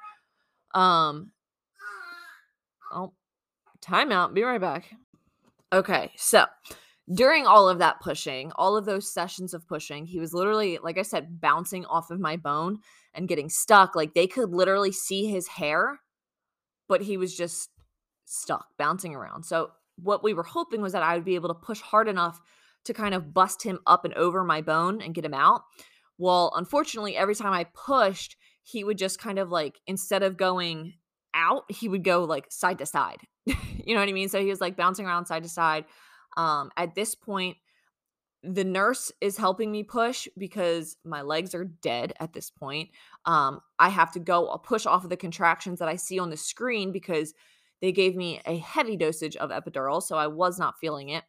Um, 0.73 1.32
Oh, 2.91 3.13
timeout. 3.82 4.34
Be 4.34 4.43
right 4.43 4.60
back. 4.62 4.91
Okay, 5.71 6.12
so 6.15 6.45
during 7.13 7.47
all 7.47 7.67
of 7.67 7.79
that 7.79 7.99
pushing, 8.01 8.51
all 8.55 8.77
of 8.77 8.85
those 8.85 9.11
sessions 9.11 9.53
of 9.53 9.67
pushing, 9.67 10.05
he 10.05 10.19
was 10.19 10.33
literally, 10.33 10.77
like 10.81 10.97
I 10.97 11.01
said, 11.01 11.41
bouncing 11.41 11.85
off 11.85 12.11
of 12.11 12.19
my 12.19 12.37
bone 12.37 12.79
and 13.13 13.27
getting 13.27 13.49
stuck. 13.49 13.95
Like 13.95 14.13
they 14.13 14.27
could 14.27 14.51
literally 14.51 14.91
see 14.91 15.25
his 15.25 15.47
hair, 15.47 15.99
but 16.87 17.01
he 17.01 17.17
was 17.17 17.35
just 17.35 17.69
stuck, 18.25 18.67
bouncing 18.77 19.15
around. 19.15 19.43
So, 19.43 19.71
what 20.01 20.23
we 20.23 20.33
were 20.33 20.43
hoping 20.43 20.81
was 20.81 20.93
that 20.93 21.03
I 21.03 21.15
would 21.15 21.25
be 21.25 21.35
able 21.35 21.49
to 21.49 21.55
push 21.55 21.81
hard 21.81 22.07
enough 22.07 22.39
to 22.85 22.93
kind 22.93 23.13
of 23.13 23.33
bust 23.33 23.63
him 23.63 23.79
up 23.85 24.05
and 24.05 24.13
over 24.13 24.45
my 24.45 24.61
bone 24.61 25.01
and 25.01 25.13
get 25.13 25.25
him 25.25 25.33
out. 25.33 25.63
Well, 26.17 26.53
unfortunately, 26.55 27.17
every 27.17 27.35
time 27.35 27.51
I 27.51 27.65
pushed, 27.65 28.37
he 28.63 28.83
would 28.85 28.97
just 28.97 29.19
kind 29.19 29.39
of 29.39 29.51
like, 29.51 29.79
instead 29.87 30.23
of 30.23 30.37
going 30.37 30.93
out, 31.33 31.63
he 31.69 31.89
would 31.89 32.03
go 32.03 32.23
like 32.23 32.45
side 32.49 32.77
to 32.77 32.85
side. 32.85 33.19
you 33.45 33.93
know 33.93 33.99
what 33.99 34.09
I 34.09 34.13
mean? 34.13 34.29
So 34.29 34.39
he 34.39 34.49
was 34.49 34.61
like 34.61 34.77
bouncing 34.77 35.05
around 35.05 35.25
side 35.25 35.43
to 35.43 35.49
side. 35.49 35.85
Um, 36.37 36.71
at 36.77 36.95
this 36.95 37.15
point, 37.15 37.57
the 38.43 38.63
nurse 38.63 39.11
is 39.19 39.37
helping 39.37 39.71
me 39.71 39.83
push 39.83 40.27
because 40.37 40.97
my 41.03 41.21
legs 41.21 41.53
are 41.53 41.65
dead 41.65 42.13
at 42.19 42.33
this 42.33 42.49
point. 42.49 42.89
Um, 43.25 43.59
I 43.77 43.89
have 43.89 44.11
to 44.13 44.19
go 44.19 44.47
I'll 44.47 44.59
push 44.59 44.85
off 44.85 45.03
of 45.03 45.09
the 45.09 45.17
contractions 45.17 45.79
that 45.79 45.89
I 45.89 45.97
see 45.97 46.19
on 46.19 46.29
the 46.29 46.37
screen 46.37 46.91
because 46.91 47.33
they 47.81 47.91
gave 47.91 48.15
me 48.15 48.41
a 48.45 48.57
heavy 48.57 48.95
dosage 48.95 49.35
of 49.35 49.51
epidural, 49.51 50.01
so 50.01 50.17
I 50.17 50.27
was 50.27 50.57
not 50.59 50.79
feeling 50.79 51.09
it. 51.09 51.23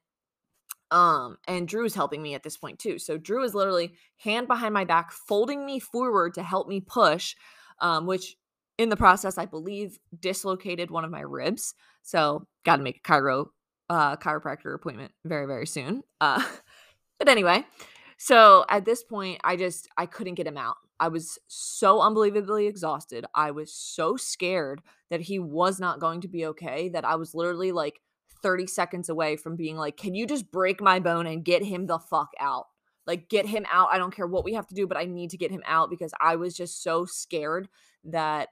Um, 0.90 1.38
and 1.46 1.68
Drew's 1.68 1.94
helping 1.94 2.22
me 2.22 2.34
at 2.34 2.42
this 2.42 2.56
point 2.56 2.78
too. 2.78 2.98
So 2.98 3.16
Drew 3.16 3.44
is 3.44 3.54
literally 3.54 3.94
hand 4.18 4.48
behind 4.48 4.74
my 4.74 4.84
back, 4.84 5.12
folding 5.12 5.64
me 5.64 5.78
forward 5.78 6.34
to 6.34 6.42
help 6.42 6.68
me 6.68 6.80
push, 6.80 7.36
um, 7.80 8.06
which 8.06 8.36
in 8.78 8.88
the 8.88 8.96
process, 8.96 9.38
I 9.38 9.46
believe 9.46 9.98
dislocated 10.18 10.90
one 10.90 11.04
of 11.04 11.10
my 11.10 11.20
ribs. 11.20 11.74
So 12.02 12.46
got 12.64 12.76
to 12.76 12.82
make 12.82 12.96
a 12.96 13.00
chiro 13.00 13.46
uh, 13.90 14.16
chiropractor 14.16 14.74
appointment 14.74 15.12
very 15.24 15.46
very 15.46 15.66
soon. 15.66 16.03
Uh, 16.20 16.42
but 17.18 17.29
anyway, 17.29 17.64
so 18.16 18.64
at 18.68 18.85
this 18.87 19.03
point, 19.03 19.40
I 19.44 19.57
just 19.57 19.88
I 19.98 20.07
couldn't 20.07 20.37
get 20.37 20.46
him 20.46 20.57
out. 20.57 20.76
I 20.98 21.09
was 21.09 21.38
so 21.48 22.00
unbelievably 22.00 22.66
exhausted. 22.66 23.26
I 23.35 23.50
was 23.50 23.72
so 23.72 24.16
scared 24.16 24.81
that 25.11 25.22
he 25.22 25.38
was 25.38 25.81
not 25.81 25.98
going 25.98 26.20
to 26.20 26.29
be 26.29 26.46
okay 26.46 26.88
that 26.90 27.05
I 27.05 27.16
was 27.16 27.35
literally 27.35 27.72
like 27.72 28.00
30 28.42 28.66
seconds 28.66 29.09
away 29.09 29.37
from 29.37 29.57
being 29.57 29.76
like, 29.76 29.96
"Can 29.96 30.14
you 30.14 30.26
just 30.26 30.50
break 30.53 30.81
my 30.81 31.00
bone 31.00 31.26
and 31.26 31.44
get 31.44 31.64
him 31.64 31.87
the 31.87 31.98
fuck 31.98 32.31
out?" 32.38 32.66
Like 33.07 33.29
get 33.29 33.46
him 33.46 33.66
out. 33.72 33.88
I 33.90 33.98
don't 33.98 34.14
care 34.14 34.26
what 34.26 34.44
we 34.44 34.55
have 34.55 34.68
to 34.68 34.74
do, 34.74 34.87
but 34.87 34.96
I 34.96 35.05
need 35.05 35.31
to 35.31 35.37
get 35.37 35.50
him 35.50 35.64
out 35.66 35.90
because 35.90 36.12
I 36.20 36.37
was 36.37 36.55
just 36.55 36.83
so 36.83 37.07
scared 37.07 37.68
that 38.05 38.50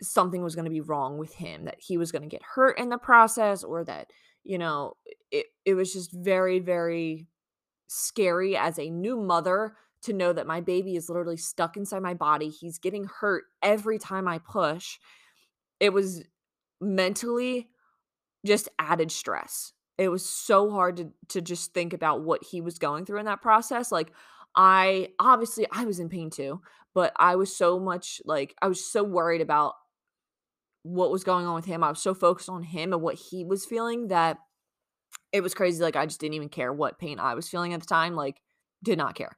something 0.00 0.42
was 0.42 0.54
going 0.54 0.64
to 0.64 0.70
be 0.70 0.80
wrong 0.80 1.18
with 1.18 1.34
him, 1.34 1.64
that 1.64 1.78
he 1.78 1.96
was 1.96 2.12
going 2.12 2.22
to 2.22 2.28
get 2.28 2.42
hurt 2.42 2.78
in 2.78 2.88
the 2.88 2.98
process, 2.98 3.62
or 3.62 3.84
that, 3.84 4.10
you 4.44 4.58
know, 4.58 4.94
it, 5.30 5.46
it 5.64 5.74
was 5.74 5.92
just 5.92 6.12
very, 6.12 6.58
very 6.58 7.26
scary 7.86 8.56
as 8.56 8.78
a 8.78 8.90
new 8.90 9.16
mother 9.16 9.76
to 10.02 10.12
know 10.12 10.32
that 10.32 10.46
my 10.46 10.60
baby 10.60 10.96
is 10.96 11.08
literally 11.08 11.36
stuck 11.36 11.76
inside 11.76 12.02
my 12.02 12.14
body. 12.14 12.48
He's 12.48 12.78
getting 12.78 13.04
hurt 13.04 13.44
every 13.62 13.98
time 13.98 14.26
I 14.26 14.38
push. 14.38 14.98
It 15.78 15.92
was 15.92 16.24
mentally 16.80 17.68
just 18.44 18.68
added 18.78 19.12
stress. 19.12 19.72
It 19.98 20.08
was 20.08 20.28
so 20.28 20.70
hard 20.70 20.96
to 20.96 21.12
to 21.28 21.40
just 21.40 21.74
think 21.74 21.92
about 21.92 22.22
what 22.22 22.42
he 22.42 22.60
was 22.60 22.78
going 22.78 23.04
through 23.04 23.20
in 23.20 23.26
that 23.26 23.42
process. 23.42 23.92
Like 23.92 24.12
I 24.56 25.10
obviously 25.18 25.66
I 25.70 25.84
was 25.84 26.00
in 26.00 26.08
pain 26.08 26.30
too, 26.30 26.60
but 26.94 27.12
I 27.16 27.36
was 27.36 27.54
so 27.54 27.78
much 27.78 28.20
like 28.24 28.54
I 28.60 28.66
was 28.68 28.84
so 28.84 29.04
worried 29.04 29.40
about 29.40 29.74
what 30.82 31.10
was 31.10 31.24
going 31.24 31.46
on 31.46 31.54
with 31.54 31.64
him. 31.64 31.84
I 31.84 31.90
was 31.90 32.00
so 32.00 32.14
focused 32.14 32.48
on 32.48 32.62
him 32.62 32.92
and 32.92 33.02
what 33.02 33.14
he 33.14 33.44
was 33.44 33.64
feeling 33.64 34.08
that 34.08 34.38
it 35.32 35.42
was 35.42 35.54
crazy. 35.54 35.82
Like 35.82 35.96
I 35.96 36.06
just 36.06 36.20
didn't 36.20 36.34
even 36.34 36.48
care 36.48 36.72
what 36.72 36.98
pain 36.98 37.18
I 37.18 37.34
was 37.34 37.48
feeling 37.48 37.72
at 37.72 37.80
the 37.80 37.86
time. 37.86 38.14
Like 38.14 38.40
did 38.82 38.98
not 38.98 39.14
care. 39.14 39.36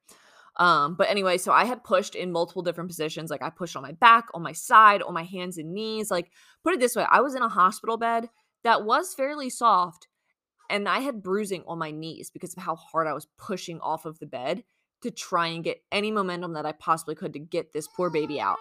Um, 0.56 0.94
but 0.94 1.10
anyway, 1.10 1.38
so 1.38 1.52
I 1.52 1.64
had 1.64 1.82
pushed 1.82 2.14
in 2.14 2.30
multiple 2.30 2.62
different 2.62 2.88
positions. 2.88 3.30
Like 3.30 3.42
I 3.42 3.50
pushed 3.50 3.76
on 3.76 3.82
my 3.82 3.92
back, 3.92 4.26
on 4.34 4.42
my 4.42 4.52
side, 4.52 5.02
on 5.02 5.12
my 5.12 5.24
hands 5.24 5.58
and 5.58 5.72
knees. 5.72 6.10
Like 6.10 6.30
put 6.62 6.74
it 6.74 6.80
this 6.80 6.96
way, 6.96 7.04
I 7.10 7.20
was 7.20 7.34
in 7.34 7.42
a 7.42 7.48
hospital 7.48 7.96
bed 7.96 8.28
that 8.62 8.84
was 8.84 9.14
fairly 9.14 9.50
soft 9.50 10.08
and 10.70 10.88
I 10.88 11.00
had 11.00 11.22
bruising 11.22 11.64
on 11.66 11.78
my 11.78 11.90
knees 11.90 12.30
because 12.30 12.56
of 12.56 12.62
how 12.62 12.76
hard 12.76 13.06
I 13.06 13.12
was 13.12 13.26
pushing 13.36 13.80
off 13.80 14.06
of 14.06 14.18
the 14.18 14.26
bed 14.26 14.64
to 15.02 15.10
try 15.10 15.48
and 15.48 15.62
get 15.62 15.82
any 15.92 16.10
momentum 16.10 16.54
that 16.54 16.64
I 16.64 16.72
possibly 16.72 17.14
could 17.14 17.34
to 17.34 17.38
get 17.38 17.72
this 17.72 17.86
poor 17.86 18.08
baby 18.08 18.40
out. 18.40 18.56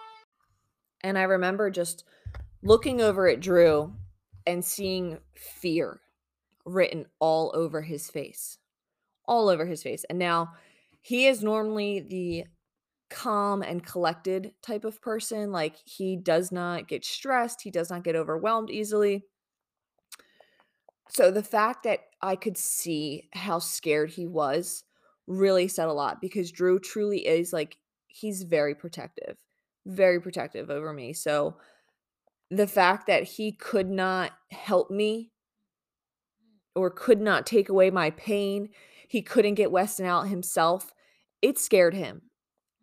And 1.02 1.16
I 1.16 1.22
remember 1.22 1.70
just 1.70 2.04
looking 2.64 3.00
over 3.00 3.28
at 3.28 3.40
Drew 3.40 3.94
and 4.46 4.64
seeing 4.64 5.18
fear 5.36 6.00
written 6.64 7.06
all 7.20 7.52
over 7.54 7.82
his 7.82 8.10
face. 8.10 8.58
All 9.26 9.48
over 9.48 9.66
his 9.66 9.82
face. 9.82 10.04
And 10.08 10.18
now 10.18 10.54
he 11.00 11.26
is 11.26 11.42
normally 11.42 12.00
the 12.00 12.44
calm 13.10 13.62
and 13.62 13.84
collected 13.84 14.52
type 14.62 14.84
of 14.84 15.00
person. 15.00 15.52
Like 15.52 15.76
he 15.84 16.16
does 16.16 16.50
not 16.50 16.88
get 16.88 17.04
stressed, 17.04 17.62
he 17.62 17.70
does 17.70 17.90
not 17.90 18.02
get 18.02 18.16
overwhelmed 18.16 18.70
easily. 18.70 19.24
So 21.10 21.30
the 21.30 21.42
fact 21.42 21.84
that 21.84 22.00
I 22.22 22.34
could 22.34 22.56
see 22.56 23.28
how 23.34 23.58
scared 23.58 24.10
he 24.10 24.26
was 24.26 24.84
really 25.26 25.68
said 25.68 25.88
a 25.88 25.92
lot 25.92 26.20
because 26.20 26.50
Drew 26.50 26.78
truly 26.78 27.26
is 27.26 27.52
like 27.52 27.76
he's 28.08 28.42
very 28.42 28.74
protective, 28.74 29.36
very 29.86 30.20
protective 30.20 30.70
over 30.70 30.92
me. 30.92 31.12
So 31.12 31.56
the 32.56 32.66
fact 32.66 33.06
that 33.06 33.24
he 33.24 33.52
could 33.52 33.90
not 33.90 34.32
help 34.50 34.90
me 34.90 35.32
or 36.74 36.90
could 36.90 37.20
not 37.20 37.46
take 37.46 37.68
away 37.68 37.90
my 37.90 38.10
pain, 38.10 38.68
he 39.08 39.22
couldn't 39.22 39.54
get 39.54 39.70
Weston 39.70 40.06
out 40.06 40.28
himself, 40.28 40.92
it 41.40 41.58
scared 41.58 41.94
him. 41.94 42.22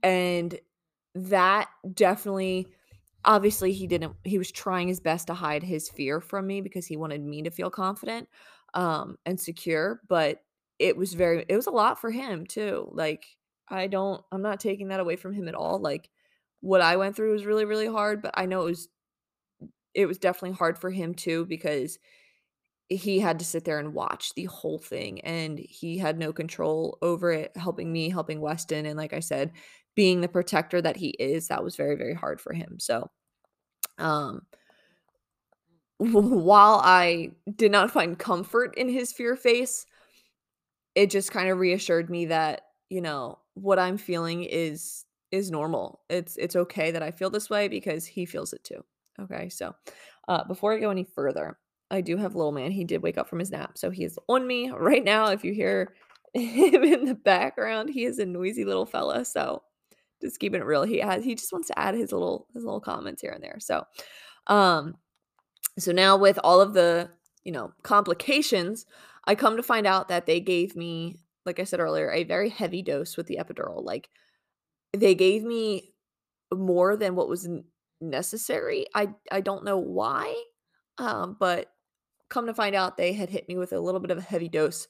And 0.01 0.59
that 1.13 1.69
definitely 1.93 2.67
obviously 3.23 3.71
he 3.71 3.85
didn't 3.85 4.15
he 4.23 4.37
was 4.37 4.51
trying 4.51 4.87
his 4.87 4.99
best 4.99 5.27
to 5.27 5.33
hide 5.33 5.61
his 5.61 5.89
fear 5.89 6.19
from 6.19 6.47
me 6.47 6.61
because 6.61 6.87
he 6.87 6.97
wanted 6.97 7.21
me 7.21 7.43
to 7.43 7.51
feel 7.51 7.69
confident 7.69 8.27
um 8.73 9.17
and 9.25 9.39
secure, 9.39 10.01
but 10.07 10.39
it 10.79 10.97
was 10.97 11.13
very 11.13 11.45
it 11.47 11.55
was 11.55 11.67
a 11.67 11.71
lot 11.71 11.99
for 11.99 12.09
him 12.09 12.45
too. 12.47 12.89
Like 12.93 13.25
I 13.69 13.87
don't 13.87 14.23
I'm 14.31 14.41
not 14.41 14.59
taking 14.59 14.87
that 14.87 14.99
away 14.99 15.17
from 15.17 15.33
him 15.33 15.47
at 15.47 15.55
all. 15.55 15.79
Like 15.79 16.09
what 16.61 16.81
I 16.81 16.95
went 16.97 17.15
through 17.15 17.33
was 17.33 17.45
really 17.45 17.65
really 17.65 17.87
hard, 17.87 18.21
but 18.21 18.33
I 18.35 18.45
know 18.45 18.61
it 18.61 18.69
was 18.69 18.87
it 19.93 20.05
was 20.05 20.17
definitely 20.17 20.55
hard 20.57 20.77
for 20.77 20.89
him 20.89 21.13
too 21.13 21.45
because 21.45 21.99
he 22.89 23.19
had 23.19 23.39
to 23.39 23.45
sit 23.45 23.63
there 23.63 23.79
and 23.79 23.93
watch 23.93 24.33
the 24.33 24.45
whole 24.45 24.77
thing 24.77 25.21
and 25.21 25.57
he 25.59 25.97
had 25.97 26.19
no 26.19 26.33
control 26.33 26.97
over 27.01 27.31
it 27.31 27.55
helping 27.55 27.91
me 27.91 28.09
helping 28.09 28.41
weston 28.41 28.85
and 28.85 28.97
like 28.97 29.13
i 29.13 29.19
said 29.19 29.51
being 29.95 30.21
the 30.21 30.27
protector 30.27 30.81
that 30.81 30.97
he 30.97 31.09
is 31.11 31.47
that 31.47 31.63
was 31.63 31.75
very 31.75 31.95
very 31.95 32.13
hard 32.13 32.41
for 32.41 32.53
him 32.53 32.77
so 32.79 33.09
um 33.97 34.41
while 35.97 36.81
i 36.83 37.31
did 37.55 37.71
not 37.71 37.91
find 37.91 38.19
comfort 38.19 38.73
in 38.77 38.89
his 38.89 39.11
fear 39.13 39.35
face 39.35 39.85
it 40.95 41.09
just 41.09 41.31
kind 41.31 41.49
of 41.49 41.59
reassured 41.59 42.09
me 42.09 42.25
that 42.25 42.61
you 42.89 43.01
know 43.01 43.37
what 43.53 43.79
i'm 43.79 43.97
feeling 43.97 44.43
is 44.43 45.05
is 45.31 45.49
normal. 45.49 46.01
It's 46.09 46.35
it's 46.37 46.55
okay 46.55 46.91
that 46.91 47.01
i 47.01 47.11
feel 47.11 47.29
this 47.29 47.49
way 47.49 47.67
because 47.67 48.05
he 48.05 48.25
feels 48.25 48.53
it 48.53 48.63
too 48.63 48.83
okay 49.19 49.49
so 49.49 49.73
uh 50.27 50.43
before 50.45 50.73
i 50.73 50.79
go 50.79 50.89
any 50.89 51.03
further 51.03 51.57
I 51.91 51.99
do 51.99 52.15
have 52.17 52.35
little 52.35 52.53
man. 52.53 52.71
He 52.71 52.85
did 52.85 53.03
wake 53.03 53.17
up 53.17 53.27
from 53.27 53.39
his 53.39 53.51
nap. 53.51 53.77
So 53.77 53.91
he 53.91 54.05
is 54.05 54.17
on 54.27 54.47
me 54.47 54.69
right 54.75 55.03
now. 55.03 55.27
If 55.27 55.43
you 55.43 55.53
hear 55.53 55.93
him 56.33 56.83
in 56.83 57.05
the 57.05 57.15
background, 57.15 57.89
he 57.89 58.05
is 58.05 58.17
a 58.17 58.25
noisy 58.25 58.63
little 58.63 58.85
fella. 58.85 59.25
So 59.25 59.61
just 60.21 60.39
keeping 60.39 60.61
it 60.61 60.65
real. 60.65 60.83
He 60.83 60.99
has 60.99 61.23
he 61.23 61.35
just 61.35 61.51
wants 61.51 61.67
to 61.67 61.77
add 61.77 61.95
his 61.95 62.11
little 62.11 62.47
his 62.53 62.63
little 62.63 62.79
comments 62.79 63.21
here 63.21 63.31
and 63.31 63.43
there. 63.43 63.57
So 63.59 63.83
um 64.47 64.95
so 65.77 65.91
now 65.91 66.17
with 66.17 66.39
all 66.43 66.61
of 66.61 66.73
the, 66.73 67.09
you 67.43 67.51
know, 67.51 67.73
complications, 67.83 68.85
I 69.25 69.35
come 69.35 69.57
to 69.57 69.63
find 69.63 69.85
out 69.85 70.09
that 70.09 70.25
they 70.25 70.39
gave 70.39 70.75
me, 70.75 71.17
like 71.45 71.59
I 71.59 71.63
said 71.63 71.79
earlier, 71.79 72.11
a 72.11 72.23
very 72.23 72.49
heavy 72.49 72.81
dose 72.81 73.17
with 73.17 73.27
the 73.27 73.39
epidural. 73.39 73.83
Like 73.83 74.09
they 74.93 75.15
gave 75.15 75.43
me 75.43 75.93
more 76.53 76.95
than 76.97 77.15
what 77.15 77.29
was 77.29 77.47
necessary. 78.01 78.85
I 78.95 79.13
I 79.31 79.41
don't 79.41 79.65
know 79.65 79.77
why. 79.77 80.35
Um, 80.97 81.37
but 81.39 81.67
come 82.29 82.47
to 82.47 82.53
find 82.53 82.75
out 82.75 82.97
they 82.97 83.13
had 83.13 83.29
hit 83.29 83.47
me 83.49 83.57
with 83.57 83.73
a 83.73 83.79
little 83.79 83.99
bit 84.01 84.11
of 84.11 84.17
a 84.17 84.21
heavy 84.21 84.49
dose 84.49 84.87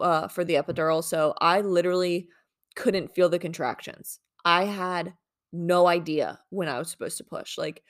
uh, 0.00 0.28
for 0.28 0.44
the 0.44 0.54
epidural. 0.54 1.04
So 1.04 1.34
I 1.40 1.60
literally 1.62 2.28
couldn't 2.76 3.14
feel 3.14 3.28
the 3.28 3.38
contractions. 3.38 4.20
I 4.44 4.64
had 4.64 5.14
no 5.52 5.86
idea 5.88 6.40
when 6.50 6.68
I 6.68 6.78
was 6.78 6.90
supposed 6.90 7.18
to 7.18 7.24
push. 7.24 7.58
Like, 7.58 7.82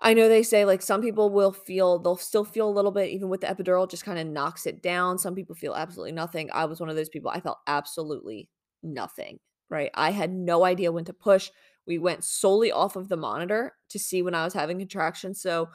I 0.00 0.12
know 0.12 0.28
they 0.28 0.42
say 0.42 0.64
like 0.64 0.82
some 0.82 1.00
people 1.00 1.30
will 1.30 1.52
feel 1.52 1.98
they'll 1.98 2.16
still 2.16 2.44
feel 2.44 2.68
a 2.68 2.70
little 2.72 2.90
bit 2.90 3.10
even 3.10 3.28
with 3.28 3.40
the 3.40 3.46
epidural 3.46 3.88
just 3.88 4.04
kind 4.04 4.18
of 4.18 4.26
knocks 4.26 4.66
it 4.66 4.82
down. 4.82 5.18
Some 5.18 5.34
people 5.34 5.54
feel 5.54 5.74
absolutely 5.74 6.12
nothing. 6.12 6.50
I 6.52 6.64
was 6.66 6.80
one 6.80 6.90
of 6.90 6.96
those 6.96 7.08
people. 7.08 7.30
I 7.30 7.40
felt 7.40 7.58
absolutely 7.66 8.48
nothing, 8.82 9.38
right? 9.70 9.90
I 9.94 10.10
had 10.10 10.32
no 10.32 10.64
idea 10.64 10.92
when 10.92 11.04
to 11.06 11.12
push. 11.14 11.50
We 11.86 11.98
went 11.98 12.24
solely 12.24 12.72
off 12.72 12.96
of 12.96 13.08
the 13.08 13.16
monitor 13.16 13.74
to 13.90 13.98
see 13.98 14.22
when 14.22 14.34
I 14.34 14.44
was 14.44 14.54
having 14.54 14.78
contractions. 14.78 15.40
So 15.40 15.68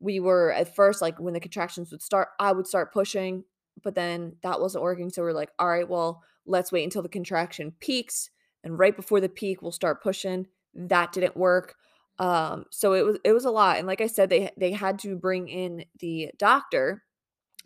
we 0.00 0.20
were 0.20 0.52
at 0.52 0.74
first 0.74 1.02
like 1.02 1.18
when 1.18 1.34
the 1.34 1.40
contractions 1.40 1.90
would 1.90 2.02
start, 2.02 2.28
I 2.38 2.52
would 2.52 2.66
start 2.66 2.92
pushing, 2.92 3.44
but 3.82 3.94
then 3.94 4.36
that 4.42 4.60
wasn't 4.60 4.84
working. 4.84 5.10
So 5.10 5.22
we're 5.22 5.32
like, 5.32 5.50
all 5.58 5.68
right, 5.68 5.88
well, 5.88 6.22
let's 6.46 6.72
wait 6.72 6.84
until 6.84 7.02
the 7.02 7.08
contraction 7.08 7.72
peaks. 7.80 8.30
And 8.62 8.78
right 8.78 8.96
before 8.96 9.20
the 9.20 9.28
peak, 9.28 9.62
we'll 9.62 9.72
start 9.72 10.02
pushing. 10.02 10.46
That 10.74 11.12
didn't 11.12 11.36
work. 11.36 11.74
Um, 12.18 12.66
so 12.70 12.92
it 12.92 13.04
was 13.04 13.18
it 13.24 13.32
was 13.32 13.44
a 13.44 13.50
lot. 13.50 13.78
And 13.78 13.86
like 13.86 14.00
I 14.00 14.06
said, 14.06 14.30
they 14.30 14.50
they 14.56 14.72
had 14.72 14.98
to 15.00 15.16
bring 15.16 15.48
in 15.48 15.84
the 15.98 16.30
doctor 16.38 17.02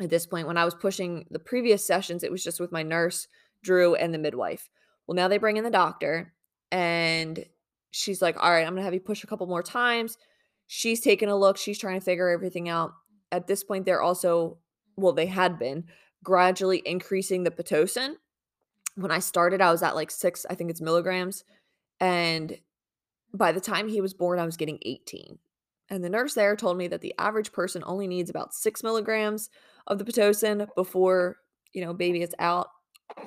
at 0.00 0.10
this 0.10 0.26
point. 0.26 0.46
When 0.46 0.56
I 0.56 0.64
was 0.64 0.74
pushing 0.74 1.26
the 1.30 1.38
previous 1.38 1.86
sessions, 1.86 2.22
it 2.22 2.30
was 2.30 2.42
just 2.42 2.60
with 2.60 2.72
my 2.72 2.82
nurse, 2.82 3.28
Drew, 3.62 3.94
and 3.94 4.12
the 4.12 4.18
midwife. 4.18 4.70
Well, 5.06 5.16
now 5.16 5.28
they 5.28 5.38
bring 5.38 5.56
in 5.56 5.64
the 5.64 5.70
doctor, 5.70 6.34
and 6.70 7.44
she's 7.90 8.22
like, 8.22 8.36
All 8.42 8.50
right, 8.50 8.66
I'm 8.66 8.74
gonna 8.74 8.82
have 8.82 8.94
you 8.94 9.00
push 9.00 9.24
a 9.24 9.26
couple 9.26 9.46
more 9.46 9.62
times 9.62 10.16
she's 10.68 11.00
taking 11.00 11.28
a 11.28 11.36
look, 11.36 11.56
she's 11.56 11.78
trying 11.78 11.98
to 11.98 12.04
figure 12.04 12.28
everything 12.28 12.68
out. 12.68 12.92
At 13.32 13.48
this 13.48 13.64
point, 13.64 13.84
they're 13.84 14.02
also, 14.02 14.58
well, 14.96 15.12
they 15.12 15.26
had 15.26 15.58
been 15.58 15.84
gradually 16.22 16.82
increasing 16.84 17.42
the 17.42 17.50
Pitocin. 17.50 18.14
When 18.94 19.10
I 19.10 19.18
started, 19.18 19.60
I 19.60 19.72
was 19.72 19.82
at 19.82 19.96
like 19.96 20.10
six, 20.10 20.46
I 20.48 20.54
think 20.54 20.70
it's 20.70 20.80
milligrams. 20.80 21.44
And 21.98 22.58
by 23.34 23.52
the 23.52 23.60
time 23.60 23.88
he 23.88 24.00
was 24.00 24.14
born, 24.14 24.38
I 24.38 24.44
was 24.44 24.56
getting 24.56 24.78
18. 24.82 25.38
And 25.90 26.04
the 26.04 26.10
nurse 26.10 26.34
there 26.34 26.54
told 26.54 26.76
me 26.76 26.86
that 26.88 27.00
the 27.00 27.14
average 27.18 27.52
person 27.52 27.82
only 27.86 28.06
needs 28.06 28.28
about 28.30 28.54
six 28.54 28.82
milligrams 28.82 29.48
of 29.86 29.98
the 29.98 30.04
Pitocin 30.04 30.68
before, 30.76 31.36
you 31.72 31.82
know, 31.82 31.94
baby 31.94 32.22
is 32.22 32.34
out. 32.38 32.68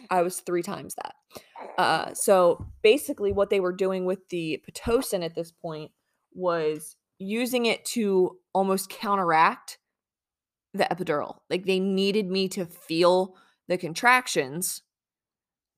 I 0.10 0.22
was 0.22 0.39
three 0.39 0.63
times 0.63 0.96
that. 0.96 1.15
Uh, 1.78 2.13
so 2.13 2.67
basically, 2.82 3.32
what 3.32 3.50
they 3.50 3.60
were 3.60 3.74
doing 3.74 4.06
with 4.06 4.28
the 4.30 4.63
Pitocin 4.67 5.24
at 5.24 5.36
this 5.36 5.52
point 5.52 5.91
was 6.34 6.96
using 7.20 7.65
it 7.65 7.86
to 7.86 8.38
almost 8.54 8.89
counteract 8.89 9.78
the 10.74 10.86
epidural. 10.86 11.38
Like 11.50 11.65
they 11.65 11.80
needed 11.80 12.28
me 12.28 12.48
to 12.50 12.65
feel 12.65 13.36
the 13.67 13.78
contractions 13.78 14.82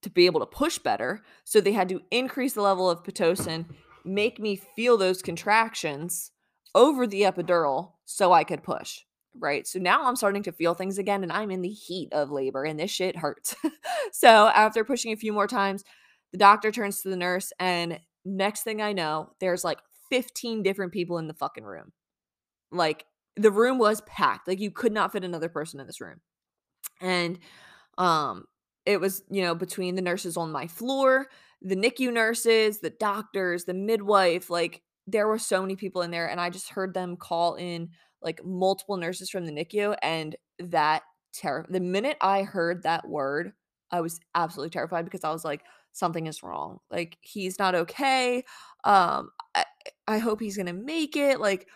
to 0.02 0.10
be 0.10 0.26
able 0.26 0.40
to 0.40 0.46
push 0.46 0.78
better. 0.78 1.22
So 1.44 1.60
they 1.60 1.72
had 1.72 1.90
to 1.90 2.02
increase 2.12 2.54
the 2.54 2.62
level 2.62 2.90
of 2.90 3.04
Pitocin, 3.04 3.66
make 4.06 4.40
me 4.40 4.56
feel 4.56 4.98
those 4.98 5.22
contractions 5.22 6.32
over 6.76 7.08
the 7.08 7.22
epidural 7.22 7.94
so 8.06 8.32
I 8.32 8.44
could 8.44 8.64
push. 8.64 9.02
Right. 9.40 9.66
So 9.68 9.80
now 9.80 10.06
I'm 10.06 10.16
starting 10.16 10.44
to 10.44 10.52
feel 10.52 10.76
things 10.76 10.98
again 10.98 11.24
and 11.24 11.32
I'm 11.32 11.50
in 11.50 11.62
the 11.62 11.70
heat 11.70 12.14
of 12.14 12.30
labor 12.30 12.64
and 12.66 12.80
this 12.80 12.92
shit 12.92 13.16
hurts. 13.16 13.56
so 14.12 14.48
after 14.48 14.84
pushing 14.84 15.12
a 15.12 15.18
few 15.18 15.34
more 15.34 15.48
times, 15.48 15.84
the 16.32 16.38
doctor 16.38 16.72
turns 16.72 17.02
to 17.02 17.10
the 17.10 17.18
nurse 17.18 17.52
and 17.60 18.00
next 18.26 18.64
thing 18.64 18.82
I 18.82 18.94
know, 18.94 19.32
there's 19.40 19.64
like 19.64 19.80
15 20.10 20.64
different 20.64 20.92
people 20.92 21.18
in 21.18 21.28
the 21.28 21.34
fucking 21.34 21.64
room. 21.64 21.92
Like 22.72 23.06
the 23.36 23.52
room 23.52 23.80
was 23.80 24.02
packed. 24.02 24.48
Like 24.48 24.60
you 24.60 24.72
could 24.72 24.94
not 24.94 25.12
fit 25.12 25.24
another 25.24 25.50
person 25.50 25.80
in 25.80 25.88
this 25.88 26.02
room. 26.02 26.22
And 27.02 27.40
um 27.98 28.46
it 28.86 29.00
was, 29.00 29.24
you 29.30 29.42
know, 29.42 29.56
between 29.56 29.96
the 29.96 30.02
nurses 30.02 30.36
on 30.36 30.52
my 30.52 30.68
floor, 30.68 31.28
the 31.62 31.76
NICU 31.76 32.12
nurses, 32.12 32.80
the 32.80 32.90
doctors, 32.90 33.64
the 33.64 33.74
midwife, 33.74 34.50
like 34.50 34.82
there 35.08 35.28
were 35.28 35.40
so 35.40 35.62
many 35.62 35.76
people 35.76 36.02
in 36.02 36.12
there 36.12 36.30
and 36.30 36.40
I 36.40 36.50
just 36.50 36.70
heard 36.70 36.94
them 36.94 37.18
call 37.18 37.56
in 37.56 37.90
like 38.24 38.44
multiple 38.44 38.98
nurses 38.98 39.30
from 39.30 39.46
the 39.46 39.52
NICU 39.52 39.96
and 40.02 40.36
that 40.60 41.04
terror 41.34 41.66
the 41.70 41.80
minute 41.80 42.18
I 42.22 42.44
heard 42.44 42.84
that 42.84 43.08
word, 43.08 43.54
I 43.92 44.02
was 44.02 44.20
absolutely 44.36 44.72
terrified 44.72 45.06
because 45.06 45.24
I 45.24 45.32
was 45.32 45.44
like 45.44 45.64
something 45.92 46.28
is 46.28 46.44
wrong. 46.44 46.80
Like 46.92 47.18
he's 47.22 47.60
not 47.60 47.76
okay. 47.76 48.44
Um 48.84 49.30
I, 49.56 49.66
I 50.08 50.18
hope 50.18 50.40
he's 50.40 50.58
going 50.58 50.68
to 50.68 50.74
make 50.74 51.16
it. 51.16 51.40
Like 51.40 51.68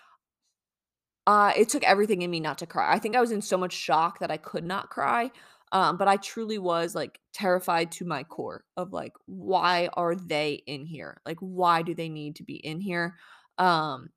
uh 1.25 1.53
it 1.55 1.69
took 1.69 1.83
everything 1.83 2.21
in 2.21 2.31
me 2.31 2.39
not 2.39 2.59
to 2.59 2.65
cry. 2.65 2.93
I 2.93 2.99
think 2.99 3.15
I 3.15 3.21
was 3.21 3.31
in 3.31 3.41
so 3.41 3.57
much 3.57 3.73
shock 3.73 4.19
that 4.19 4.31
I 4.31 4.37
could 4.37 4.65
not 4.65 4.89
cry. 4.89 5.31
Um, 5.71 5.97
but 5.97 6.07
I 6.07 6.15
truly 6.17 6.57
was 6.57 6.95
like 6.95 7.19
terrified 7.33 7.91
to 7.93 8.05
my 8.05 8.23
core 8.23 8.63
of 8.77 8.93
like, 8.93 9.11
why 9.25 9.89
are 9.93 10.15
they 10.15 10.63
in 10.65 10.85
here? 10.85 11.21
Like, 11.25 11.39
why 11.39 11.81
do 11.81 11.93
they 11.93 12.07
need 12.07 12.37
to 12.37 12.43
be 12.43 12.55
in 12.55 12.79
here? 12.79 13.15
Um, 13.57 14.09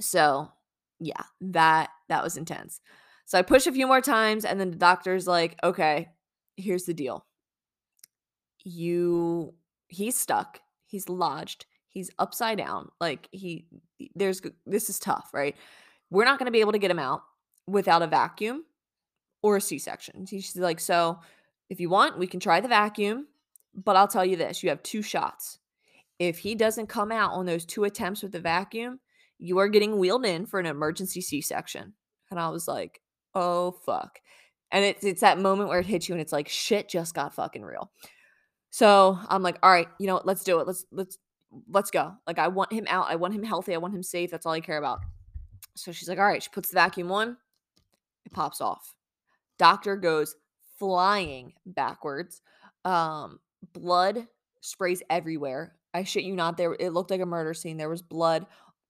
so 0.00 0.50
yeah, 1.04 1.22
that 1.40 1.90
that 2.08 2.22
was 2.22 2.36
intense. 2.36 2.80
So 3.26 3.38
I 3.38 3.42
push 3.42 3.66
a 3.66 3.72
few 3.72 3.86
more 3.86 4.00
times, 4.00 4.44
and 4.44 4.60
then 4.60 4.70
the 4.70 4.76
doctor's 4.76 5.26
like, 5.26 5.58
okay, 5.62 6.08
here's 6.56 6.84
the 6.84 6.94
deal. 6.94 7.26
You 8.64 9.54
he's 9.88 10.16
stuck, 10.16 10.60
he's 10.86 11.08
lodged, 11.08 11.66
he's 11.88 12.10
upside 12.18 12.58
down. 12.58 12.90
Like 13.00 13.28
he 13.30 13.66
there's 14.14 14.40
this 14.66 14.90
is 14.90 14.98
tough, 14.98 15.30
right? 15.32 15.56
We're 16.10 16.24
not 16.24 16.38
gonna 16.38 16.50
be 16.50 16.60
able 16.60 16.72
to 16.72 16.78
get 16.78 16.90
him 16.90 16.98
out 16.98 17.22
without 17.66 18.02
a 18.02 18.06
vacuum 18.06 18.64
or 19.42 19.56
a 19.56 19.60
C-section. 19.60 20.26
She's 20.26 20.56
like, 20.56 20.80
so 20.80 21.18
if 21.68 21.80
you 21.80 21.88
want, 21.88 22.18
we 22.18 22.26
can 22.26 22.40
try 22.40 22.60
the 22.60 22.68
vacuum, 22.68 23.26
but 23.74 23.96
I'll 23.96 24.08
tell 24.08 24.24
you 24.24 24.36
this 24.36 24.62
you 24.62 24.68
have 24.70 24.82
two 24.82 25.02
shots. 25.02 25.58
If 26.18 26.38
he 26.38 26.54
doesn't 26.54 26.86
come 26.86 27.10
out 27.10 27.32
on 27.32 27.46
those 27.46 27.64
two 27.64 27.84
attempts 27.84 28.22
with 28.22 28.32
the 28.32 28.40
vacuum, 28.40 29.00
you 29.38 29.58
are 29.58 29.68
getting 29.68 29.98
wheeled 29.98 30.24
in 30.24 30.46
for 30.46 30.60
an 30.60 30.66
emergency 30.66 31.20
C 31.20 31.40
section. 31.40 31.94
And 32.30 32.40
I 32.40 32.48
was 32.48 32.66
like, 32.66 33.00
oh, 33.34 33.72
fuck. 33.84 34.20
And 34.70 34.84
it's, 34.84 35.04
it's 35.04 35.20
that 35.20 35.38
moment 35.38 35.68
where 35.68 35.80
it 35.80 35.86
hits 35.86 36.08
you 36.08 36.14
and 36.14 36.22
it's 36.22 36.32
like, 36.32 36.48
shit 36.48 36.88
just 36.88 37.14
got 37.14 37.34
fucking 37.34 37.62
real. 37.62 37.90
So 38.70 39.18
I'm 39.28 39.42
like, 39.42 39.58
all 39.62 39.70
right, 39.70 39.88
you 39.98 40.06
know 40.06 40.14
what? 40.14 40.26
Let's 40.26 40.42
do 40.42 40.58
it. 40.58 40.66
Let's, 40.66 40.84
let's, 40.90 41.18
let's 41.68 41.90
go. 41.90 42.14
Like, 42.26 42.38
I 42.38 42.48
want 42.48 42.72
him 42.72 42.86
out. 42.88 43.06
I 43.08 43.16
want 43.16 43.34
him 43.34 43.44
healthy. 43.44 43.74
I 43.74 43.78
want 43.78 43.94
him 43.94 44.02
safe. 44.02 44.30
That's 44.30 44.46
all 44.46 44.52
I 44.52 44.60
care 44.60 44.78
about. 44.78 45.00
So 45.76 45.92
she's 45.92 46.08
like, 46.08 46.18
all 46.18 46.24
right. 46.24 46.42
She 46.42 46.50
puts 46.50 46.70
the 46.70 46.74
vacuum 46.74 47.12
on. 47.12 47.36
It 48.24 48.32
pops 48.32 48.60
off. 48.60 48.94
Doctor 49.58 49.96
goes 49.96 50.34
flying 50.78 51.52
backwards. 51.66 52.42
Um, 52.84 53.38
blood 53.72 54.26
sprays 54.60 55.02
everywhere. 55.08 55.76
I 55.92 56.02
shit 56.02 56.24
you 56.24 56.34
not. 56.34 56.56
There, 56.56 56.74
it 56.80 56.90
looked 56.90 57.12
like 57.12 57.20
a 57.20 57.26
murder 57.26 57.54
scene. 57.54 57.76
There 57.76 57.88
was 57.88 58.02
blood 58.02 58.46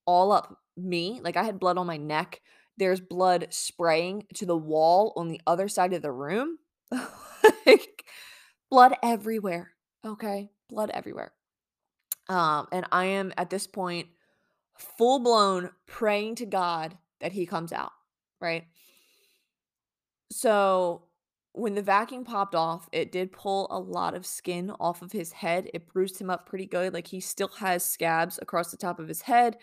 all 0.06 0.32
up 0.32 0.58
me. 0.76 1.20
Like 1.22 1.36
I 1.36 1.44
had 1.44 1.60
blood 1.60 1.78
on 1.78 1.86
my 1.86 1.96
neck. 1.96 2.40
There's 2.76 3.00
blood 3.00 3.48
spraying 3.50 4.26
to 4.34 4.46
the 4.46 4.56
wall 4.56 5.12
on 5.16 5.28
the 5.28 5.40
other 5.46 5.68
side 5.68 5.92
of 5.92 6.02
the 6.02 6.12
room. 6.12 6.58
like 7.66 8.04
blood 8.70 8.94
everywhere. 9.02 9.72
Okay, 10.04 10.50
blood 10.68 10.90
everywhere. 10.92 11.32
Um, 12.28 12.66
and 12.72 12.86
I 12.90 13.04
am 13.06 13.32
at 13.36 13.50
this 13.50 13.66
point 13.66 14.08
full 14.78 15.20
blown 15.20 15.70
praying 15.86 16.36
to 16.36 16.46
God 16.46 16.96
that 17.20 17.32
he 17.32 17.46
comes 17.46 17.72
out. 17.72 17.92
Right. 18.40 18.64
So 20.30 21.04
when 21.52 21.74
the 21.74 21.82
vacuum 21.82 22.24
popped 22.24 22.54
off, 22.54 22.88
it 22.90 23.12
did 23.12 23.30
pull 23.30 23.68
a 23.70 23.78
lot 23.78 24.14
of 24.14 24.26
skin 24.26 24.72
off 24.80 25.02
of 25.02 25.12
his 25.12 25.30
head. 25.32 25.70
It 25.72 25.86
bruised 25.86 26.20
him 26.20 26.28
up 26.28 26.46
pretty 26.46 26.66
good. 26.66 26.92
Like 26.92 27.06
he 27.06 27.20
still 27.20 27.50
has 27.58 27.84
scabs 27.84 28.38
across 28.42 28.70
the 28.70 28.76
top 28.76 28.98
of 28.98 29.06
his 29.06 29.22
head. 29.22 29.56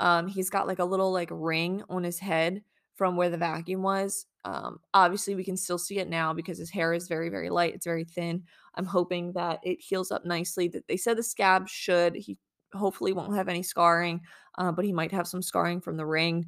Um, 0.00 0.28
he's 0.28 0.50
got 0.50 0.66
like 0.66 0.78
a 0.78 0.84
little 0.84 1.12
like 1.12 1.30
ring 1.32 1.82
on 1.88 2.04
his 2.04 2.18
head 2.18 2.62
from 2.94 3.16
where 3.16 3.30
the 3.30 3.36
vacuum 3.36 3.82
was. 3.82 4.26
Um, 4.44 4.80
obviously, 4.94 5.34
we 5.34 5.44
can 5.44 5.56
still 5.56 5.78
see 5.78 5.98
it 5.98 6.08
now 6.08 6.32
because 6.32 6.58
his 6.58 6.70
hair 6.70 6.92
is 6.92 7.08
very, 7.08 7.28
very 7.28 7.50
light. 7.50 7.74
It's 7.74 7.86
very 7.86 8.04
thin. 8.04 8.42
I'm 8.74 8.86
hoping 8.86 9.32
that 9.32 9.60
it 9.62 9.80
heals 9.80 10.10
up 10.10 10.24
nicely. 10.24 10.68
That 10.68 10.86
they 10.88 10.96
said 10.96 11.16
the 11.16 11.22
scab 11.22 11.68
should. 11.68 12.16
He 12.16 12.38
hopefully 12.74 13.12
won't 13.12 13.36
have 13.36 13.48
any 13.48 13.62
scarring, 13.62 14.20
uh, 14.58 14.72
but 14.72 14.84
he 14.84 14.92
might 14.92 15.12
have 15.12 15.28
some 15.28 15.42
scarring 15.42 15.80
from 15.80 15.96
the 15.96 16.06
ring. 16.06 16.46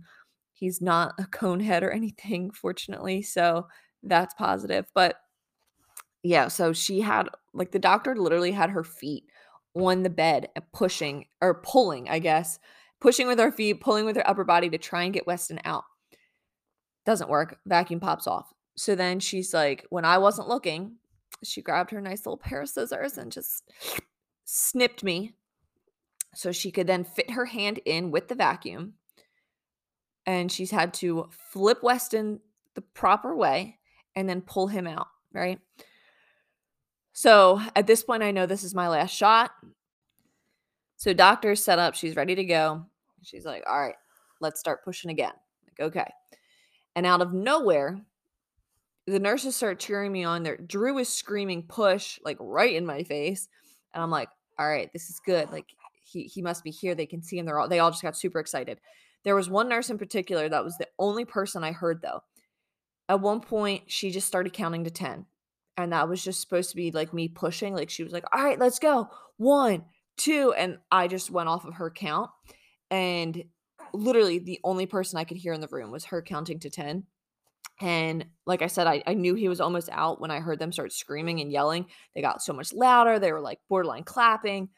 He's 0.53 0.81
not 0.81 1.15
a 1.19 1.25
cone 1.31 1.61
head 1.61 1.83
or 1.83 1.91
anything, 1.91 2.51
fortunately. 2.51 3.23
So 3.23 3.67
that's 4.03 4.35
positive. 4.35 4.87
But 4.95 5.17
yeah, 6.23 6.49
so 6.49 6.73
she 6.73 7.01
had 7.01 7.29
like 7.55 7.73
the 7.73 7.79
doctor 7.79 8.15
literally 8.15 8.53
had 8.53 8.71
her 8.71 8.85
feet 8.85 9.25
on 9.75 10.03
the 10.03 10.11
bed 10.11 10.49
pushing 10.73 11.27
or 11.41 11.63
pulling, 11.63 12.09
I 12.09 12.19
guess, 12.19 12.59
pushing 13.01 13.27
with 13.27 13.39
her 13.39 13.53
feet, 13.53 13.81
pulling 13.81 14.05
with 14.05 14.17
her 14.17 14.29
upper 14.29 14.45
body 14.45 14.69
to 14.71 14.79
try 14.79 15.05
and 15.05 15.15
get 15.15 15.27
Weston 15.27 15.61
out. 15.65 15.85
Doesn't 17.07 17.31
work. 17.31 17.59
Vacuum 17.67 18.01
pops 18.01 18.27
off. 18.27 18.53
So 18.77 18.95
then 18.95 19.21
she's 19.21 19.53
like, 19.53 19.87
when 19.91 20.05
I 20.05 20.19
wasn't 20.19 20.49
looking, 20.49 20.97
she 21.43 21.63
grabbed 21.63 21.91
her 21.91 22.01
nice 22.01 22.27
little 22.27 22.37
pair 22.37 22.63
of 22.63 22.69
scissors 22.69 23.17
and 23.19 23.33
just 23.33 23.71
snipped 24.45 25.03
me 25.03 25.35
so 26.35 26.53
she 26.53 26.71
could 26.71 26.87
then 26.87 27.05
fit 27.05 27.31
her 27.31 27.47
hand 27.47 27.81
in 27.85 28.11
with 28.11 28.29
the 28.29 28.35
vacuum 28.35 28.95
and 30.27 30.53
she's 30.53 30.71
had 30.71 30.95
to 30.95 31.29
flip 31.53 31.83
Weston 31.83 32.41
the 32.75 32.83
proper 32.83 33.35
way 33.35 33.79
and 34.15 34.29
then 34.29 34.41
pull 34.41 34.69
him 34.69 34.87
out, 34.87 35.09
right? 35.33 35.59
So 37.13 37.61
at 37.75 37.87
this 37.87 38.03
point, 38.03 38.23
I 38.23 38.31
know 38.31 38.47
this 38.47 38.65
is 38.65 38.75
my 38.75 38.89
last 38.89 39.15
shot. 39.15 39.51
So 40.97 41.13
doctor's 41.13 41.63
set 41.63 41.79
up, 41.79 41.95
she's 41.95 42.17
ready 42.17 42.35
to 42.35 42.45
go. 42.45 42.87
She's 43.23 43.45
like, 43.45 43.65
all 43.69 43.81
right, 43.81 43.97
let's 44.41 44.61
start 44.61 44.85
pushing 44.85 45.11
again. 45.11 45.33
Like, 45.67 45.89
okay. 45.89 46.11
And 46.97 47.07
out 47.07 47.23
of 47.23 47.33
nowhere, 47.33 48.01
the 49.07 49.21
nurses 49.21 49.57
start 49.57 49.79
cheering 49.79 50.13
me 50.13 50.25
on. 50.25 50.43
There, 50.43 50.57
Drew 50.57 50.99
is 50.99 51.09
screaming, 51.09 51.65
push, 51.65 52.19
like 52.25 52.37
right 52.41 52.75
in 52.75 52.87
my 52.87 53.03
face. 53.03 53.49
And 53.95 54.03
I'm 54.03 54.11
like, 54.11 54.29
all 54.59 54.69
right, 54.69 54.93
this 54.93 55.09
is 55.11 55.21
good. 55.25 55.51
Like 55.51 55.67
he 56.05 56.25
he 56.25 56.43
must 56.43 56.65
be 56.65 56.71
here. 56.71 56.95
They 56.95 57.07
can 57.07 57.23
see 57.23 57.39
him. 57.39 57.47
They're 57.47 57.59
all 57.59 57.69
they 57.69 57.79
all 57.79 57.91
just 57.91 58.03
got 58.03 58.17
super 58.17 58.41
excited. 58.41 58.81
There 59.25 59.37
was 59.37 59.51
one 59.51 59.69
nurse 59.69 59.91
in 59.91 59.99
particular 59.99 60.49
that 60.49 60.65
was 60.65 60.77
the 60.79 60.89
only 60.99 61.25
person 61.25 61.65
I 61.65 61.73
heard 61.73 62.03
though. 62.03 62.23
At 63.09 63.21
one 63.21 63.41
point, 63.41 63.85
she 63.87 64.11
just 64.11 64.29
started 64.29 64.53
counting 64.53 64.85
to 64.85 64.91
10. 64.91 65.27
And 65.77 65.93
that 65.93 66.09
was 66.09 66.23
just 66.23 66.41
supposed 66.41 66.71
to 66.71 66.77
be 66.77 66.91
like 66.91 67.13
me 67.13 67.29
pushing. 67.29 67.75
Like 67.75 67.91
she 67.91 68.05
was 68.05 68.13
like, 68.13 68.25
all 68.33 68.45
right, 68.45 68.59
let's 68.59 68.79
go. 68.79 69.09
One, 69.37 69.85
two. 70.17 70.53
And 70.57 70.79
I 70.93 71.09
just 71.09 71.31
went 71.31 71.49
off 71.49 71.65
of 71.65 71.75
her 71.75 71.91
count. 71.91 72.31
And 72.91 73.45
literally 73.93 74.39
the 74.39 74.61
only 74.65 74.87
person 74.87 75.19
I 75.19 75.25
could 75.25 75.37
hear 75.37 75.53
in 75.53 75.61
the 75.61 75.69
room 75.69 75.91
was 75.91 76.07
her 76.07 76.23
counting 76.23 76.59
to 76.61 76.71
10. 76.71 77.05
And 77.81 78.27
like 78.47 78.63
I 78.63 78.67
said, 78.67 78.87
I, 78.87 79.03
I 79.07 79.15
knew 79.15 79.35
he 79.35 79.49
was 79.49 79.61
almost 79.61 79.89
out 79.91 80.21
when 80.21 80.31
I 80.31 80.41
heard 80.41 80.59
them 80.59 80.73
start 80.73 80.93
screaming 80.93 81.41
and 81.41 81.51
yelling. 81.51 81.87
They 82.15 82.21
got 82.21 82.43
so 82.43 82.53
much 82.53 82.73
louder. 82.73 83.19
They 83.19 83.33
were 83.33 83.41
like 83.41 83.59
borderline 83.69 84.05
clapping. 84.05 84.69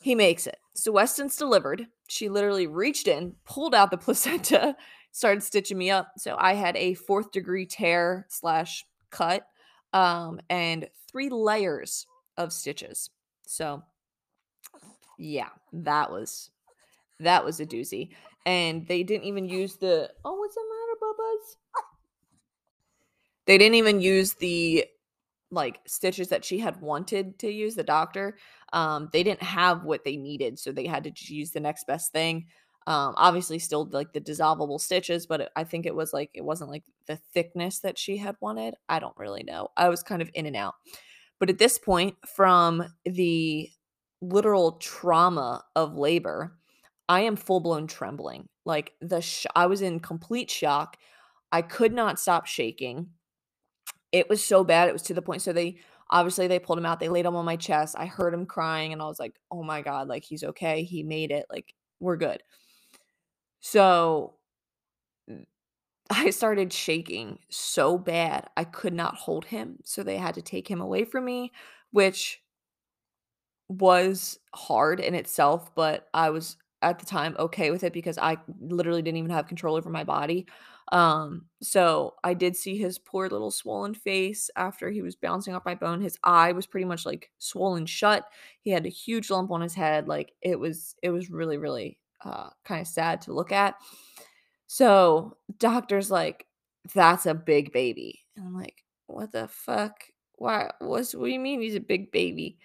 He 0.00 0.14
makes 0.14 0.46
it. 0.46 0.58
So 0.74 0.92
Weston's 0.92 1.36
delivered. 1.36 1.86
She 2.08 2.28
literally 2.28 2.66
reached 2.66 3.08
in, 3.08 3.34
pulled 3.44 3.74
out 3.74 3.90
the 3.90 3.96
placenta, 3.98 4.76
started 5.10 5.42
stitching 5.42 5.78
me 5.78 5.90
up. 5.90 6.12
So 6.18 6.36
I 6.38 6.54
had 6.54 6.76
a 6.76 6.94
fourth 6.94 7.32
degree 7.32 7.66
tear 7.66 8.26
slash 8.28 8.84
cut, 9.10 9.46
um, 9.92 10.40
and 10.48 10.88
three 11.10 11.30
layers 11.30 12.06
of 12.36 12.52
stitches. 12.52 13.10
So 13.46 13.82
yeah, 15.18 15.48
that 15.72 16.10
was 16.10 16.50
that 17.20 17.44
was 17.44 17.60
a 17.60 17.66
doozy. 17.66 18.10
And 18.44 18.86
they 18.86 19.02
didn't 19.02 19.24
even 19.24 19.48
use 19.48 19.76
the 19.76 20.10
oh, 20.24 20.34
what's 20.34 20.54
the 20.54 20.62
matter, 20.62 20.98
Bubba's? 21.02 21.56
They 23.46 23.58
didn't 23.58 23.76
even 23.76 24.00
use 24.00 24.34
the 24.34 24.86
like 25.50 25.80
stitches 25.86 26.28
that 26.28 26.44
she 26.44 26.58
had 26.58 26.80
wanted 26.80 27.38
to 27.38 27.50
use 27.50 27.74
the 27.74 27.82
doctor 27.84 28.36
um 28.72 29.08
they 29.12 29.22
didn't 29.22 29.42
have 29.42 29.84
what 29.84 30.04
they 30.04 30.16
needed 30.16 30.58
so 30.58 30.72
they 30.72 30.86
had 30.86 31.04
to 31.04 31.34
use 31.34 31.52
the 31.52 31.60
next 31.60 31.86
best 31.86 32.12
thing 32.12 32.46
um 32.88 33.14
obviously 33.16 33.58
still 33.58 33.88
like 33.92 34.12
the 34.12 34.20
dissolvable 34.20 34.80
stitches 34.80 35.26
but 35.26 35.52
i 35.54 35.62
think 35.62 35.86
it 35.86 35.94
was 35.94 36.12
like 36.12 36.30
it 36.34 36.44
wasn't 36.44 36.68
like 36.68 36.82
the 37.06 37.16
thickness 37.32 37.78
that 37.78 37.96
she 37.96 38.16
had 38.16 38.34
wanted 38.40 38.74
i 38.88 38.98
don't 38.98 39.16
really 39.16 39.44
know 39.44 39.68
i 39.76 39.88
was 39.88 40.02
kind 40.02 40.20
of 40.20 40.30
in 40.34 40.46
and 40.46 40.56
out 40.56 40.74
but 41.38 41.48
at 41.48 41.58
this 41.58 41.78
point 41.78 42.16
from 42.26 42.82
the 43.04 43.68
literal 44.20 44.72
trauma 44.72 45.62
of 45.76 45.94
labor 45.94 46.56
i 47.08 47.20
am 47.20 47.36
full 47.36 47.60
blown 47.60 47.86
trembling 47.86 48.48
like 48.64 48.92
the 49.00 49.20
sh- 49.20 49.46
i 49.54 49.66
was 49.66 49.82
in 49.82 50.00
complete 50.00 50.50
shock 50.50 50.96
i 51.52 51.62
could 51.62 51.92
not 51.92 52.18
stop 52.18 52.46
shaking 52.46 53.08
it 54.12 54.28
was 54.28 54.42
so 54.42 54.64
bad. 54.64 54.88
It 54.88 54.92
was 54.92 55.02
to 55.02 55.14
the 55.14 55.22
point. 55.22 55.42
So 55.42 55.52
they 55.52 55.76
obviously 56.10 56.46
they 56.46 56.58
pulled 56.58 56.78
him 56.78 56.86
out. 56.86 57.00
They 57.00 57.08
laid 57.08 57.26
him 57.26 57.36
on 57.36 57.44
my 57.44 57.56
chest. 57.56 57.96
I 57.98 58.06
heard 58.06 58.34
him 58.34 58.46
crying, 58.46 58.92
and 58.92 59.02
I 59.02 59.06
was 59.06 59.18
like, 59.18 59.38
"Oh 59.50 59.62
my 59.62 59.82
god! 59.82 60.08
Like 60.08 60.24
he's 60.24 60.44
okay. 60.44 60.84
He 60.84 61.02
made 61.02 61.30
it. 61.30 61.46
Like 61.50 61.74
we're 62.00 62.16
good." 62.16 62.42
So 63.60 64.34
mm, 65.30 65.44
I 66.10 66.30
started 66.30 66.72
shaking 66.72 67.40
so 67.50 67.98
bad, 67.98 68.48
I 68.56 68.64
could 68.64 68.94
not 68.94 69.16
hold 69.16 69.46
him, 69.46 69.78
so 69.84 70.02
they 70.02 70.18
had 70.18 70.34
to 70.36 70.42
take 70.42 70.68
him 70.68 70.80
away 70.80 71.04
from 71.04 71.24
me, 71.26 71.52
which 71.92 72.42
was 73.68 74.38
hard 74.54 75.00
in 75.00 75.14
itself, 75.14 75.74
but 75.74 76.08
I 76.14 76.30
was, 76.30 76.56
at 76.90 76.98
the 76.98 77.06
time, 77.06 77.36
okay 77.38 77.70
with 77.70 77.84
it 77.84 77.92
because 77.92 78.18
I 78.18 78.38
literally 78.60 79.02
didn't 79.02 79.18
even 79.18 79.30
have 79.30 79.48
control 79.48 79.76
over 79.76 79.90
my 79.90 80.04
body. 80.04 80.46
Um, 80.92 81.46
so 81.62 82.14
I 82.24 82.34
did 82.34 82.56
see 82.56 82.76
his 82.78 82.98
poor 82.98 83.28
little 83.28 83.50
swollen 83.50 83.94
face 83.94 84.50
after 84.56 84.90
he 84.90 85.02
was 85.02 85.16
bouncing 85.16 85.54
off 85.54 85.64
my 85.64 85.74
bone. 85.74 86.00
His 86.00 86.18
eye 86.24 86.52
was 86.52 86.66
pretty 86.66 86.84
much, 86.86 87.04
like, 87.06 87.30
swollen 87.38 87.86
shut. 87.86 88.24
He 88.60 88.70
had 88.70 88.86
a 88.86 88.90
huge 88.90 89.30
lump 89.30 89.50
on 89.50 89.60
his 89.60 89.74
head, 89.74 90.08
like, 90.08 90.32
it 90.42 90.58
was 90.60 90.94
it 91.02 91.10
was 91.10 91.30
really, 91.30 91.58
really, 91.58 91.98
uh, 92.24 92.50
kinda 92.66 92.84
sad 92.84 93.20
to 93.22 93.32
look 93.34 93.52
at. 93.52 93.74
So, 94.66 95.36
doctor's 95.58 96.10
like, 96.10 96.46
"That's 96.94 97.26
a 97.26 97.34
big 97.34 97.72
baby." 97.72 98.24
And 98.36 98.46
I'm 98.46 98.54
like, 98.54 98.84
"What 99.06 99.32
the 99.32 99.48
fuck? 99.48 100.04
Why 100.36 100.72
what's 100.80 101.14
what 101.14 101.26
do 101.26 101.32
you 101.32 101.40
mean 101.40 101.60
he's 101.60 101.74
a 101.76 101.80
big 101.80 102.12
baby?" 102.12 102.58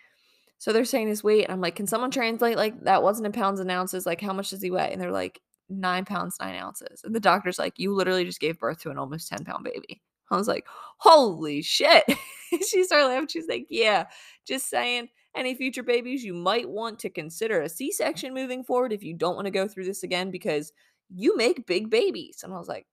So 0.62 0.72
they're 0.72 0.86
saying 0.86 1.08
his 1.08 1.24
weight, 1.24 1.46
And 1.46 1.52
I'm 1.54 1.60
like, 1.60 1.76
"Can 1.76 1.88
someone 1.88 2.12
translate, 2.12 2.56
like, 2.56 2.80
that 2.84 3.02
wasn't 3.02 3.26
in 3.26 3.32
pounds 3.32 3.60
and 3.60 3.72
ounces, 3.72 4.06
like, 4.06 4.22
how 4.22 4.32
much 4.32 4.52
does 4.52 4.62
he 4.62 4.70
weigh?" 4.70 4.92
And 4.94 5.02
they're 5.02 5.12
like, 5.12 5.42
"9 5.70 6.06
pounds, 6.06 6.38
9 6.40 6.54
ounces." 6.56 7.02
And 7.04 7.16
the 7.16 7.20
doctor's 7.20 7.58
like, 7.58 7.80
"You 7.80 7.96
literally 7.96 8.26
just 8.26 8.40
gave 8.40 8.60
birth 8.60 8.80
to 8.82 8.92
an 8.92 9.00
almost 9.00 9.28
ten-pound 9.30 9.64
baby." 9.64 10.04
I 10.30 10.38
was 10.38 10.48
like, 10.48 10.68
"Holy 11.00 11.64
shit." 11.64 12.04
She 12.70 12.84
started 12.84 13.08
laughing, 13.08 13.28
she's 13.30 13.48
like, 13.48 13.66
"Yeah, 13.70 14.08
just 14.46 14.70
saying, 14.70 15.10
any 15.36 15.56
future 15.56 15.84
babies, 15.84 16.24
you 16.24 16.34
might 16.36 16.70
want 16.70 17.00
to 17.00 17.10
consider 17.10 17.62
a 17.62 17.70
C-section 17.70 18.34
moving 18.34 18.64
forward 18.64 18.92
if 18.94 19.04
you 19.04 19.14
don't 19.16 19.36
wanna 19.38 19.52
go 19.52 19.68
through 19.70 19.86
this 19.86 20.04
again 20.04 20.32
because 20.32 20.72
you 21.10 21.36
make 21.38 21.66
big 21.66 21.90
babies." 21.90 22.42
And 22.44 22.54
I 22.54 22.58
was 22.60 22.68
like 22.68 22.86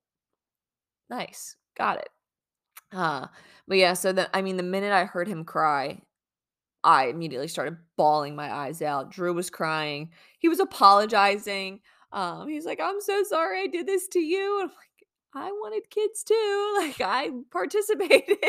"Nice, 1.11 1.57
got 1.77 1.99
it." 1.99 2.09
Uh, 2.93 3.29
but 3.69 3.79
yeah, 3.79 3.95
so 3.95 4.13
the 4.13 4.35
I 4.37 4.43
mean, 4.43 4.57
the 4.59 4.65
minute 4.65 4.93
I 4.93 5.05
heard 5.07 5.29
him 5.29 5.45
cry, 5.45 6.03
I 6.85 7.07
immediately 7.07 7.49
started 7.49 7.77
bawling 7.97 8.37
my 8.37 8.53
eyes 8.53 8.83
out. 8.83 9.11
Drew 9.11 9.35
was 9.35 9.51
crying, 9.51 10.11
he 10.39 10.49
was 10.49 10.61
apologizing, 10.61 11.81
um, 12.13 12.49
he's 12.49 12.65
like, 12.67 12.81
"I'm 12.81 13.01
so 13.01 13.23
sorry 13.25 13.63
I 13.63 13.67
did 13.67 13.87
this 13.87 14.09
to 14.09 14.21
you." 14.21 14.61
I'm 14.63 14.69
like, 14.69 15.07
"I 15.35 15.53
wanted 15.53 15.91
kids 15.91 16.23
too, 16.25 16.75
like, 16.81 17.01
I 17.01 17.31
participated." 17.51 18.39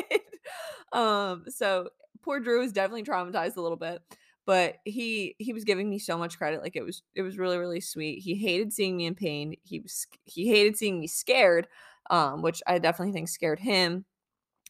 Um, 0.91 1.45
so 1.49 1.89
poor 2.23 2.39
Drew 2.39 2.59
was 2.59 2.71
definitely 2.73 3.03
traumatized 3.03 3.57
a 3.57 3.61
little 3.61 3.77
bit, 3.77 4.01
but 4.45 4.77
he 4.86 5.36
he 5.39 5.53
was 5.53 5.63
giving 5.63 5.89
me 5.89 5.99
so 5.99 6.17
much 6.17 6.38
credit, 6.38 6.61
like, 6.61 6.75
it 6.75 6.84
was 6.84 7.03
it 7.15 7.21
was 7.21 7.38
really, 7.38 7.57
really 7.57 7.82
sweet. 7.82 8.19
He 8.19 8.36
hated 8.36 8.73
seeing 8.73 8.97
me 8.97 9.05
in 9.05 9.15
pain, 9.15 9.55
he 9.63 9.80
was 9.80 10.07
he 10.25 10.47
hated 10.49 10.77
seeing 10.77 10.99
me 10.99 11.07
scared, 11.07 11.67
um, 12.09 12.41
which 12.41 12.61
I 12.67 12.80
definitely 12.80 13.13
think 13.13 13.30
scared 13.30 13.59
him. 13.59 14.05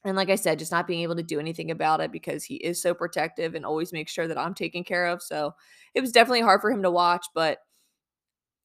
And 0.05 0.15
like 0.15 0.29
I 0.29 0.35
said, 0.35 0.59
just 0.59 0.71
not 0.71 0.87
being 0.87 1.01
able 1.01 1.15
to 1.17 1.23
do 1.23 1.39
anything 1.39 1.71
about 1.71 1.99
it 2.01 2.11
because 2.11 2.43
he 2.45 2.55
is 2.55 2.81
so 2.81 2.93
protective 2.93 3.55
and 3.55 3.65
always 3.65 3.91
makes 3.93 4.11
sure 4.11 4.27
that 4.27 4.37
I'm 4.37 4.53
taken 4.53 4.83
care 4.83 5.07
of, 5.07 5.21
so 5.21 5.55
it 5.93 6.01
was 6.01 6.11
definitely 6.13 6.41
hard 6.41 6.61
for 6.61 6.71
him 6.71 6.83
to 6.83 6.91
watch, 6.91 7.25
but 7.35 7.59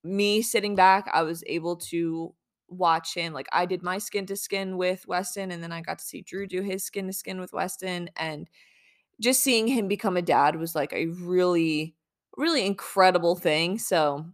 me 0.02 0.42
sitting 0.42 0.74
back, 0.74 1.08
I 1.12 1.22
was 1.22 1.42
able 1.46 1.76
to 1.76 2.34
watch 2.68 3.14
him, 3.14 3.32
like, 3.32 3.46
I 3.52 3.66
did 3.66 3.82
my 3.82 3.98
skin 3.98 4.26
to 4.26 4.36
skin 4.36 4.76
with 4.76 5.06
Weston, 5.06 5.50
and 5.50 5.62
then 5.62 5.72
I 5.72 5.80
got 5.80 5.98
to 5.98 6.04
see 6.04 6.20
Drew 6.22 6.46
do 6.46 6.60
his 6.62 6.84
skin 6.84 7.06
to 7.06 7.12
skin 7.12 7.40
with 7.40 7.52
Weston, 7.52 8.10
and 8.16 8.48
just 9.20 9.42
seeing 9.42 9.68
him 9.68 9.88
become 9.88 10.16
a 10.16 10.22
dad 10.22 10.56
was, 10.56 10.74
like, 10.74 10.92
a 10.92 11.06
really, 11.06 11.94
really 12.36 12.66
incredible 12.66 13.36
thing, 13.36 13.78
so 13.78 14.26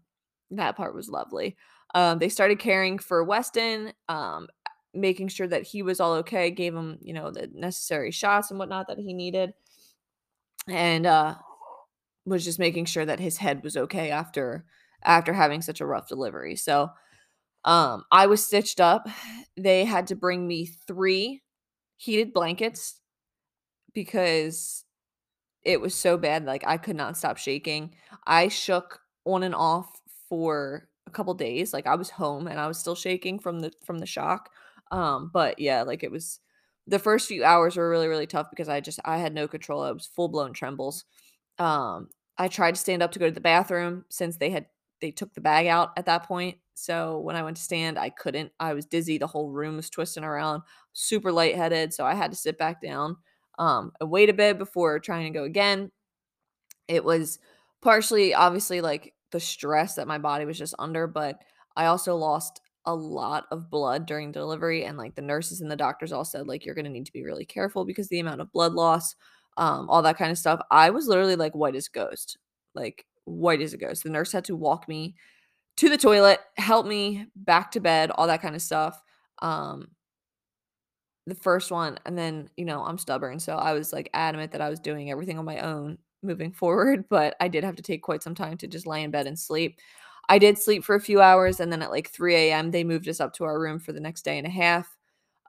that 0.53 0.76
part 0.76 0.94
was 0.94 1.09
lovely. 1.09 1.57
Um, 1.94 2.18
they 2.18 2.28
started 2.30 2.59
caring 2.61 2.98
for 2.98 3.24
Weston, 3.24 3.92
um, 4.09 4.48
making 4.95 5.28
sure 5.28 5.47
that 5.49 5.62
he 5.64 5.82
was 5.82 6.01
all 6.01 6.14
okay, 6.14 6.51
gave 6.51 6.74
him, 6.74 6.99
you 7.03 7.12
know, 7.14 7.30
the 7.30 7.49
necessary 7.55 8.11
shots 8.11 8.51
and 8.51 8.59
whatnot 8.59 8.88
that 8.88 8.99
he 8.99 9.14
needed 9.14 9.55
and, 10.68 11.07
uh, 11.07 11.34
was 12.26 12.45
just 12.45 12.59
making 12.59 12.84
sure 12.84 13.07
that 13.07 13.20
his 13.20 13.38
head 13.38 13.62
was 13.64 13.76
okay 13.76 14.11
after 14.11 14.64
after 15.05 15.32
having 15.32 15.62
such 15.62 15.80
a 15.80 15.86
rough 15.86 16.09
delivery, 16.09 16.57
so, 16.57 16.91
um, 17.64 18.05
I 18.12 18.26
was 18.26 18.45
stitched 18.47 18.80
up. 18.80 19.09
They 19.57 19.84
had 19.86 20.09
to 20.09 20.16
bring 20.16 20.47
me 20.49 20.66
3 20.86 21.43
heated 21.99 22.32
blankets 22.34 23.01
because 23.95 24.84
it 25.64 25.80
was 25.80 25.95
so 25.95 26.18
bad, 26.18 26.47
like, 26.47 26.64
I 26.66 26.78
could 26.78 26.97
not 26.97 27.16
stop 27.18 27.38
shaking. 27.38 27.95
I 28.26 28.49
shook 28.49 29.01
on 29.26 29.43
and 29.45 29.55
off 29.55 29.88
for 30.28 30.88
a 31.07 31.11
couple 31.12 31.34
days, 31.34 31.72
like, 31.74 31.86
I 31.86 31.97
was 31.97 32.11
home 32.11 32.47
and 32.49 32.61
I 32.61 32.68
was 32.68 32.78
still 32.78 32.97
shaking 32.97 33.38
from 33.41 33.61
the 33.61 33.72
from 33.86 33.99
the 34.01 34.07
shock, 34.07 34.51
um, 34.91 35.30
but 35.32 35.59
yeah, 35.59 35.82
like, 35.82 36.03
it 36.05 36.11
was 36.12 36.41
the 36.86 36.99
first 36.99 37.28
few 37.28 37.45
hours 37.45 37.76
were 37.76 37.88
really, 37.91 38.09
really 38.09 38.26
tough 38.26 38.49
because 38.51 38.68
I 38.68 38.80
just 38.80 39.01
I 39.05 39.18
had 39.18 39.34
no 39.34 39.49
control, 39.49 39.82
I 39.82 39.93
was 39.93 40.07
full-blown 40.07 40.53
trembles. 40.55 41.05
Um, 41.59 42.09
I 42.38 42.49
tried 42.49 42.76
to 42.76 42.80
stand 42.80 43.03
up 43.03 43.12
to 43.12 43.18
go 43.20 43.26
to 43.28 43.32
the 43.34 43.41
bathroom 43.41 44.05
since 44.11 44.36
they 44.38 44.51
had 44.51 44.66
they 45.01 45.11
took 45.12 45.34
the 45.34 45.41
bag 45.43 45.66
out 45.66 45.91
at 45.99 46.07
that 46.07 46.24
point, 46.24 46.59
so 46.74 47.18
when 47.20 47.36
I 47.36 47.43
went 47.43 47.57
to 47.59 47.62
stand, 47.62 47.99
I 47.99 48.11
couldn't, 48.11 48.53
I 48.61 48.74
was 48.74 48.86
dizzy, 48.86 49.18
the 49.18 49.26
whole 49.26 49.51
room 49.51 49.76
was 49.76 49.91
twisting 49.91 50.24
around, 50.24 50.62
super 50.95 51.32
lightheaded, 51.32 51.95
so 51.95 52.07
I 52.07 52.14
had 52.14 52.30
to 52.32 52.36
sit 52.36 52.59
back 52.59 52.82
down, 52.82 53.16
um, 53.59 53.93
and 54.01 54.11
wait 54.11 54.30
a 54.30 54.34
bit 54.34 54.59
before 54.59 54.99
trying 55.01 55.32
to 55.32 55.38
go 55.38 55.45
again. 55.45 55.91
It 56.88 57.05
was 57.05 57.38
partially, 57.82 58.34
obviously, 58.34 58.80
like, 58.80 59.14
the 59.32 59.41
stress 59.41 59.95
that 59.97 60.09
my 60.09 60.18
body 60.18 60.45
was 60.45 60.59
just 60.59 60.74
under, 60.78 61.07
but 61.07 61.41
I 61.76 61.86
also 61.86 62.16
lost 62.16 62.61
a 62.86 62.94
lot 62.94 63.46
of 63.50 63.70
blood 63.70 64.06
during 64.06 64.32
delivery, 64.32 64.84
and, 64.84 64.96
like, 64.98 65.14
the 65.14 65.22
nurses 65.22 65.60
and 65.60 65.70
the 65.70 65.76
doctors 65.76 66.12
all 66.12 66.24
said, 66.24 66.46
like, 66.48 66.64
"You're 66.64 66.74
gonna 66.74 66.88
need 66.90 67.06
to 67.06 67.12
be 67.12 67.24
really 67.24 67.44
careful 67.44 67.84
because 67.84 68.08
the 68.08 68.20
amount 68.20 68.40
of 68.40 68.52
blood 68.52 68.72
loss," 68.74 69.14
um, 69.56 69.88
all 69.90 70.02
that 70.02 70.18
kinda 70.18 70.36
stuff. 70.36 70.60
I 70.70 70.90
was 70.90 71.06
literally, 71.08 71.36
like, 71.36 71.54
white 71.54 71.76
as 71.76 71.88
ghost, 71.88 72.38
like, 72.74 73.06
white 73.24 73.60
as 73.62 73.72
a 73.74 73.78
ghost. 73.78 74.02
The 74.04 74.10
nurse 74.10 74.32
had 74.32 74.44
to 74.46 74.56
walk 74.56 74.88
me 74.88 75.14
to 75.78 75.88
the 75.90 75.98
toilet, 75.98 76.40
help 76.58 76.86
me 76.86 77.26
back 77.36 77.72
to 77.72 77.80
bed, 77.80 78.10
all 78.12 78.26
that 78.28 78.42
kinda 78.42 78.60
stuff, 78.60 79.02
um 79.42 79.88
the 81.26 81.34
first 81.34 81.70
one, 81.70 81.98
and 82.06 82.16
then, 82.16 82.48
you 82.56 82.64
know, 82.64 82.82
I'm 82.84 82.98
stubborn, 82.98 83.38
so 83.38 83.56
I 83.56 83.72
was, 83.72 83.92
like, 83.92 84.10
adamant 84.14 84.52
that 84.52 84.60
I 84.60 84.68
was 84.70 84.80
doing 84.80 85.10
everything 85.10 85.38
on 85.38 85.44
my 85.44 85.58
own 85.60 85.98
moving 86.22 86.52
forward, 86.52 87.04
but 87.10 87.36
I 87.40 87.48
did 87.48 87.64
have 87.64 87.76
to 87.76 87.82
take 87.82 88.02
quite 88.02 88.22
some 88.22 88.34
time 88.34 88.56
to 88.58 88.66
just 88.66 88.86
lay 88.86 89.02
in 89.02 89.10
bed 89.10 89.26
and 89.26 89.38
sleep. 89.38 89.78
I 90.30 90.38
did 90.38 90.58
sleep 90.58 90.84
for 90.84 90.96
a 90.96 91.00
few 91.02 91.20
hours, 91.22 91.60
and 91.60 91.72
then 91.72 91.82
at, 91.82 91.90
like, 91.92 92.10
3 92.10 92.52
AM, 92.52 92.72
they 92.72 92.84
moved 92.84 93.08
us 93.08 93.20
up 93.20 93.34
to 93.34 93.44
our 93.44 93.60
room 93.60 93.80
for 93.80 93.92
the 93.92 94.00
next 94.00 94.22
day 94.24 94.38
and 94.38 94.46
a 94.46 94.50
half. 94.50 94.88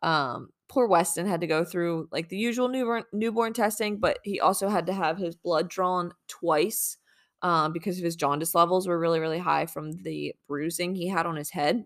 Um, 0.04 0.50
poor 0.70 0.88
Weston 0.88 1.28
had 1.28 1.42
to 1.42 1.48
go 1.48 1.66
through, 1.66 2.10
like, 2.12 2.30
the 2.30 2.38
usual 2.38 2.70
newborn 2.70 3.06
newborn 3.14 3.54
testing, 3.54 4.00
but 4.00 4.20
he 4.24 4.40
also 4.42 4.70
had 4.70 4.88
to 4.88 4.94
have 4.94 5.18
his 5.18 5.36
blood 5.36 5.70
drawn 5.70 6.14
twice, 6.28 6.98
um, 7.44 7.74
because 7.74 7.98
of 8.00 8.06
his 8.06 8.16
jaundice 8.18 8.56
levels 8.56 8.88
were 8.88 9.00
really, 9.00 9.20
really 9.22 9.40
high 9.40 9.68
from 9.68 9.92
the 10.04 10.36
bruising 10.48 10.96
he 10.96 11.08
had 11.10 11.26
on 11.28 11.36
his 11.38 11.52
head. 11.52 11.86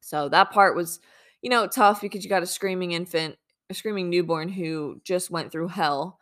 So 0.00 0.28
that 0.30 0.50
part 0.52 0.76
was, 0.76 1.00
you 1.42 1.50
know, 1.50 1.66
tough 1.66 2.00
because 2.00 2.24
you 2.24 2.30
got 2.30 2.42
a 2.42 2.46
screaming 2.46 2.92
infant, 2.92 3.36
a 3.70 3.74
screaming 3.74 4.10
newborn 4.10 4.48
who 4.48 5.00
just 5.04 5.30
went 5.30 5.52
through 5.52 5.68
hell, 5.68 6.18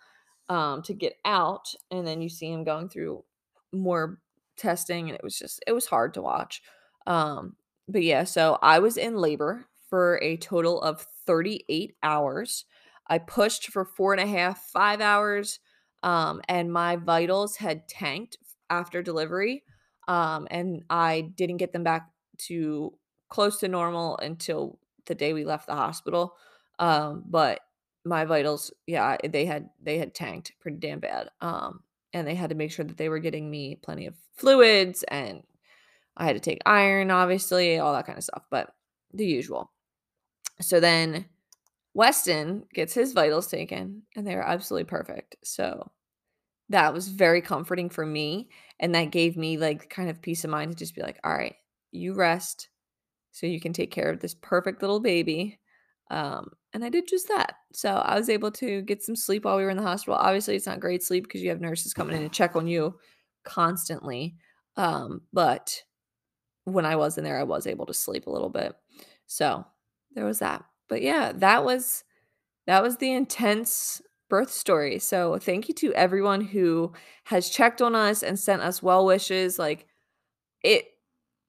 um, 0.49 0.83
to 0.83 0.95
get 0.95 1.15
out, 1.25 1.75
and 1.91 2.07
then 2.07 2.23
you 2.23 2.29
see 2.29 2.51
him 2.53 2.65
going 2.65 2.89
through 2.89 3.25
more 3.73 4.19
testing, 4.59 5.09
and 5.09 5.17
it 5.17 5.25
was 5.25 5.39
just 5.39 5.63
it 5.67 5.73
was 5.73 5.87
hard 5.87 6.15
to 6.15 6.23
watch. 6.23 6.63
Um, 7.07 7.57
but 7.89 8.03
yeah, 8.03 8.25
so 8.25 8.59
I 8.63 8.81
was 8.81 8.97
in 8.97 9.17
labor 9.17 9.67
for 9.89 10.19
a 10.23 10.37
total 10.37 10.81
of 10.83 11.07
38 11.27 11.95
hours. 12.03 12.65
I 13.09 13.19
pushed 13.19 13.69
for 13.69 13.85
four 13.85 14.13
and 14.13 14.21
a 14.21 14.27
half, 14.27 14.61
five 14.67 15.01
hours, 15.01 15.61
um, 16.03 16.43
and 16.49 16.73
my 16.73 16.97
vitals 16.97 17.57
had 17.57 17.89
tanked 17.89 18.37
after 18.69 19.03
delivery, 19.03 19.65
um, 20.07 20.47
and 20.51 20.85
I 20.91 21.23
didn't 21.23 21.57
get 21.57 21.73
them 21.73 21.85
back 21.85 22.11
to 22.49 22.93
close 23.31 23.59
to 23.61 23.69
normal 23.69 24.19
until 24.19 24.79
the 25.07 25.15
day 25.15 25.33
we 25.33 25.45
left 25.45 25.67
the 25.67 25.75
hospital, 25.75 26.37
um, 26.79 27.25
but 27.27 27.61
my 28.05 28.25
vitals, 28.25 28.73
yeah, 28.87 29.17
they 29.25 29.45
had 29.47 29.71
they 29.83 29.99
had 29.99 30.15
tanked 30.15 30.53
pretty 30.61 30.79
damn 30.79 31.01
bad, 31.01 31.31
um, 31.41 31.83
and 32.13 32.27
they 32.27 32.35
had 32.35 32.51
to 32.51 32.57
make 32.57 32.73
sure 32.73 32.85
that 32.85 32.97
they 32.99 33.09
were 33.09 33.19
getting 33.21 33.51
me 33.51 33.77
plenty 33.77 34.07
of 34.07 34.15
fluids, 34.35 35.03
and 35.05 35.43
I 36.17 36.27
had 36.27 36.35
to 36.37 36.41
take 36.41 36.61
iron, 36.67 37.11
obviously, 37.13 37.79
all 37.79 37.93
that 37.95 38.07
kinda 38.07 38.23
stuff, 38.23 38.45
but 38.51 38.75
the 39.15 39.27
usual. 39.27 39.73
So 40.61 40.81
then 40.81 41.27
Weston 41.95 42.65
gets 42.75 42.95
his 42.95 43.13
vitals 43.15 43.49
taken, 43.49 44.05
and 44.17 44.27
they 44.27 44.37
were 44.37 44.47
absolutely 44.47 44.87
perfect, 44.87 45.37
so 45.45 45.91
that 46.71 46.95
was 46.95 47.09
very 47.09 47.43
comforting 47.43 47.91
for 47.91 48.07
me, 48.07 48.51
and 48.81 48.95
that 48.95 49.11
gave 49.13 49.37
me, 49.37 49.57
like, 49.59 49.91
kind 49.91 50.11
of 50.11 50.23
peace 50.23 50.45
of 50.45 50.51
mind 50.51 50.73
to 50.73 50.77
just 50.79 50.95
be 50.97 51.03
like, 51.03 51.19
"Alright, 51.27 51.57
you 51.93 52.15
rest 52.15 52.71
so 53.33 53.47
you 53.47 53.61
can 53.61 53.73
take 53.75 53.91
care 53.93 54.11
of 54.11 54.21
this 54.21 54.35
perfect 54.35 54.83
little 54.83 55.01
baby," 55.01 55.61
um, 56.11 56.51
and 56.73 56.85
I 56.85 56.89
did 56.89 57.09
just 57.09 57.29
that. 57.29 57.55
So 57.73 57.91
I 57.91 58.19
was 58.19 58.29
able 58.29 58.51
to 58.53 58.83
get 58.83 59.03
some 59.03 59.17
sleep 59.17 59.45
while 59.45 59.57
we 59.57 59.65
were 59.65 59.71
in 59.71 59.77
the 59.77 59.83
hospital. 59.83 60.15
Obviously, 60.15 60.57
it's 60.57 60.67
not 60.67 60.81
great 60.81 61.03
sleep 61.03 61.25
because 61.25 61.43
you 61.43 61.51
have 61.51 61.61
nurses 61.61 61.95
coming 61.95 62.17
in 62.17 62.23
and 62.23 62.33
check 62.33 62.57
on 62.57 62.67
you 62.67 62.99
constantly, 63.45 64.37
um, 64.77 65.23
but 65.33 65.83
when 66.65 66.87
I 66.87 66.97
was 66.97 67.19
in 67.19 67.25
there, 67.25 67.39
I 67.39 67.45
was 67.45 67.67
able 67.67 67.87
to 67.87 67.95
sleep 67.95 68.27
a 68.27 68.31
little 68.31 68.51
bit. 68.51 68.75
So 69.27 69.65
there 70.15 70.25
was 70.25 70.39
that. 70.41 70.65
But 70.89 71.03
yeah, 71.03 71.33
that 71.37 71.65
was 71.65 72.05
that 72.67 72.83
was 72.83 72.99
the 72.99 73.13
intense 73.13 74.03
birth 74.29 74.51
story. 74.51 74.99
So 74.99 75.39
thank 75.39 75.69
you 75.69 75.75
to 75.77 75.95
everyone 75.95 76.43
who 76.43 76.93
has 77.25 77.49
checked 77.49 77.81
on 77.81 77.95
us 77.95 78.23
and 78.23 78.39
sent 78.39 78.63
us 78.63 78.83
well 78.83 79.07
wishes. 79.07 79.59
Like 79.59 79.87
it 80.63 80.87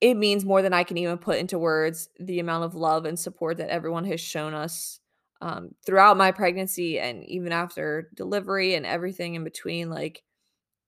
it 0.02 0.16
means 0.16 0.45
more 0.45 0.62
than 0.62 0.74
I 0.74 0.84
can 0.84 0.97
even 0.97 1.18
put 1.18 1.39
into 1.39 1.60
words 1.60 2.10
the 2.20 2.39
amount 2.39 2.64
of 2.64 2.76
love 2.76 3.06
and 3.06 3.20
support 3.20 3.58
that 3.58 3.70
everyone 3.70 4.06
has 4.06 4.22
shown 4.22 4.54
us 4.54 5.00
um, 5.41 5.76
throughout 5.86 6.18
my 6.18 6.32
pregnancy 6.32 7.00
and 7.00 7.24
even 7.26 7.52
after 7.52 8.10
delivery 8.16 8.76
and 8.76 8.86
everything 8.86 9.36
in 9.36 9.43
between. 9.43 9.89
Like 9.89 10.24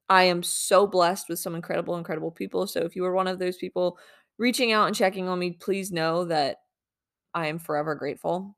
I 0.10 0.24
am 0.24 0.44
so 0.44 0.88
blessed 0.88 1.30
with 1.30 1.40
some 1.40 1.56
incredible, 1.56 1.98
incredible 1.98 2.32
people. 2.32 2.68
So 2.68 2.82
if 2.82 2.96
you 2.96 3.04
were 3.04 3.14
one 3.14 3.28
of 3.28 3.40
those 3.40 3.58
people 3.58 3.98
reaching 4.38 4.72
out 4.72 4.88
and 4.88 4.96
checking 4.96 5.28
on 5.28 5.40
me, 5.40 5.52
please 5.52 5.92
know 5.92 6.26
that 6.26 6.58
I 7.34 7.48
am 7.48 7.60
forever 7.60 7.96
grateful. 7.96 8.56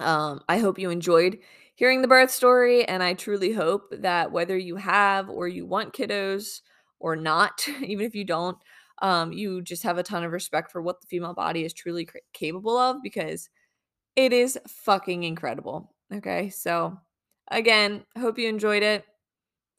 Um, 0.00 0.40
I 0.48 0.58
hope 0.58 0.78
you 0.78 0.90
enjoyed 0.90 1.38
hearing 1.74 2.02
the 2.02 2.08
birth 2.08 2.30
story, 2.30 2.84
and 2.86 3.02
I 3.02 3.14
truly 3.14 3.52
hope 3.52 3.84
that 3.90 4.32
whether 4.32 4.56
you 4.56 4.76
have 4.76 5.30
or 5.30 5.48
you 5.48 5.66
want 5.66 5.94
kiddos 5.94 6.60
or 6.98 7.16
not, 7.16 7.66
even 7.82 8.04
if 8.04 8.14
you 8.14 8.24
don't, 8.24 8.58
um, 9.02 9.32
you 9.32 9.62
just 9.62 9.82
have 9.82 9.98
a 9.98 10.02
ton 10.02 10.24
of 10.24 10.32
respect 10.32 10.70
for 10.70 10.80
what 10.80 11.00
the 11.00 11.06
female 11.06 11.34
body 11.34 11.64
is 11.64 11.72
truly 11.72 12.08
capable 12.32 12.76
of 12.76 13.02
because 13.02 13.48
it 14.14 14.32
is 14.32 14.58
fucking 14.66 15.24
incredible. 15.24 15.94
Okay, 16.12 16.50
so 16.50 16.96
again, 17.50 18.04
hope 18.18 18.38
you 18.38 18.48
enjoyed 18.48 18.82
it. 18.82 19.04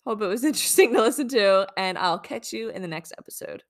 Hope 0.05 0.21
it 0.21 0.27
was 0.27 0.43
interesting 0.45 0.93
to 0.93 1.01
listen 1.01 1.27
to, 1.29 1.67
and 1.77 1.97
I'll 1.97 2.19
catch 2.19 2.53
you 2.53 2.69
in 2.69 2.81
the 2.81 2.87
next 2.87 3.13
episode. 3.17 3.63